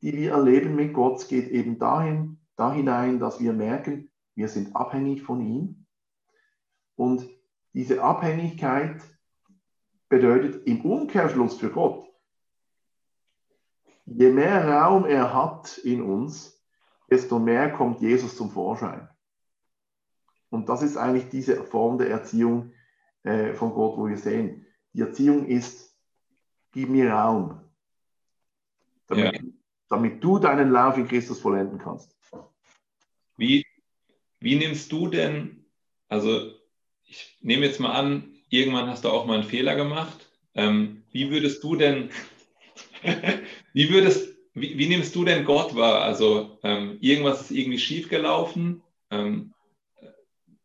die 0.00 0.16
wir 0.16 0.32
erleben 0.32 0.76
mit 0.76 0.94
Gott, 0.94 1.28
geht 1.28 1.48
eben 1.48 1.78
dahin, 1.78 2.38
da 2.56 2.74
dass 3.18 3.40
wir 3.40 3.52
merken, 3.52 4.10
wir 4.34 4.48
sind 4.48 4.76
abhängig 4.76 5.22
von 5.22 5.40
ihm. 5.40 5.81
Und 6.96 7.28
diese 7.72 8.02
Abhängigkeit 8.02 9.02
bedeutet 10.08 10.66
im 10.66 10.82
Umkehrschluss 10.82 11.58
für 11.58 11.70
Gott, 11.70 12.06
je 14.04 14.30
mehr 14.30 14.68
Raum 14.68 15.06
er 15.06 15.32
hat 15.32 15.78
in 15.78 16.02
uns, 16.02 16.62
desto 17.10 17.38
mehr 17.38 17.72
kommt 17.72 18.00
Jesus 18.00 18.36
zum 18.36 18.50
Vorschein. 18.50 19.08
Und 20.50 20.68
das 20.68 20.82
ist 20.82 20.96
eigentlich 20.96 21.30
diese 21.30 21.64
Form 21.64 21.96
der 21.96 22.10
Erziehung 22.10 22.72
äh, 23.22 23.54
von 23.54 23.72
Gott, 23.72 23.96
wo 23.96 24.06
wir 24.06 24.18
sehen. 24.18 24.66
Die 24.92 25.00
Erziehung 25.00 25.46
ist, 25.46 25.96
gib 26.72 26.90
mir 26.90 27.10
Raum, 27.10 27.60
damit, 29.06 29.34
ja. 29.34 29.40
damit 29.88 30.22
du 30.22 30.38
deinen 30.38 30.70
Lauf 30.70 30.98
in 30.98 31.08
Christus 31.08 31.40
vollenden 31.40 31.78
kannst. 31.78 32.14
Wie, 33.36 33.64
wie 34.40 34.56
nimmst 34.56 34.92
du 34.92 35.08
denn, 35.08 35.64
also 36.08 36.52
ich 37.12 37.36
nehme 37.42 37.66
jetzt 37.66 37.78
mal 37.78 37.92
an, 37.92 38.36
irgendwann 38.48 38.88
hast 38.88 39.04
du 39.04 39.10
auch 39.10 39.26
mal 39.26 39.34
einen 39.34 39.48
Fehler 39.48 39.74
gemacht. 39.74 40.30
Ähm, 40.54 41.04
wie 41.12 41.30
würdest 41.30 41.62
du 41.62 41.76
denn, 41.76 42.10
wie 43.74 43.90
würdest, 43.90 44.34
wie, 44.54 44.78
wie, 44.78 44.88
nimmst 44.88 45.14
du 45.14 45.22
denn 45.24 45.44
Gott 45.44 45.74
wahr? 45.74 46.00
Also 46.02 46.58
ähm, 46.62 46.96
irgendwas 47.00 47.42
ist 47.42 47.50
irgendwie 47.50 47.78
schiefgelaufen. 47.78 48.82
Ähm, 49.10 49.52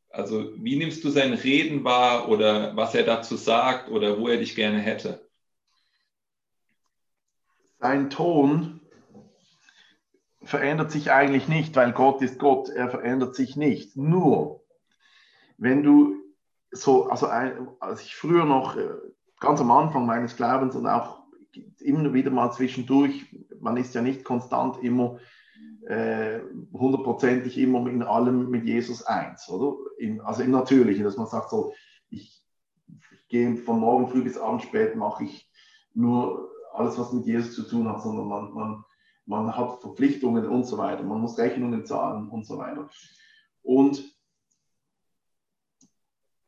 also 0.09 0.53
wie 0.55 0.77
nimmst 0.77 1.03
du 1.03 1.09
sein 1.09 1.33
Reden 1.33 1.83
wahr 1.83 2.29
oder 2.29 2.75
was 2.77 2.95
er 2.95 3.03
dazu 3.03 3.35
sagt 3.35 3.89
oder 3.89 4.17
wo 4.17 4.29
er 4.29 4.37
dich 4.37 4.55
gerne 4.55 4.79
hätte? 4.79 5.27
Sein 7.79 8.09
Ton 8.09 8.79
verändert 10.43 10.91
sich 10.91 11.11
eigentlich 11.11 11.49
nicht, 11.49 11.75
weil 11.75 11.91
Gott 11.91 12.21
ist 12.21 12.39
Gott, 12.39 12.69
er 12.69 12.89
verändert 12.89 13.35
sich 13.35 13.57
nicht. 13.57 13.97
Nur, 13.97 14.63
wenn 15.57 15.83
du 15.83 16.26
so, 16.81 17.09
also 17.09 17.27
als 17.27 18.01
ich 18.01 18.15
früher 18.15 18.45
noch 18.45 18.75
äh, 18.75 18.89
ganz 19.39 19.61
am 19.61 19.71
Anfang 19.71 20.05
meines 20.05 20.35
Glaubens 20.35 20.75
und 20.75 20.87
auch 20.87 21.23
immer 21.79 22.13
wieder 22.13 22.31
mal 22.31 22.51
zwischendurch, 22.51 23.25
man 23.59 23.77
ist 23.77 23.95
ja 23.95 24.01
nicht 24.01 24.23
konstant 24.23 24.83
immer 24.83 25.19
äh, 25.87 26.39
hundertprozentig 26.73 27.57
äh, 27.57 27.63
immer 27.63 27.87
in 27.89 28.03
allem 28.03 28.49
mit 28.49 28.65
Jesus 28.65 29.03
eins, 29.03 29.49
oder? 29.49 29.77
In, 29.97 30.21
also 30.21 30.43
im 30.43 30.51
Natürlichen, 30.51 31.03
dass 31.03 31.17
man 31.17 31.27
sagt 31.27 31.49
so, 31.49 31.73
ich, 32.09 32.43
ich 33.11 33.27
gehe 33.29 33.55
von 33.55 33.79
morgen 33.79 34.07
früh 34.09 34.23
bis 34.23 34.37
abends 34.37 34.65
spät, 34.65 34.95
mache 34.95 35.23
ich 35.23 35.49
nur 35.93 36.51
alles, 36.73 36.97
was 36.99 37.13
mit 37.13 37.25
Jesus 37.25 37.55
zu 37.55 37.63
tun 37.63 37.87
hat, 37.87 38.01
sondern 38.01 38.27
man, 38.27 38.53
man, 38.53 38.85
man 39.25 39.55
hat 39.55 39.81
Verpflichtungen 39.81 40.45
und 40.47 40.65
so 40.65 40.77
weiter, 40.77 41.03
man 41.03 41.21
muss 41.21 41.37
Rechnungen 41.37 41.85
zahlen 41.85 42.29
und 42.29 42.45
so 42.45 42.57
weiter. 42.57 42.89
Und 43.63 44.16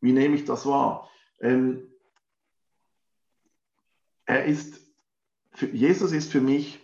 wie 0.01 0.13
nehme 0.13 0.35
ich 0.35 0.45
das 0.45 0.65
wahr? 0.65 1.09
Ähm, 1.41 1.83
er 4.25 4.45
ist, 4.45 4.79
Jesus 5.71 6.11
ist 6.11 6.31
für 6.31 6.41
mich, 6.41 6.79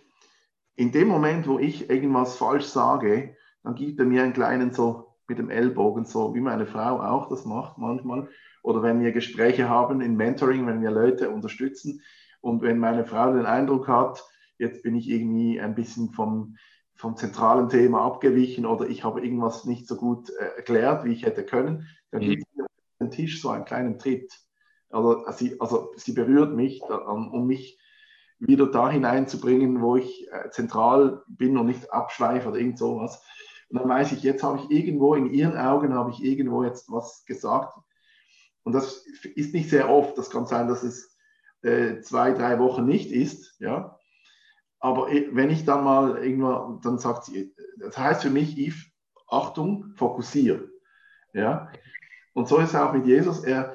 in 0.74 0.92
dem 0.92 1.08
Moment, 1.08 1.46
wo 1.46 1.58
ich 1.58 1.88
irgendwas 1.88 2.36
falsch 2.36 2.66
sage, 2.66 3.36
dann 3.62 3.74
gibt 3.74 3.98
er 3.98 4.04
mir 4.04 4.22
einen 4.22 4.32
kleinen 4.32 4.72
so 4.72 5.14
mit 5.28 5.38
dem 5.38 5.50
Ellbogen, 5.50 6.04
so 6.04 6.34
wie 6.34 6.40
meine 6.40 6.66
Frau 6.66 7.00
auch 7.00 7.28
das 7.28 7.44
macht 7.44 7.78
manchmal. 7.78 8.28
Oder 8.62 8.82
wenn 8.82 9.00
wir 9.00 9.12
Gespräche 9.12 9.68
haben 9.68 10.00
in 10.00 10.16
Mentoring, 10.16 10.66
wenn 10.66 10.82
wir 10.82 10.90
Leute 10.90 11.30
unterstützen 11.30 12.02
und 12.40 12.62
wenn 12.62 12.78
meine 12.78 13.04
Frau 13.04 13.32
den 13.32 13.46
Eindruck 13.46 13.88
hat, 13.88 14.24
jetzt 14.58 14.82
bin 14.82 14.94
ich 14.94 15.08
irgendwie 15.08 15.60
ein 15.60 15.74
bisschen 15.74 16.10
vom, 16.12 16.56
vom 16.94 17.16
zentralen 17.16 17.68
Thema 17.68 18.02
abgewichen 18.02 18.66
oder 18.66 18.88
ich 18.88 19.04
habe 19.04 19.22
irgendwas 19.22 19.64
nicht 19.64 19.86
so 19.86 19.96
gut 19.96 20.30
äh, 20.30 20.56
erklärt, 20.56 21.04
wie 21.04 21.12
ich 21.12 21.24
hätte 21.24 21.44
können, 21.44 21.88
dann 22.10 22.22
mhm. 22.22 22.42
Den 23.06 23.10
Tisch 23.10 23.40
so 23.40 23.50
einen 23.50 23.64
kleinen 23.64 23.98
Tritt. 23.98 24.32
Also 24.90 25.24
sie, 25.32 25.60
also 25.60 25.92
sie 25.96 26.12
berührt 26.12 26.54
mich, 26.54 26.82
um 26.82 27.46
mich 27.46 27.78
wieder 28.38 28.66
da 28.66 28.90
hineinzubringen, 28.90 29.80
wo 29.80 29.96
ich 29.96 30.30
äh, 30.30 30.50
zentral 30.50 31.22
bin 31.26 31.56
und 31.56 31.66
nicht 31.66 31.92
abschweife 31.92 32.48
oder 32.48 32.58
irgend 32.58 32.78
sowas. 32.78 33.22
Und 33.68 33.80
dann 33.80 33.88
weiß 33.88 34.12
ich, 34.12 34.22
jetzt 34.22 34.42
habe 34.42 34.58
ich 34.58 34.70
irgendwo 34.70 35.14
in 35.14 35.30
ihren 35.30 35.56
Augen, 35.56 35.94
habe 35.94 36.10
ich 36.10 36.22
irgendwo 36.22 36.62
jetzt 36.62 36.90
was 36.90 37.24
gesagt. 37.24 37.76
Und 38.62 38.74
das 38.74 39.04
ist 39.34 39.54
nicht 39.54 39.70
sehr 39.70 39.88
oft. 39.88 40.16
Das 40.18 40.30
kann 40.30 40.46
sein, 40.46 40.68
dass 40.68 40.82
es 40.82 41.16
äh, 41.62 42.00
zwei, 42.00 42.32
drei 42.32 42.58
Wochen 42.58 42.84
nicht 42.84 43.10
ist. 43.10 43.58
Ja. 43.60 43.98
Aber 44.78 45.08
wenn 45.08 45.50
ich 45.50 45.64
dann 45.64 45.84
mal 45.84 46.22
irgendwann, 46.22 46.80
dann 46.82 46.98
sagt 46.98 47.24
sie, 47.24 47.54
das 47.78 47.96
heißt 47.96 48.22
für 48.22 48.30
mich, 48.30 48.56
Yves, 48.56 48.86
Achtung, 49.28 49.92
fokussiere. 49.96 50.68
Ja. 51.32 51.72
Und 52.36 52.48
so 52.48 52.58
ist 52.58 52.68
es 52.68 52.74
auch 52.74 52.92
mit 52.92 53.06
Jesus. 53.06 53.44
Er 53.44 53.74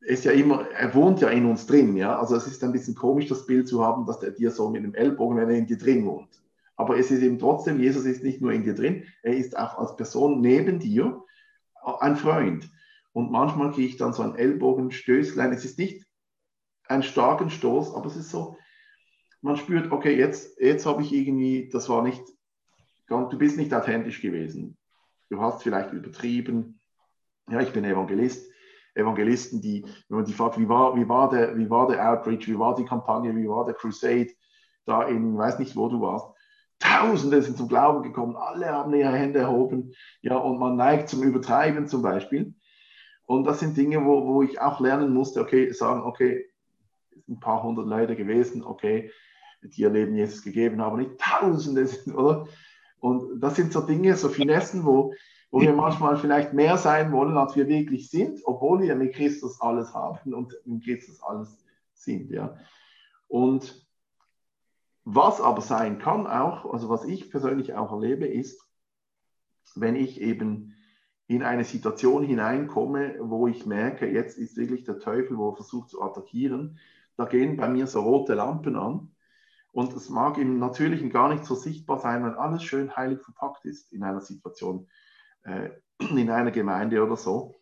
ist 0.00 0.24
ja 0.24 0.32
immer, 0.32 0.66
er 0.70 0.94
wohnt 0.94 1.20
ja 1.20 1.28
in 1.28 1.44
uns 1.44 1.66
drin, 1.66 1.94
ja. 1.94 2.18
Also 2.18 2.34
es 2.36 2.46
ist 2.46 2.64
ein 2.64 2.72
bisschen 2.72 2.94
komisch, 2.94 3.28
das 3.28 3.44
Bild 3.44 3.68
zu 3.68 3.84
haben, 3.84 4.06
dass 4.06 4.22
er 4.22 4.30
dir 4.30 4.50
so 4.50 4.70
mit 4.70 4.82
dem 4.82 4.94
Ellbogen, 4.94 5.36
wenn 5.36 5.50
er 5.50 5.58
in 5.58 5.66
dir 5.66 5.76
drin 5.76 6.06
wohnt. 6.06 6.42
Aber 6.74 6.96
es 6.96 7.10
ist 7.10 7.20
eben 7.20 7.38
trotzdem, 7.38 7.78
Jesus 7.78 8.06
ist 8.06 8.24
nicht 8.24 8.40
nur 8.40 8.52
in 8.52 8.64
dir 8.64 8.74
drin, 8.74 9.04
er 9.22 9.36
ist 9.36 9.58
auch 9.58 9.76
als 9.76 9.94
Person 9.94 10.40
neben 10.40 10.78
dir 10.78 11.22
ein 12.00 12.16
Freund. 12.16 12.70
Und 13.12 13.30
manchmal 13.30 13.72
kriege 13.72 13.88
ich 13.88 13.98
dann 13.98 14.14
so 14.14 14.22
ein 14.22 14.34
Ellbogenstößlein. 14.34 15.52
Es 15.52 15.66
ist 15.66 15.78
nicht 15.78 16.06
ein 16.88 17.02
starken 17.02 17.50
Stoß, 17.50 17.94
aber 17.94 18.06
es 18.06 18.16
ist 18.16 18.30
so, 18.30 18.56
man 19.42 19.58
spürt, 19.58 19.92
okay, 19.92 20.16
jetzt, 20.16 20.58
jetzt 20.58 20.86
habe 20.86 21.02
ich 21.02 21.12
irgendwie, 21.12 21.68
das 21.68 21.90
war 21.90 22.02
nicht, 22.02 22.22
du 23.06 23.36
bist 23.36 23.58
nicht 23.58 23.74
authentisch 23.74 24.22
gewesen. 24.22 24.78
Du 25.28 25.42
hast 25.42 25.62
vielleicht 25.62 25.92
übertrieben, 25.92 26.78
ja, 27.50 27.60
ich 27.60 27.72
bin 27.72 27.84
Evangelist. 27.84 28.50
Evangelisten, 28.94 29.60
die, 29.60 29.84
wenn 30.08 30.18
man 30.18 30.26
die 30.26 30.34
fragt, 30.34 30.58
wie 30.58 30.68
war, 30.68 30.94
wie, 30.96 31.08
war 31.08 31.30
der, 31.30 31.56
wie 31.56 31.70
war 31.70 31.88
der 31.88 32.10
Outreach, 32.10 32.46
wie 32.46 32.58
war 32.58 32.74
die 32.74 32.84
Kampagne, 32.84 33.34
wie 33.34 33.48
war 33.48 33.64
der 33.64 33.74
Crusade, 33.74 34.30
da 34.84 35.04
in, 35.04 35.36
weiß 35.36 35.58
nicht, 35.58 35.76
wo 35.76 35.88
du 35.88 36.00
warst. 36.00 36.26
Tausende 36.78 37.40
sind 37.40 37.56
zum 37.56 37.68
Glauben 37.68 38.02
gekommen, 38.02 38.36
alle 38.36 38.68
haben 38.68 38.92
ihre 38.92 39.12
Hände 39.12 39.38
erhoben, 39.38 39.92
ja, 40.20 40.36
und 40.36 40.58
man 40.58 40.76
neigt 40.76 41.08
zum 41.08 41.22
Übertreiben 41.22 41.86
zum 41.86 42.02
Beispiel. 42.02 42.54
Und 43.24 43.44
das 43.44 43.60
sind 43.60 43.76
Dinge, 43.76 44.04
wo, 44.04 44.26
wo 44.26 44.42
ich 44.42 44.60
auch 44.60 44.80
lernen 44.80 45.14
musste, 45.14 45.40
okay, 45.40 45.72
sagen, 45.72 46.02
okay, 46.02 46.44
ein 47.28 47.40
paar 47.40 47.62
hundert 47.62 47.86
Leute 47.86 48.16
gewesen, 48.16 48.62
okay, 48.64 49.10
die 49.62 49.82
ihr 49.82 49.90
Leben 49.90 50.14
Jesus 50.14 50.42
gegeben 50.42 50.82
haben, 50.82 50.98
nicht 50.98 51.18
Tausende 51.18 51.86
sind, 51.86 52.14
oder? 52.14 52.46
Und 52.98 53.40
das 53.40 53.56
sind 53.56 53.72
so 53.72 53.80
Dinge, 53.80 54.16
so 54.16 54.28
Finessen, 54.28 54.84
wo, 54.84 55.14
wo 55.52 55.60
wir 55.60 55.74
manchmal 55.74 56.16
vielleicht 56.16 56.54
mehr 56.54 56.78
sein 56.78 57.12
wollen, 57.12 57.36
als 57.36 57.54
wir 57.54 57.68
wirklich 57.68 58.08
sind, 58.08 58.40
obwohl 58.46 58.80
wir 58.80 58.96
mit 58.96 59.14
Christus 59.14 59.60
alles 59.60 59.92
haben 59.92 60.32
und 60.32 60.56
mit 60.64 60.82
Christus 60.82 61.22
alles 61.22 61.62
sind. 61.92 62.30
Ja. 62.30 62.56
Und 63.28 63.86
was 65.04 65.42
aber 65.42 65.60
sein 65.60 65.98
kann 65.98 66.26
auch, 66.26 66.72
also 66.72 66.88
was 66.88 67.04
ich 67.04 67.30
persönlich 67.30 67.74
auch 67.74 67.92
erlebe, 67.92 68.26
ist, 68.26 68.66
wenn 69.74 69.94
ich 69.94 70.22
eben 70.22 70.74
in 71.26 71.42
eine 71.42 71.64
Situation 71.64 72.24
hineinkomme, 72.24 73.16
wo 73.20 73.46
ich 73.46 73.66
merke, 73.66 74.10
jetzt 74.10 74.38
ist 74.38 74.56
wirklich 74.56 74.84
der 74.84 75.00
Teufel, 75.00 75.36
wo 75.36 75.50
er 75.50 75.56
versucht 75.56 75.90
zu 75.90 76.00
attackieren, 76.00 76.78
da 77.16 77.26
gehen 77.26 77.58
bei 77.58 77.68
mir 77.68 77.86
so 77.86 78.00
rote 78.00 78.32
Lampen 78.34 78.74
an. 78.74 79.10
Und 79.70 79.92
es 79.94 80.08
mag 80.08 80.38
im 80.38 80.58
Natürlichen 80.58 81.10
gar 81.10 81.28
nicht 81.28 81.44
so 81.44 81.54
sichtbar 81.54 81.98
sein, 81.98 82.24
wenn 82.24 82.34
alles 82.34 82.62
schön 82.62 82.96
heilig 82.96 83.20
verpackt 83.20 83.66
ist 83.66 83.92
in 83.92 84.02
einer 84.02 84.22
Situation, 84.22 84.88
äh, 85.44 85.70
in 85.98 86.30
einer 86.30 86.50
Gemeinde 86.50 87.02
oder 87.04 87.16
so. 87.16 87.54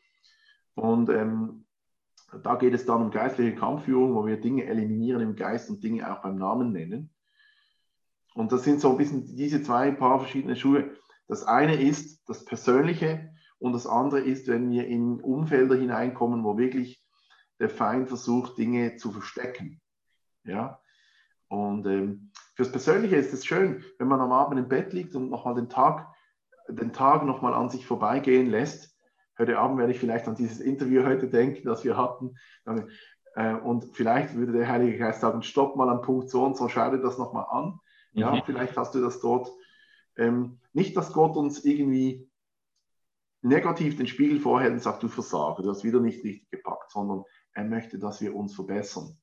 Und 0.74 1.08
ähm, 1.10 1.66
da 2.42 2.54
geht 2.54 2.74
es 2.74 2.86
dann 2.86 3.02
um 3.02 3.10
geistliche 3.10 3.54
Kampfführung, 3.54 4.14
wo 4.14 4.26
wir 4.26 4.40
Dinge 4.40 4.64
eliminieren 4.64 5.20
im 5.20 5.36
Geist 5.36 5.68
und 5.68 5.82
Dinge 5.82 6.10
auch 6.10 6.22
beim 6.22 6.36
Namen 6.36 6.72
nennen. 6.72 7.10
Und 8.34 8.52
das 8.52 8.62
sind 8.62 8.80
so 8.80 8.90
ein 8.90 8.96
bisschen 8.96 9.26
diese 9.36 9.62
zwei 9.62 9.90
paar 9.90 10.20
verschiedene 10.20 10.54
Schuhe. 10.54 10.92
Das 11.26 11.44
eine 11.44 11.80
ist 11.80 12.28
das 12.28 12.44
Persönliche 12.44 13.30
und 13.58 13.72
das 13.72 13.86
andere 13.86 14.20
ist, 14.20 14.46
wenn 14.46 14.70
wir 14.70 14.86
in 14.86 15.20
Umfelder 15.20 15.74
hineinkommen, 15.74 16.44
wo 16.44 16.56
wirklich 16.56 17.04
der 17.58 17.68
Feind 17.68 18.08
versucht, 18.08 18.56
Dinge 18.56 18.96
zu 18.96 19.10
verstecken. 19.10 19.80
Ja, 20.44 20.80
und 21.48 21.84
ähm, 21.86 22.30
fürs 22.54 22.70
Persönliche 22.70 23.16
ist 23.16 23.34
es 23.34 23.44
schön, 23.44 23.84
wenn 23.98 24.08
man 24.08 24.20
am 24.20 24.32
Abend 24.32 24.58
im 24.58 24.68
Bett 24.68 24.92
liegt 24.92 25.14
und 25.16 25.30
nochmal 25.30 25.56
den 25.56 25.68
Tag, 25.68 26.06
den 26.72 26.92
Tag 26.92 27.24
nochmal 27.24 27.54
an 27.54 27.68
sich 27.68 27.86
vorbeigehen 27.86 28.48
lässt. 28.48 28.96
Heute 29.38 29.58
Abend 29.58 29.78
werde 29.78 29.92
ich 29.92 29.98
vielleicht 29.98 30.28
an 30.28 30.34
dieses 30.34 30.60
Interview 30.60 31.04
heute 31.04 31.28
denken, 31.28 31.66
das 31.66 31.84
wir 31.84 31.96
hatten. 31.96 32.36
Äh, 33.34 33.54
und 33.54 33.96
vielleicht 33.96 34.34
würde 34.34 34.52
der 34.52 34.68
Heilige 34.68 34.98
Geist 34.98 35.20
sagen, 35.20 35.42
stopp 35.42 35.76
mal 35.76 35.88
am 35.88 36.02
Punkt 36.02 36.30
so 36.30 36.44
und 36.44 36.56
so, 36.56 36.68
schau 36.68 36.90
dir 36.90 37.00
das 37.00 37.18
nochmal 37.18 37.46
an. 37.48 37.80
Ja, 38.12 38.32
mhm. 38.34 38.42
vielleicht 38.44 38.76
hast 38.76 38.94
du 38.94 39.00
das 39.00 39.20
dort. 39.20 39.50
Ähm, 40.16 40.58
nicht, 40.72 40.96
dass 40.96 41.12
Gott 41.12 41.36
uns 41.36 41.64
irgendwie 41.64 42.28
negativ 43.42 43.96
den 43.96 44.06
Spiegel 44.06 44.40
vorhält 44.40 44.72
und 44.72 44.82
sagt, 44.82 45.02
du 45.02 45.08
versage, 45.08 45.62
du 45.62 45.70
hast 45.70 45.84
wieder 45.84 46.00
nicht 46.00 46.22
richtig 46.24 46.50
gepackt, 46.50 46.90
sondern 46.90 47.24
er 47.52 47.64
möchte, 47.64 47.98
dass 47.98 48.20
wir 48.20 48.34
uns 48.34 48.54
verbessern. 48.54 49.16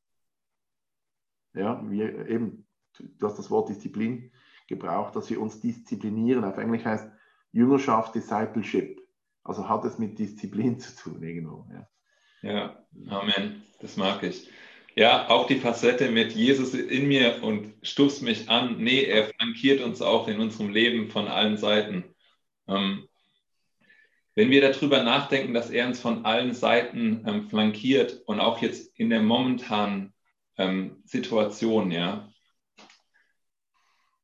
Ja, 1.54 1.82
wir 1.90 2.28
eben, 2.28 2.68
du 2.98 3.28
hast 3.28 3.38
das 3.38 3.52
Wort 3.52 3.70
Disziplin 3.70 4.32
gebraucht, 4.68 5.16
dass 5.16 5.30
wir 5.30 5.42
uns 5.42 5.60
disziplinieren. 5.60 6.44
Auf 6.44 6.58
Englisch 6.58 6.86
heißt 6.86 7.10
Jüngerschaft 7.52 8.16
Discipleship. 8.16 9.02
Also 9.44 9.68
hat 9.68 9.86
es 9.86 9.98
mit 9.98 10.20
Disziplin 10.20 10.80
zu 10.80 10.96
tun 10.96 11.24
irgendwo. 11.24 11.66
Ja. 11.72 11.88
ja, 12.42 12.86
Amen. 13.10 13.64
Das 13.80 13.96
mag 13.96 14.24
ich. 14.24 14.50
Ja, 14.96 15.30
auch 15.30 15.48
die 15.48 15.60
Facette 15.60 16.10
mit 16.10 16.34
Jesus 16.34 16.74
in 16.74 17.08
mir 17.08 17.44
und 17.44 17.74
stupst 17.84 18.24
mich 18.24 18.50
an. 18.50 18.78
Nee, 18.80 19.04
er 19.04 19.26
flankiert 19.26 19.82
uns 19.82 20.02
auch 20.02 20.28
in 20.28 20.40
unserem 20.40 20.70
Leben 20.70 21.10
von 21.12 21.28
allen 21.28 21.56
Seiten. 21.58 22.04
Ähm, 22.68 23.08
wenn 24.34 24.50
wir 24.50 24.62
darüber 24.62 25.04
nachdenken, 25.04 25.54
dass 25.54 25.70
er 25.70 25.88
uns 25.88 26.00
von 26.00 26.26
allen 26.26 26.54
Seiten 26.54 27.24
ähm, 27.28 27.50
flankiert 27.50 28.22
und 28.26 28.40
auch 28.40 28.62
jetzt 28.62 29.00
in 29.00 29.10
der 29.10 29.22
momentanen 29.22 30.14
ähm, 30.58 31.02
Situation, 31.06 31.92
ja. 31.92 32.32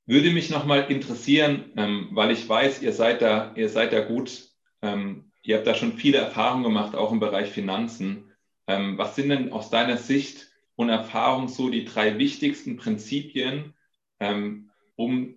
Würde 0.05 0.31
mich 0.31 0.49
nochmal 0.49 0.91
interessieren, 0.91 1.71
ähm, 1.77 2.09
weil 2.11 2.31
ich 2.31 2.47
weiß, 2.47 2.81
ihr 2.81 2.91
seid 2.91 3.21
da, 3.21 3.53
ihr 3.55 3.69
seid 3.69 3.93
da 3.93 4.01
gut, 4.01 4.49
ähm, 4.81 5.31
ihr 5.43 5.57
habt 5.57 5.67
da 5.67 5.75
schon 5.75 5.93
viele 5.93 6.17
Erfahrungen 6.17 6.63
gemacht, 6.63 6.95
auch 6.95 7.11
im 7.11 7.21
Bereich 7.21 7.49
Finanzen. 7.49 8.31
Ähm, 8.67 8.97
was 8.97 9.15
sind 9.15 9.29
denn 9.29 9.51
aus 9.51 9.69
deiner 9.69 9.97
Sicht 9.97 10.49
und 10.75 10.89
Erfahrung 10.89 11.47
so 11.47 11.69
die 11.69 11.85
drei 11.85 12.17
wichtigsten 12.17 12.75
Prinzipien, 12.75 13.73
ähm, 14.19 14.71
um 14.95 15.35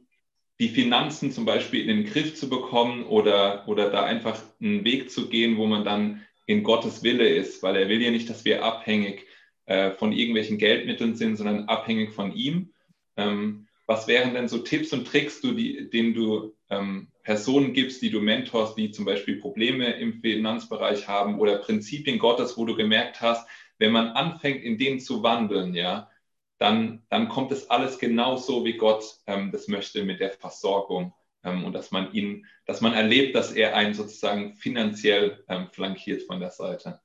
die 0.59 0.69
Finanzen 0.69 1.33
zum 1.33 1.45
Beispiel 1.45 1.83
in 1.83 1.89
den 1.89 2.07
Griff 2.07 2.35
zu 2.35 2.49
bekommen 2.49 3.05
oder, 3.05 3.69
oder 3.69 3.91
da 3.91 4.05
einfach 4.05 4.41
einen 4.61 4.85
Weg 4.85 5.11
zu 5.11 5.29
gehen, 5.29 5.59
wo 5.59 5.67
man 5.67 5.85
dann 5.85 6.23
in 6.47 6.63
Gottes 6.63 7.03
Wille 7.03 7.29
ist, 7.29 7.63
weil 7.63 7.77
er 7.77 7.89
will 7.89 8.01
ja 8.01 8.11
nicht, 8.11 8.31
dass 8.31 8.45
wir 8.45 8.65
abhängig 8.65 9.27
äh, 9.67 9.91
von 9.93 10.13
irgendwelchen 10.13 10.59
Geldmitteln 10.59 11.15
sind, 11.15 11.37
sondern 11.37 11.69
abhängig 11.69 12.13
von 12.13 12.33
ihm. 12.35 12.73
Ähm, 13.17 13.67
was 13.87 14.09
wären 14.09 14.35
denn 14.35 14.49
so 14.49 14.59
Tipps 14.59 14.93
und 14.93 15.07
Tricks, 15.07 15.41
du, 15.41 15.53
die, 15.53 15.89
denen 15.91 16.13
du 16.13 16.55
ähm, 16.71 17.09
Personen 17.23 17.73
gibst, 17.73 18.03
die 18.03 18.11
du 18.11 18.21
mentorst, 18.21 18.77
die 18.77 18.91
zum 18.91 19.05
Beispiel 19.05 19.41
Probleme 19.41 19.93
im 19.93 20.21
Finanzbereich 20.21 21.07
haben 21.09 21.39
oder 21.39 21.59
Prinzipien 21.59 22.19
Gottes, 22.19 22.57
wo 22.57 22.65
du 22.65 22.77
gemerkt 22.77 23.21
hast, 23.21 23.49
wenn 23.79 23.93
man 23.93 24.09
anfängt, 24.09 24.63
in 24.63 24.79
denen 24.79 25.01
zu 25.01 25.23
wandeln, 25.23 25.75
ja, 25.75 26.11
dann, 26.59 27.03
dann 27.11 27.29
kommt 27.29 27.53
es 27.53 27.71
alles 27.71 27.99
genau 27.99 28.37
so, 28.37 28.65
wie 28.65 28.77
Gott 28.77 29.05
ähm, 29.27 29.53
das 29.53 29.69
möchte 29.69 30.05
mit 30.05 30.21
der 30.21 30.31
Versorgung 30.31 31.15
ähm, 31.45 31.65
und 31.65 31.73
dass 31.73 31.91
man 31.91 32.13
ihn, 32.13 32.47
dass 32.65 32.81
man 32.81 32.95
erlebt, 32.95 33.37
dass 33.37 33.53
er 33.53 33.77
einen 33.77 33.95
sozusagen 33.95 34.55
finanziell 34.55 35.45
ähm, 35.49 35.69
flankiert 35.71 36.23
von 36.23 36.41
der 36.41 36.51
Seite. 36.51 37.01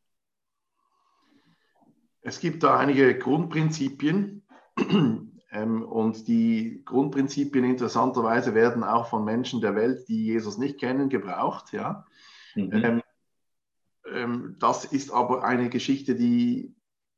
Es 2.21 2.39
gibt 2.39 2.63
da 2.63 2.77
einige 2.77 3.17
Grundprinzipien 3.17 4.43
und 5.51 6.27
die 6.27 6.81
Grundprinzipien 6.85 7.65
interessanterweise 7.65 8.55
werden 8.55 8.83
auch 8.83 9.07
von 9.07 9.25
Menschen 9.25 9.59
der 9.59 9.75
Welt, 9.75 10.07
die 10.07 10.25
Jesus 10.25 10.57
nicht 10.57 10.79
kennen, 10.79 11.09
gebraucht. 11.09 11.73
Ja? 11.73 12.05
Mhm. 12.55 12.71
Ähm, 12.71 13.01
ähm, 14.09 14.55
das 14.59 14.85
ist 14.85 15.11
aber 15.11 15.43
eine 15.43 15.69
Geschichte, 15.69 16.15
die, 16.15 16.75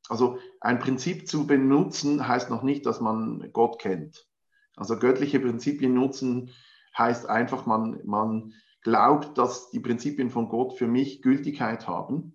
also 0.09 0.39
ein 0.61 0.79
Prinzip 0.79 1.27
zu 1.27 1.45
benutzen, 1.45 2.27
heißt 2.27 2.49
noch 2.49 2.63
nicht, 2.63 2.85
dass 2.85 2.99
man 2.99 3.51
Gott 3.53 3.79
kennt. 3.79 4.27
Also 4.75 4.97
göttliche 4.97 5.39
Prinzipien 5.39 5.93
nutzen 5.93 6.51
heißt 6.97 7.29
einfach, 7.29 7.65
man, 7.65 7.99
man 8.03 8.53
glaubt, 8.81 9.37
dass 9.37 9.69
die 9.69 9.79
Prinzipien 9.79 10.29
von 10.29 10.49
Gott 10.49 10.73
für 10.73 10.87
mich 10.87 11.21
Gültigkeit 11.21 11.87
haben 11.87 12.33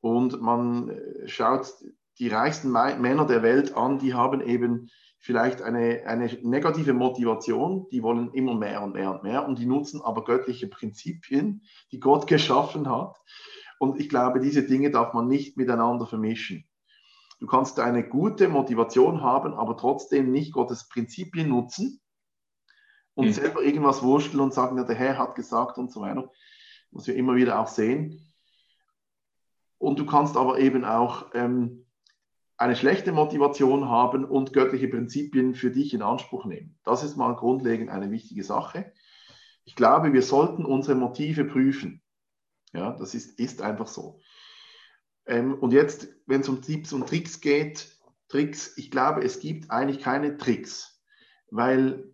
und 0.00 0.40
man 0.40 0.90
äh, 0.90 1.28
schaut 1.28 1.72
die 2.18 2.28
reichsten 2.28 2.70
Männer 2.70 3.26
der 3.26 3.42
Welt 3.42 3.76
an, 3.76 3.98
die 3.98 4.14
haben 4.14 4.40
eben 4.40 4.90
vielleicht 5.18 5.62
eine, 5.62 6.04
eine 6.06 6.26
negative 6.42 6.92
Motivation, 6.92 7.86
die 7.90 8.02
wollen 8.02 8.32
immer 8.32 8.54
mehr 8.54 8.82
und 8.82 8.94
mehr 8.94 9.12
und 9.12 9.22
mehr 9.22 9.46
und 9.46 9.58
die 9.58 9.66
nutzen 9.66 10.00
aber 10.00 10.24
göttliche 10.24 10.68
Prinzipien, 10.68 11.62
die 11.92 12.00
Gott 12.00 12.26
geschaffen 12.26 12.88
hat. 12.88 13.16
Und 13.78 14.00
ich 14.00 14.08
glaube, 14.08 14.40
diese 14.40 14.64
Dinge 14.64 14.90
darf 14.90 15.14
man 15.14 15.28
nicht 15.28 15.56
miteinander 15.56 16.06
vermischen. 16.06 16.64
Du 17.40 17.46
kannst 17.46 17.78
eine 17.78 18.08
gute 18.08 18.48
Motivation 18.48 19.22
haben, 19.22 19.54
aber 19.54 19.76
trotzdem 19.76 20.32
nicht 20.32 20.52
Gottes 20.52 20.88
Prinzipien 20.88 21.48
nutzen 21.48 22.00
und 23.14 23.26
mhm. 23.26 23.32
selber 23.32 23.62
irgendwas 23.62 24.02
wursteln 24.02 24.40
und 24.40 24.54
sagen, 24.54 24.76
ja, 24.76 24.84
der 24.84 24.96
Herr 24.96 25.18
hat 25.18 25.36
gesagt 25.36 25.78
und 25.78 25.92
so 25.92 26.00
weiter, 26.00 26.30
was 26.90 27.06
wir 27.06 27.14
immer 27.14 27.36
wieder 27.36 27.60
auch 27.60 27.68
sehen. 27.68 28.34
Und 29.78 30.00
du 30.00 30.06
kannst 30.06 30.36
aber 30.36 30.58
eben 30.58 30.84
auch 30.84 31.26
ähm, 31.34 31.86
eine 32.58 32.74
schlechte 32.74 33.12
Motivation 33.12 33.88
haben 33.88 34.24
und 34.24 34.52
göttliche 34.52 34.88
Prinzipien 34.88 35.54
für 35.54 35.70
dich 35.70 35.94
in 35.94 36.02
Anspruch 36.02 36.44
nehmen. 36.44 36.76
Das 36.82 37.04
ist 37.04 37.16
mal 37.16 37.34
grundlegend 37.36 37.88
eine 37.88 38.10
wichtige 38.10 38.42
Sache. 38.42 38.92
Ich 39.64 39.76
glaube, 39.76 40.12
wir 40.12 40.22
sollten 40.22 40.64
unsere 40.64 40.96
Motive 40.96 41.44
prüfen. 41.44 42.02
Ja, 42.72 42.92
das 42.92 43.14
ist, 43.14 43.38
ist 43.38 43.62
einfach 43.62 43.86
so. 43.86 44.20
Ähm, 45.26 45.54
und 45.54 45.72
jetzt, 45.72 46.08
wenn 46.26 46.40
es 46.40 46.48
um 46.48 46.60
Tipps 46.60 46.92
und 46.92 47.08
Tricks 47.08 47.40
geht, 47.40 47.96
Tricks, 48.26 48.76
ich 48.76 48.90
glaube, 48.90 49.22
es 49.22 49.38
gibt 49.38 49.70
eigentlich 49.70 50.00
keine 50.00 50.36
Tricks, 50.36 51.00
weil 51.50 52.12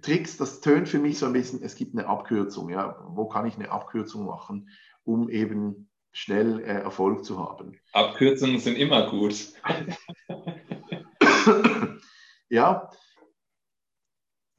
Tricks, 0.00 0.38
das 0.38 0.62
tönt 0.62 0.88
für 0.88 0.98
mich 0.98 1.18
so 1.18 1.26
ein 1.26 1.34
bisschen, 1.34 1.62
es 1.62 1.74
gibt 1.74 1.94
eine 1.94 2.08
Abkürzung. 2.08 2.70
Ja, 2.70 3.04
wo 3.06 3.28
kann 3.28 3.44
ich 3.44 3.56
eine 3.56 3.70
Abkürzung 3.70 4.24
machen, 4.24 4.70
um 5.04 5.28
eben 5.28 5.89
schnell 6.12 6.60
äh, 6.60 6.82
Erfolg 6.82 7.24
zu 7.24 7.38
haben. 7.38 7.78
Abkürzungen 7.92 8.58
sind 8.58 8.76
immer 8.76 9.08
gut. 9.08 9.52
ja, 12.48 12.90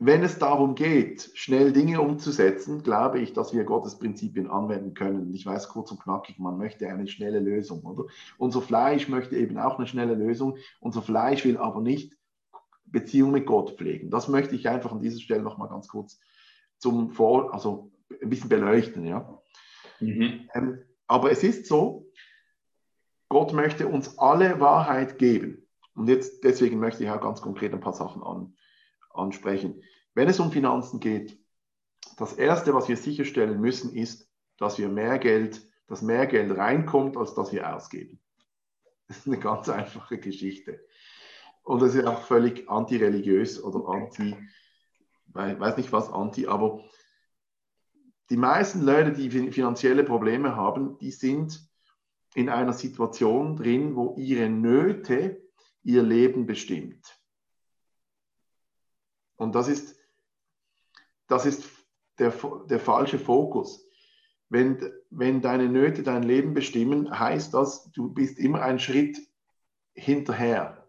wenn 0.04 0.24
es 0.24 0.40
darum 0.40 0.74
geht, 0.74 1.30
schnell 1.36 1.74
Dinge 1.74 2.02
umzusetzen, 2.02 2.82
glaube 2.82 3.20
ich, 3.20 3.34
dass 3.34 3.54
wir 3.54 3.66
Gottes 3.66 4.00
Prinzipien 4.00 4.50
anwenden 4.50 4.96
können. 4.96 5.32
Ich 5.36 5.46
weiß 5.46 5.70
kurz 5.70 5.92
und 5.92 6.02
knackig, 6.02 6.40
man 6.40 6.58
möchte 6.58 6.90
eine 6.90 7.08
schnelle 7.08 7.40
Lösung, 7.40 7.84
oder? 7.84 8.06
Unser 8.40 8.64
Fleisch 8.64 9.08
möchte 9.10 9.36
eben 9.36 9.60
auch 9.60 9.78
eine 9.78 9.86
schnelle 9.86 10.16
Lösung. 10.16 10.58
Unser 10.80 11.04
Fleisch 11.04 11.46
will 11.46 11.58
aber 11.58 11.82
nicht 11.82 12.18
Beziehung 12.86 13.32
mit 13.32 13.46
Gott 13.46 13.78
pflegen. 13.78 14.10
Das 14.10 14.28
möchte 14.28 14.56
ich 14.56 14.68
einfach 14.68 14.92
an 14.92 15.02
dieser 15.02 15.20
Stelle 15.20 15.44
noch 15.44 15.60
mal 15.60 15.68
ganz 15.68 15.88
kurz 15.88 16.20
zum 16.80 17.12
Vor, 17.12 17.54
also 17.54 17.92
ein 18.24 18.30
bisschen 18.30 18.50
beleuchten, 18.50 19.06
ja. 19.06 19.40
Mhm. 20.00 20.50
Ähm, 20.56 20.80
aber 21.12 21.30
es 21.30 21.44
ist 21.44 21.66
so, 21.66 22.10
Gott 23.28 23.52
möchte 23.52 23.86
uns 23.86 24.18
alle 24.18 24.62
Wahrheit 24.62 25.18
geben. 25.18 25.68
Und 25.94 26.08
jetzt 26.08 26.46
deswegen 26.46 26.80
möchte 26.80 27.04
ich 27.04 27.10
auch 27.10 27.20
ganz 27.20 27.42
konkret 27.42 27.74
ein 27.74 27.82
paar 27.82 27.92
Sachen 27.92 28.24
an, 28.24 28.56
ansprechen. 29.10 29.84
wenn 30.14 30.30
es 30.30 30.40
um 30.40 30.54
Finanzen 30.54 31.02
geht, 31.02 31.38
das 32.18 32.32
Erste, 32.32 32.74
was 32.74 32.88
wir 32.88 32.96
sicherstellen 32.96 33.60
müssen, 33.60 33.94
ist, 33.94 34.32
dass 34.58 34.78
wir 34.78 34.88
mehr 34.88 35.20
Geld, 35.20 35.62
dass 35.88 36.02
mehr 36.02 36.28
Geld 36.28 36.58
reinkommt, 36.58 37.18
als 37.18 37.34
dass 37.34 37.52
wir 37.52 37.76
ausgeben. 37.76 38.22
Das 39.10 39.18
ist 39.18 39.28
eine 39.28 39.40
ganz 39.40 39.68
einfache 39.68 40.18
Geschichte. 40.18 40.80
Und 41.64 41.82
das 41.82 41.94
ist 41.94 42.08
auch 42.08 42.22
völlig 42.22 42.70
antireligiös 42.70 43.62
oder 43.62 43.86
anti, 43.90 44.34
weiß 45.34 45.76
nicht 45.76 45.92
was 45.92 46.10
anti, 46.10 46.48
aber 46.48 46.86
die 48.32 48.38
meisten 48.38 48.82
Leute, 48.84 49.12
die 49.12 49.30
finanzielle 49.52 50.06
Probleme 50.06 50.56
haben, 50.56 50.98
die 51.00 51.12
sind 51.12 51.70
in 52.34 52.48
einer 52.48 52.72
Situation 52.72 53.58
drin, 53.58 53.98
wo 53.98 54.16
ihre 54.18 54.48
Nöte 54.48 55.42
ihr 55.84 56.02
Leben 56.02 56.46
bestimmt. 56.46 57.20
Und 59.36 59.54
das 59.54 59.68
ist, 59.68 59.98
das 61.28 61.46
ist 61.46 61.66
der, 62.20 62.34
der 62.70 62.80
falsche 62.80 63.20
Fokus. 63.20 63.86
Wenn, 64.48 64.80
wenn 65.10 65.42
deine 65.42 65.68
Nöte 65.68 66.02
dein 66.02 66.24
Leben 66.24 66.54
bestimmen, 66.54 67.20
heißt 67.20 67.54
das, 67.54 67.92
du 67.92 68.14
bist 68.14 68.40
immer 68.40 68.62
einen 68.62 68.80
Schritt 68.80 69.18
hinterher. 69.94 70.88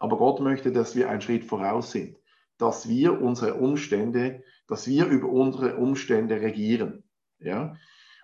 Aber 0.00 0.16
Gott 0.16 0.40
möchte, 0.40 0.72
dass 0.72 0.96
wir 0.96 1.08
einen 1.08 1.20
Schritt 1.20 1.44
voraus 1.44 1.92
sind, 1.92 2.18
dass 2.58 2.88
wir 2.88 3.22
unsere 3.22 3.54
Umstände, 3.54 4.42
dass 4.66 4.86
wir 4.86 5.06
über 5.06 5.28
unsere 5.28 5.76
Umstände 5.76 6.40
regieren. 6.40 7.04
Ja? 7.38 7.76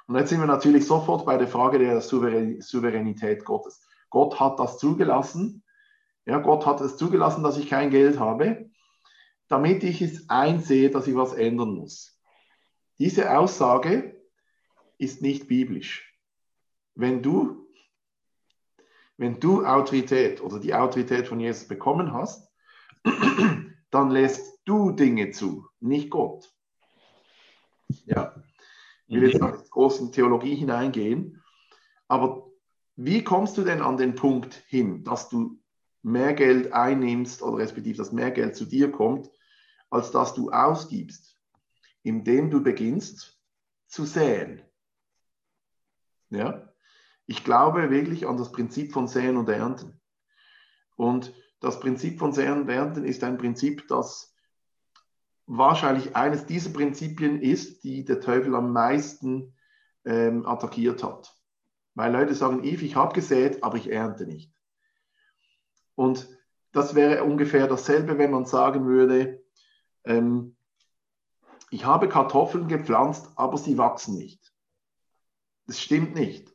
Und 0.07 0.17
jetzt 0.17 0.31
sind 0.31 0.41
wir 0.41 0.47
natürlich 0.47 0.87
sofort 0.87 1.25
bei 1.25 1.37
der 1.37 1.49
Frage 1.49 1.79
der 1.79 2.01
Souveränität 2.01 3.45
Gottes. 3.45 3.87
Gott 4.09 4.41
hat 4.41 4.59
das 4.59 4.79
zugelassen. 4.79 5.63
Ja, 6.27 6.39
Gott 6.39 6.67
hat 6.67 6.81
es 6.81 6.97
zugelassen, 6.97 7.43
dass 7.43 7.57
ich 7.57 7.69
kein 7.69 7.91
Geld 7.91 8.19
habe, 8.19 8.71
damit 9.49 9.85
ich 9.85 10.03
es 10.03 10.29
einsehe, 10.29 10.91
dass 10.91 11.07
ich 11.07 11.15
was 11.15 11.33
ändern 11.33 11.75
muss. 11.75 12.21
Diese 12.99 13.37
Aussage 13.39 14.21
ist 14.99 15.23
nicht 15.23 15.49
biblisch. 15.49 16.15
Wenn 16.95 17.23
du, 17.23 17.67
wenn 19.17 19.41
du 19.41 19.65
Autorität 19.65 20.43
oder 20.43 20.59
die 20.59 20.75
Autorität 20.75 21.27
von 21.27 21.41
Jesus 21.41 21.67
bekommen 21.67 22.13
hast, 22.13 22.53
dann 23.91 24.11
lässt 24.11 24.60
du 24.71 24.93
Dinge 24.93 25.31
zu, 25.31 25.67
nicht 25.81 26.11
Gott. 26.11 26.51
Ja. 28.07 28.35
Ich 29.09 29.17
will 29.17 29.31
jetzt 29.31 29.41
mhm. 29.41 29.51
nicht 29.51 29.65
in 29.65 29.71
großen 29.71 30.13
Theologie 30.13 30.55
hineingehen, 30.55 31.43
aber 32.09 32.47
wie 32.97 33.25
kommst 33.25 33.57
du 33.59 33.63
denn 33.63 33.83
an 33.83 33.97
den 33.97 34.15
Punkt 34.15 34.55
hin, 34.69 35.05
dass 35.05 35.29
du 35.29 35.59
mehr 36.03 36.35
Geld 36.35 36.73
einnimmst 36.73 37.43
oder 37.43 37.59
respektive 37.59 37.99
dass 37.99 38.13
mehr 38.13 38.31
Geld 38.31 38.57
zu 38.57 38.65
dir 38.65 38.91
kommt, 38.93 39.31
als 39.91 40.11
dass 40.11 40.35
du 40.35 40.51
ausgibst? 40.51 41.31
indem 42.03 42.51
du 42.51 42.63
beginnst 42.63 43.39
zu 43.87 44.05
säen. 44.05 44.63
Ja? 46.31 46.73
Ich 47.27 47.45
glaube 47.45 47.91
wirklich 47.91 48.27
an 48.27 48.37
das 48.37 48.53
Prinzip 48.53 48.93
von 48.93 49.09
Säen 49.09 49.37
und 49.37 49.49
Ernten. 49.49 50.01
Und 50.97 51.35
das 51.61 51.81
Prinzip 51.81 52.19
von 52.19 52.33
Säen 52.33 52.63
und 52.63 52.69
Ernten 52.69 53.05
ist 53.05 53.23
ein 53.23 53.39
Prinzip, 53.39 53.87
das 53.89 54.30
wahrscheinlich 55.53 56.15
eines 56.15 56.47
dieser 56.47 56.71
Prinzipien 56.71 57.41
ist, 57.41 57.83
die 57.83 58.05
der 58.05 58.21
Teufel 58.21 58.55
am 58.55 58.73
meisten 58.73 59.53
ähm, 60.05 60.47
attackiert 60.47 61.03
hat. 61.03 61.37
Weil 61.95 62.13
Leute 62.13 62.35
sagen, 62.35 62.63
Eve, 62.63 62.85
ich 62.85 62.95
habe 62.95 63.15
gesät, 63.15 63.65
aber 63.65 63.77
ich 63.77 63.91
ernte 63.91 64.27
nicht. 64.27 64.55
Und 65.97 66.29
das 66.71 66.95
wäre 66.95 67.25
ungefähr 67.25 67.67
dasselbe, 67.67 68.17
wenn 68.17 68.31
man 68.31 68.45
sagen 68.45 68.87
würde, 68.87 69.43
ähm, 70.05 70.55
ich 71.71 71.85
habe 71.85 72.09
Kartoffeln 72.09 72.69
gepflanzt, 72.69 73.31
aber 73.35 73.59
sie 73.59 73.77
wachsen 73.77 74.17
nicht. 74.17 74.53
Das 75.67 75.81
stimmt 75.81 76.15
nicht. 76.15 76.55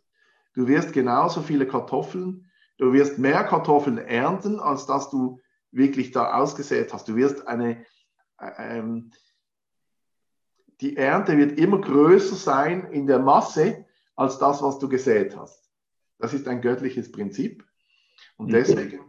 Du 0.53 0.67
wirst 0.67 0.93
genauso 0.93 1.41
viele 1.41 1.67
Kartoffeln, 1.67 2.49
du 2.77 2.93
wirst 2.93 3.17
mehr 3.17 3.43
Kartoffeln 3.43 3.97
ernten, 3.97 4.61
als 4.61 4.85
dass 4.85 5.09
du 5.09 5.41
wirklich 5.71 6.11
da 6.11 6.35
ausgesät 6.35 6.93
hast. 6.93 7.09
Du 7.09 7.17
wirst 7.17 7.45
eine, 7.45 7.85
ähm, 8.39 9.11
die 10.81 10.97
Ernte 10.97 11.37
wird 11.37 11.57
immer 11.57 11.79
größer 11.79 12.35
sein 12.35 12.91
in 12.91 13.07
der 13.07 13.19
Masse 13.19 13.85
als 14.15 14.37
das, 14.39 14.61
was 14.61 14.79
du 14.79 14.89
gesät 14.89 15.35
hast. 15.35 15.71
Das 16.19 16.33
ist 16.33 16.47
ein 16.47 16.61
göttliches 16.61 17.11
Prinzip. 17.11 17.65
Und 18.37 18.47
mhm. 18.47 18.53
deswegen 18.53 18.99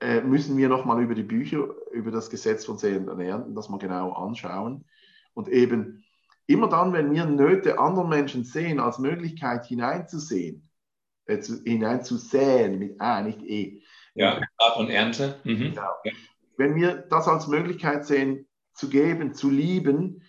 äh, 0.00 0.20
müssen 0.20 0.56
wir 0.56 0.68
nochmal 0.68 1.02
über 1.02 1.14
die 1.14 1.22
Bücher, 1.22 1.68
über 1.92 2.10
das 2.10 2.30
Gesetz 2.30 2.64
von 2.64 2.78
Sehen 2.78 3.08
und 3.08 3.20
Ernten, 3.20 3.54
das 3.54 3.68
mal 3.68 3.78
genau 3.78 4.12
anschauen. 4.12 4.84
Und 5.32 5.48
eben 5.48 6.04
immer 6.46 6.68
dann, 6.68 6.92
wenn 6.92 7.12
wir 7.12 7.24
Nöte 7.24 7.78
anderer 7.78 8.06
Menschen 8.06 8.44
sehen, 8.44 8.80
als 8.80 8.98
Möglichkeit 8.98 9.66
hineinzusehen, 9.66 10.68
äh, 11.26 11.40
zu, 11.40 11.62
hineinzusäen 11.64 12.78
mit 12.78 13.00
A, 13.00 13.22
nicht 13.22 13.42
E. 13.42 13.82
Ja, 14.14 14.40
Art 14.58 14.76
und 14.76 14.90
Ernte. 14.90 15.40
Mhm. 15.44 15.72
Ja. 15.74 15.90
Wenn 16.56 16.74
wir 16.74 17.04
das 17.10 17.28
als 17.28 17.46
Möglichkeit 17.46 18.06
sehen, 18.06 18.46
zu 18.74 18.88
geben, 18.88 19.34
zu 19.34 19.50
lieben, 19.50 20.22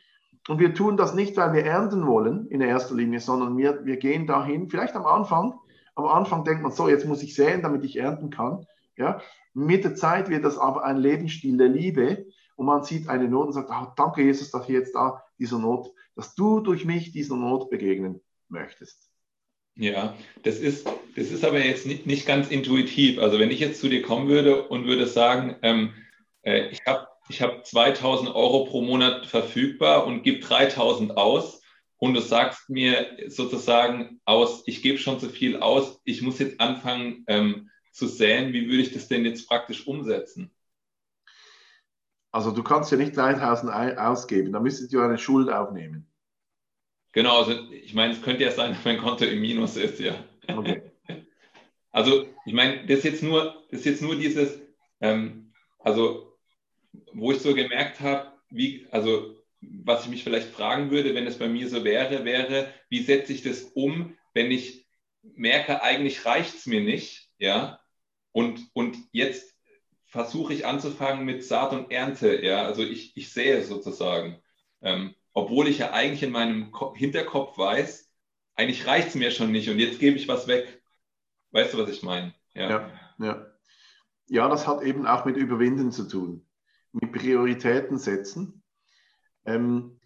und 0.48 0.60
wir 0.60 0.74
tun 0.74 0.96
das 0.96 1.16
nicht, 1.16 1.36
weil 1.38 1.54
wir 1.54 1.66
ernten 1.66 2.06
wollen 2.06 2.48
in 2.48 2.62
erster 2.62 2.96
Linie, 2.96 3.20
sondern 3.20 3.58
wir, 3.58 3.84
wir 3.84 3.98
gehen 3.98 4.28
dahin, 4.28 4.70
vielleicht 4.70 4.96
am 4.96 5.06
Anfang, 5.06 5.56
am 5.96 6.06
Anfang 6.06 6.44
denkt 6.44 6.62
man 6.62 6.72
so, 6.72 6.88
jetzt 6.88 7.06
muss 7.06 7.24
ich 7.24 7.34
säen, 7.34 7.62
damit 7.62 7.84
ich 7.84 7.98
ernten 7.98 8.30
kann. 8.30 8.66
Ja? 8.98 9.22
Mit 9.54 9.84
der 9.84 9.96
Zeit 9.96 10.30
wird 10.30 10.46
das 10.46 10.58
aber 10.58 10.84
ein 10.84 10.98
Lebensstil 10.98 11.58
der 11.58 11.70
Liebe 11.70 12.28
und 12.56 12.68
man 12.68 12.84
sieht 12.84 13.10
eine 13.10 13.28
Not 13.28 13.48
und 13.48 13.54
sagt, 13.54 13.72
oh, 13.72 13.88
danke 13.96 14.22
Jesus, 14.22 14.52
dass 14.52 14.64
ich 14.64 14.76
jetzt 14.76 14.94
da 14.94 15.24
dieser 15.40 15.58
Not, 15.58 15.92
dass 16.16 16.36
du 16.36 16.60
durch 16.60 16.86
mich 16.86 17.12
dieser 17.12 17.38
Not 17.38 17.70
begegnen 17.70 18.22
möchtest. 18.48 19.10
Ja, 19.78 20.16
das 20.44 20.60
ist, 20.60 20.88
das 21.16 21.32
ist 21.32 21.44
aber 21.44 21.64
jetzt 21.64 21.86
nicht, 21.86 22.06
nicht 22.06 22.26
ganz 22.26 22.50
intuitiv. 22.50 23.20
Also 23.20 23.40
wenn 23.40 23.52
ich 23.52 23.60
jetzt 23.60 23.82
zu 23.82 23.90
dir 23.90 24.02
kommen 24.02 24.30
würde 24.30 24.68
und 24.68 24.86
würde 24.86 25.06
sagen, 25.06 25.56
ähm, 25.64 25.94
äh, 26.46 26.70
ich 26.70 26.86
habe 26.86 27.08
ich 27.28 27.41
hab 27.41 27.66
2000 27.66 28.34
Euro 28.34 28.66
pro 28.66 28.82
Monat 28.82 29.26
verfügbar 29.26 30.06
und 30.06 30.24
gebe 30.24 30.39
3000 30.39 31.18
aus 31.18 31.62
und 31.98 32.14
du 32.14 32.22
sagst 32.22 32.70
mir 32.70 33.18
sozusagen 33.28 34.22
aus, 34.26 34.64
ich 34.68 34.82
gebe 34.82 34.98
schon 34.98 35.20
zu 35.20 35.30
viel 35.30 35.58
aus, 35.58 36.00
ich 36.04 36.22
muss 36.22 36.39
jetzt 36.39 36.60
anfangen, 36.60 37.24
ähm, 37.28 37.70
zu 37.91 38.08
säen, 38.08 38.54
wie 38.54 38.68
würde 38.68 38.84
ich 38.84 38.93
das 38.93 39.08
denn 39.08 39.26
jetzt 39.26 39.48
praktisch 39.48 39.88
umsetzen? 39.88 40.52
Also 42.32 42.52
du 42.52 42.64
kannst 42.64 42.91
ja 42.91 42.98
nicht 42.98 43.16
3000 43.16 43.98
ausgeben, 43.98 44.52
da 44.52 44.60
müsstet 44.60 44.91
ihr 44.91 45.02
eine 45.02 45.18
Schuld 45.18 45.50
aufnehmen. 45.50 46.12
Genau, 47.14 47.38
also 47.38 47.54
ich 47.72 47.93
meine, 47.93 48.12
es 48.12 48.22
könnte 48.22 48.43
ja 48.43 48.52
sein, 48.52 48.72
dass 48.74 48.84
mein 48.84 48.98
Konto 48.98 49.26
im 49.26 49.39
Minus 49.41 49.78
ist, 49.78 50.00
ja. 50.00 50.16
Okay. 50.48 50.82
Also 51.91 52.28
ich 52.46 52.52
meine, 52.52 52.86
das 52.88 52.98
ist 52.98 53.04
jetzt 53.06 53.24
nur, 53.24 53.64
das 53.72 53.80
ist 53.80 53.86
jetzt 53.86 54.02
nur 54.02 54.18
dieses, 54.18 54.60
ähm, 55.00 55.54
also 55.80 56.35
wo 57.14 57.32
ich 57.32 57.39
so 57.39 57.54
gemerkt 57.54 58.00
habe, 58.00 58.32
wie, 58.50 58.88
also 58.91 59.36
was 59.62 60.04
ich 60.04 60.10
mich 60.10 60.24
vielleicht 60.24 60.50
fragen 60.50 60.91
würde, 60.91 61.16
wenn 61.16 61.28
es 61.28 61.39
bei 61.39 61.48
mir 61.48 61.68
so 61.70 61.84
wäre, 61.84 62.26
wäre, 62.26 62.72
wie 62.89 63.02
setze 63.02 63.34
ich 63.34 63.41
das 63.41 63.64
um, 63.64 64.16
wenn 64.34 64.52
ich 64.52 64.88
merke, 65.22 65.82
eigentlich 65.82 66.26
reicht 66.26 66.56
es 66.56 66.66
mir 66.66 66.82
nicht, 66.82 67.30
ja, 67.39 67.80
und, 68.32 68.70
und 68.74 68.98
jetzt 69.12 69.56
versuche 70.16 70.54
ich 70.54 70.66
anzufangen 70.66 71.26
mit 71.26 71.43
Saat 71.43 71.72
und 71.72 71.91
Ernte. 71.91 72.43
Ja? 72.43 72.66
Also 72.66 72.84
ich, 72.84 73.16
ich 73.16 73.32
sehe 73.32 73.58
es 73.58 73.70
sozusagen. 73.70 74.41
Ähm, 74.82 75.16
obwohl 75.34 75.68
ich 75.68 75.80
ja 75.80 75.91
eigentlich 75.91 76.24
in 76.24 76.32
meinem 76.32 76.74
Hinterkopf 76.96 77.58
weiß, 77.58 78.12
eigentlich 78.56 78.88
reicht 78.88 79.10
es 79.10 79.16
mir 79.16 79.32
schon 79.32 79.52
nicht 79.52 79.70
und 79.70 79.80
jetzt 79.80 80.00
gebe 80.00 80.18
ich 80.18 80.28
was 80.28 80.48
weg. 80.48 80.82
Weißt 81.52 81.74
du, 81.74 81.78
was 81.78 81.89
ich 81.89 82.04
meine? 82.04 82.34
Ja. 82.54 82.70
ja, 82.70 82.91
ja. 83.20 83.52
Ja, 84.28 84.50
das 84.50 84.68
hat 84.68 84.82
eben 84.82 85.06
auch 85.06 85.26
mit 85.26 85.38
Überwinden 85.38 85.91
zu 85.91 86.08
tun, 86.08 86.45
mit 86.96 87.12
Prioritäten 87.12 87.98
setzen. 87.98 88.64
Ähm, 89.46 90.00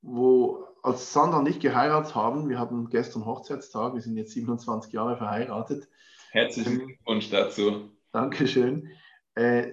wo 0.00 0.66
als 0.82 1.12
Sandra 1.12 1.38
und 1.38 1.48
ich 1.48 1.60
geheiratet 1.60 2.14
haben, 2.14 2.48
wir 2.48 2.58
hatten 2.58 2.90
gestern 2.90 3.24
Hochzeitstag, 3.24 3.94
wir 3.94 4.02
sind 4.02 4.16
jetzt 4.16 4.32
27 4.32 4.92
Jahre 4.92 5.16
verheiratet, 5.16 5.88
Herzlichen 6.34 6.80
Glückwunsch 6.80 7.30
dazu. 7.30 7.90
Dankeschön. 8.10 8.88
Äh, 9.36 9.72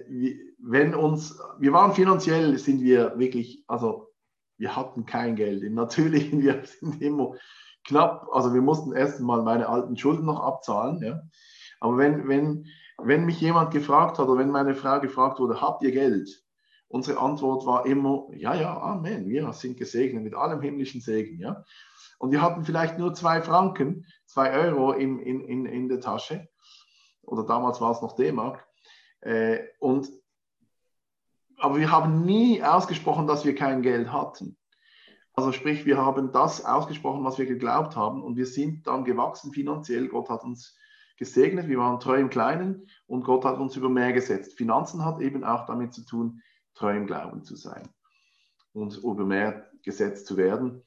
wenn 0.58 0.94
uns, 0.94 1.36
wir 1.58 1.72
waren 1.72 1.92
finanziell, 1.92 2.56
sind 2.56 2.82
wir 2.82 3.18
wirklich, 3.18 3.64
also 3.66 4.12
wir 4.58 4.76
hatten 4.76 5.04
kein 5.04 5.34
Geld. 5.34 5.68
Natürlich, 5.72 6.30
wir 6.38 6.62
sind 6.64 7.02
immer 7.02 7.34
knapp, 7.84 8.28
also 8.30 8.54
wir 8.54 8.62
mussten 8.62 8.92
erst 8.92 9.18
mal 9.18 9.42
meine 9.42 9.68
alten 9.68 9.96
Schulden 9.96 10.24
noch 10.24 10.38
abzahlen. 10.38 11.02
Ja. 11.02 11.22
Aber 11.80 11.98
wenn, 11.98 12.28
wenn, 12.28 12.66
wenn 13.04 13.24
mich 13.24 13.40
jemand 13.40 13.70
gefragt 13.72 14.18
hat 14.18 14.28
oder 14.28 14.38
wenn 14.38 14.50
meine 14.50 14.74
Frau 14.74 15.00
gefragt 15.00 15.38
wurde, 15.38 15.60
habt 15.60 15.82
ihr 15.82 15.92
Geld? 15.92 16.42
Unsere 16.88 17.18
Antwort 17.18 17.64
war 17.64 17.86
immer, 17.86 18.26
ja, 18.34 18.54
ja, 18.54 18.78
Amen, 18.78 19.28
wir 19.28 19.52
sind 19.52 19.78
gesegnet 19.78 20.22
mit 20.22 20.34
allem 20.34 20.60
himmlischen 20.60 21.00
Segen. 21.00 21.38
Ja. 21.38 21.64
Und 22.18 22.32
wir 22.32 22.42
hatten 22.42 22.64
vielleicht 22.64 22.98
nur 22.98 23.14
zwei 23.14 23.40
Franken, 23.40 24.06
zwei 24.26 24.52
Euro 24.52 24.92
in, 24.92 25.18
in, 25.18 25.40
in, 25.40 25.66
in 25.66 25.88
der 25.88 26.00
Tasche 26.00 26.48
oder 27.22 27.44
damals 27.44 27.80
war 27.80 27.92
es 27.92 28.02
noch 28.02 28.14
D-Mark. 28.14 28.66
Äh, 29.20 29.60
und 29.78 30.08
aber 31.58 31.78
wir 31.78 31.90
haben 31.90 32.24
nie 32.24 32.62
ausgesprochen, 32.62 33.26
dass 33.26 33.44
wir 33.44 33.54
kein 33.54 33.82
Geld 33.82 34.12
hatten. 34.12 34.56
Also 35.32 35.52
sprich, 35.52 35.86
wir 35.86 35.96
haben 35.96 36.32
das 36.32 36.64
ausgesprochen, 36.64 37.24
was 37.24 37.38
wir 37.38 37.46
geglaubt 37.46 37.96
haben 37.96 38.22
und 38.22 38.36
wir 38.36 38.46
sind 38.46 38.86
dann 38.86 39.04
gewachsen 39.04 39.52
finanziell. 39.52 40.08
Gott 40.08 40.28
hat 40.28 40.42
uns 40.44 40.76
gesegnet, 41.22 41.68
wir 41.68 41.78
waren 41.78 42.00
treu 42.00 42.18
im 42.18 42.30
Kleinen 42.30 42.88
und 43.06 43.22
Gott 43.22 43.44
hat 43.44 43.60
uns 43.60 43.76
über 43.76 43.88
mehr 43.88 44.12
gesetzt. 44.12 44.54
Finanzen 44.54 45.04
hat 45.04 45.20
eben 45.20 45.44
auch 45.44 45.66
damit 45.66 45.94
zu 45.94 46.04
tun, 46.04 46.42
treu 46.74 46.96
im 46.96 47.06
Glauben 47.06 47.44
zu 47.44 47.54
sein 47.54 47.88
und 48.72 48.98
über 48.98 49.24
mehr 49.24 49.70
gesetzt 49.84 50.26
zu 50.26 50.36
werden. 50.36 50.82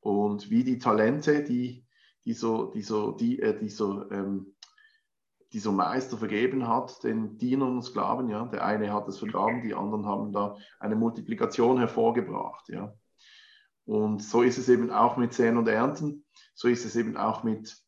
Und 0.00 0.50
wie 0.50 0.64
die 0.64 0.80
Talente, 0.80 1.44
die, 1.44 1.86
die, 2.24 2.32
so, 2.32 2.72
die, 2.72 3.40
äh, 3.40 3.56
die, 3.56 3.72
ähm, 4.10 4.56
die 5.52 5.68
Meister 5.68 6.18
vergeben 6.18 6.66
hat, 6.66 7.04
den 7.04 7.38
Dienern 7.38 7.76
und 7.76 7.82
Sklaven, 7.82 8.28
ja, 8.28 8.46
der 8.46 8.64
eine 8.64 8.92
hat 8.92 9.06
es 9.06 9.18
vergraben, 9.18 9.62
die 9.62 9.74
anderen 9.74 10.06
haben 10.06 10.32
da 10.32 10.56
eine 10.80 10.96
Multiplikation 10.96 11.78
hervorgebracht, 11.78 12.68
ja. 12.68 12.92
Und 13.84 14.24
so 14.24 14.42
ist 14.42 14.58
es 14.58 14.68
eben 14.68 14.90
auch 14.90 15.16
mit 15.16 15.32
Säen 15.32 15.56
und 15.56 15.68
Ernten, 15.68 16.24
so 16.54 16.66
ist 16.66 16.84
es 16.84 16.96
eben 16.96 17.16
auch 17.16 17.44
mit, 17.44 17.78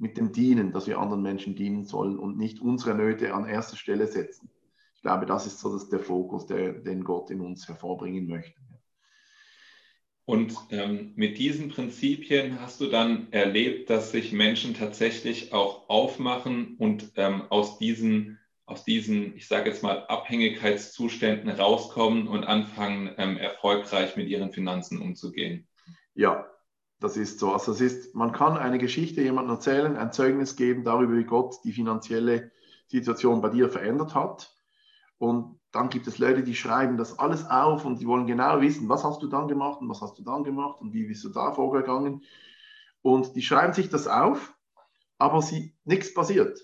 mit 0.00 0.16
dem 0.16 0.32
Dienen, 0.32 0.72
dass 0.72 0.86
wir 0.86 0.98
anderen 0.98 1.22
Menschen 1.22 1.54
dienen 1.54 1.84
sollen 1.84 2.18
und 2.18 2.38
nicht 2.38 2.60
unsere 2.60 2.94
Nöte 2.94 3.34
an 3.34 3.46
erster 3.46 3.76
Stelle 3.76 4.06
setzen. 4.06 4.50
Ich 4.96 5.02
glaube, 5.02 5.26
das 5.26 5.46
ist 5.46 5.60
so 5.60 5.72
das, 5.72 5.88
der 5.88 6.00
Fokus, 6.00 6.46
der, 6.46 6.72
den 6.72 7.04
Gott 7.04 7.30
in 7.30 7.40
uns 7.40 7.68
hervorbringen 7.68 8.26
möchte. 8.26 8.60
Und 10.24 10.56
ähm, 10.70 11.12
mit 11.16 11.38
diesen 11.38 11.70
Prinzipien 11.70 12.60
hast 12.60 12.80
du 12.80 12.86
dann 12.86 13.32
erlebt, 13.32 13.90
dass 13.90 14.12
sich 14.12 14.32
Menschen 14.32 14.74
tatsächlich 14.74 15.52
auch 15.52 15.88
aufmachen 15.88 16.76
und 16.78 17.12
ähm, 17.16 17.42
aus 17.50 17.78
diesen, 17.78 18.38
aus 18.64 18.84
diesen, 18.84 19.36
ich 19.36 19.48
sage 19.48 19.70
jetzt 19.70 19.82
mal, 19.82 20.06
Abhängigkeitszuständen 20.06 21.50
rauskommen 21.50 22.28
und 22.28 22.44
anfangen, 22.44 23.10
ähm, 23.18 23.36
erfolgreich 23.36 24.16
mit 24.16 24.28
ihren 24.28 24.52
Finanzen 24.52 25.02
umzugehen. 25.02 25.66
Ja, 26.14 26.49
das 27.00 27.16
ist 27.16 27.38
so. 27.38 27.52
Also 27.52 27.72
es 27.72 27.80
ist, 27.80 28.14
man 28.14 28.32
kann 28.32 28.56
eine 28.56 28.78
Geschichte 28.78 29.22
jemandem 29.22 29.56
erzählen, 29.56 29.96
ein 29.96 30.12
Zeugnis 30.12 30.54
geben 30.54 30.84
darüber, 30.84 31.16
wie 31.16 31.24
Gott 31.24 31.56
die 31.64 31.72
finanzielle 31.72 32.52
Situation 32.86 33.40
bei 33.40 33.48
dir 33.48 33.68
verändert 33.70 34.14
hat. 34.14 34.54
Und 35.18 35.58
dann 35.72 35.88
gibt 35.88 36.06
es 36.06 36.18
Leute, 36.18 36.42
die 36.42 36.54
schreiben 36.54 36.96
das 36.96 37.18
alles 37.18 37.48
auf 37.48 37.84
und 37.84 38.00
die 38.00 38.06
wollen 38.06 38.26
genau 38.26 38.60
wissen, 38.60 38.88
was 38.88 39.04
hast 39.04 39.22
du 39.22 39.28
dann 39.28 39.48
gemacht 39.48 39.80
und 39.80 39.88
was 39.88 40.00
hast 40.00 40.18
du 40.18 40.22
dann 40.22 40.44
gemacht 40.44 40.80
und 40.80 40.92
wie 40.92 41.06
bist 41.06 41.24
du 41.24 41.30
da 41.30 41.52
vorgegangen. 41.52 42.22
Und 43.02 43.34
die 43.34 43.42
schreiben 43.42 43.72
sich 43.72 43.88
das 43.88 44.06
auf, 44.06 44.54
aber 45.18 45.42
sie, 45.42 45.74
nichts 45.84 46.12
passiert. 46.12 46.58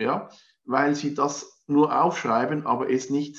Ja, 0.00 0.28
weil 0.64 0.94
sie 0.94 1.14
das 1.14 1.64
nur 1.66 2.00
aufschreiben, 2.00 2.66
aber 2.66 2.90
es 2.90 3.10
nicht, 3.10 3.36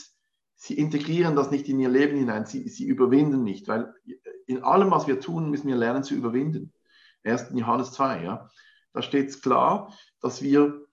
sie 0.56 0.78
integrieren 0.78 1.36
das 1.36 1.52
nicht 1.52 1.70
in 1.70 1.80
ihr 1.80 1.90
Leben 1.90 2.18
hinein, 2.18 2.46
sie, 2.46 2.68
sie 2.68 2.86
überwinden 2.86 3.44
nicht, 3.44 3.68
weil 3.70 3.94
in 4.50 4.64
allem, 4.64 4.90
was 4.90 5.06
wir 5.06 5.20
tun, 5.20 5.52
müssen 5.52 5.68
wir 5.68 5.76
lernen 5.76 6.04
zu 6.04 6.16
überwinden. 6.16 6.74
1. 7.24 7.52
Johannes 7.54 7.92
2, 7.92 8.24
ja, 8.24 8.50
da 8.94 9.04
steht 9.04 9.30
es 9.30 9.42
klar, 9.44 9.94
dass 10.22 10.42
wir, 10.42 10.88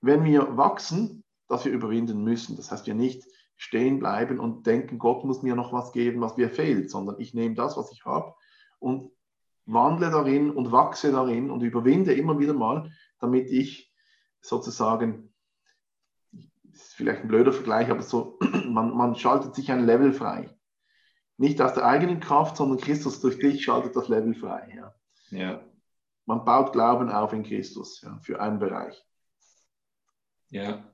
wenn 0.00 0.24
wir 0.24 0.56
wachsen, 0.56 1.22
dass 1.46 1.66
wir 1.66 1.72
überwinden 1.72 2.24
müssen. 2.24 2.56
Das 2.56 2.72
heißt, 2.72 2.86
wir 2.86 2.94
nicht 2.94 3.22
stehen 3.56 3.98
bleiben 3.98 4.40
und 4.40 4.66
denken, 4.66 4.98
Gott 4.98 5.24
muss 5.24 5.42
mir 5.42 5.54
noch 5.54 5.74
was 5.74 5.92
geben, 5.92 6.22
was 6.22 6.38
mir 6.38 6.48
fehlt, 6.48 6.90
sondern 6.90 7.20
ich 7.20 7.34
nehme 7.34 7.54
das, 7.54 7.76
was 7.76 7.92
ich 7.92 8.06
habe 8.06 8.34
und 8.78 9.10
wandle 9.66 10.10
darin 10.10 10.50
und 10.50 10.72
wachse 10.72 11.12
darin 11.12 11.50
und 11.50 11.62
überwinde 11.62 12.14
immer 12.14 12.38
wieder 12.38 12.54
mal, 12.54 12.90
damit 13.18 13.50
ich 13.50 13.92
sozusagen, 14.40 15.34
das 16.32 16.82
ist 16.82 16.94
vielleicht 16.94 17.22
ein 17.22 17.28
blöder 17.28 17.52
Vergleich, 17.52 17.90
aber 17.90 18.02
so, 18.02 18.38
man, 18.66 18.96
man 18.96 19.16
schaltet 19.16 19.54
sich 19.54 19.70
ein 19.70 19.84
Level 19.84 20.14
frei. 20.14 20.55
Nicht 21.38 21.60
aus 21.60 21.74
der 21.74 21.84
eigenen 21.84 22.20
Kraft, 22.20 22.56
sondern 22.56 22.78
Christus 22.78 23.20
durch 23.20 23.38
dich 23.38 23.62
schaltet 23.62 23.94
das 23.94 24.08
Level 24.08 24.34
frei. 24.34 24.72
Ja. 24.76 24.94
ja. 25.30 25.60
Man 26.24 26.44
baut 26.44 26.72
Glauben 26.72 27.10
auf 27.10 27.32
in 27.32 27.44
Christus 27.44 28.00
ja, 28.02 28.18
für 28.22 28.40
einen 28.40 28.58
Bereich. 28.58 29.04
Ja, 30.48 30.84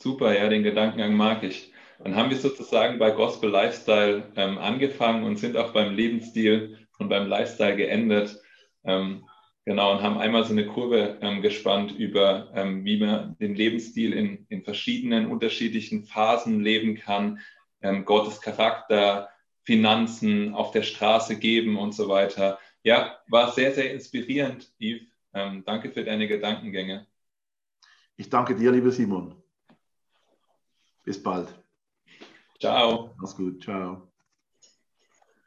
Super, 0.00 0.38
ja, 0.38 0.48
den 0.48 0.62
Gedankengang 0.62 1.14
mag 1.16 1.42
ich. 1.42 1.72
Dann 1.98 2.14
haben 2.14 2.30
wir 2.30 2.36
sozusagen 2.36 3.00
bei 3.00 3.10
Gospel 3.10 3.50
Lifestyle 3.50 4.30
ähm, 4.36 4.56
angefangen 4.56 5.24
und 5.24 5.40
sind 5.40 5.56
auch 5.56 5.72
beim 5.72 5.92
Lebensstil 5.92 6.78
und 7.00 7.08
beim 7.08 7.26
Lifestyle 7.26 7.74
geendet. 7.74 8.40
Ähm, 8.84 9.28
genau, 9.64 9.90
und 9.90 10.02
haben 10.02 10.18
einmal 10.18 10.44
so 10.44 10.52
eine 10.52 10.66
Kurve 10.66 11.18
ähm, 11.20 11.42
gespannt 11.42 11.90
über, 11.98 12.48
ähm, 12.54 12.84
wie 12.84 13.00
man 13.00 13.36
den 13.38 13.56
Lebensstil 13.56 14.12
in, 14.12 14.46
in 14.48 14.62
verschiedenen 14.62 15.26
unterschiedlichen 15.26 16.04
Phasen 16.04 16.60
leben 16.60 16.94
kann, 16.94 17.40
ähm, 17.82 18.04
Gottes 18.04 18.40
Charakter, 18.40 19.30
Finanzen 19.62 20.54
auf 20.54 20.70
der 20.70 20.82
Straße 20.82 21.38
geben 21.38 21.78
und 21.78 21.92
so 21.92 22.08
weiter. 22.08 22.58
Ja, 22.82 23.18
war 23.28 23.52
sehr, 23.52 23.74
sehr 23.74 23.92
inspirierend, 23.92 24.72
Yves. 24.78 25.06
Ähm, 25.34 25.62
danke 25.64 25.90
für 25.90 26.04
deine 26.04 26.26
Gedankengänge. 26.26 27.06
Ich 28.16 28.28
danke 28.30 28.54
dir, 28.56 28.72
lieber 28.72 28.90
Simon. 28.90 29.34
Bis 31.04 31.22
bald. 31.22 31.54
Ciao. 32.60 33.14
Mach's 33.18 33.36
gut. 33.36 33.62
Ciao. 33.62 34.07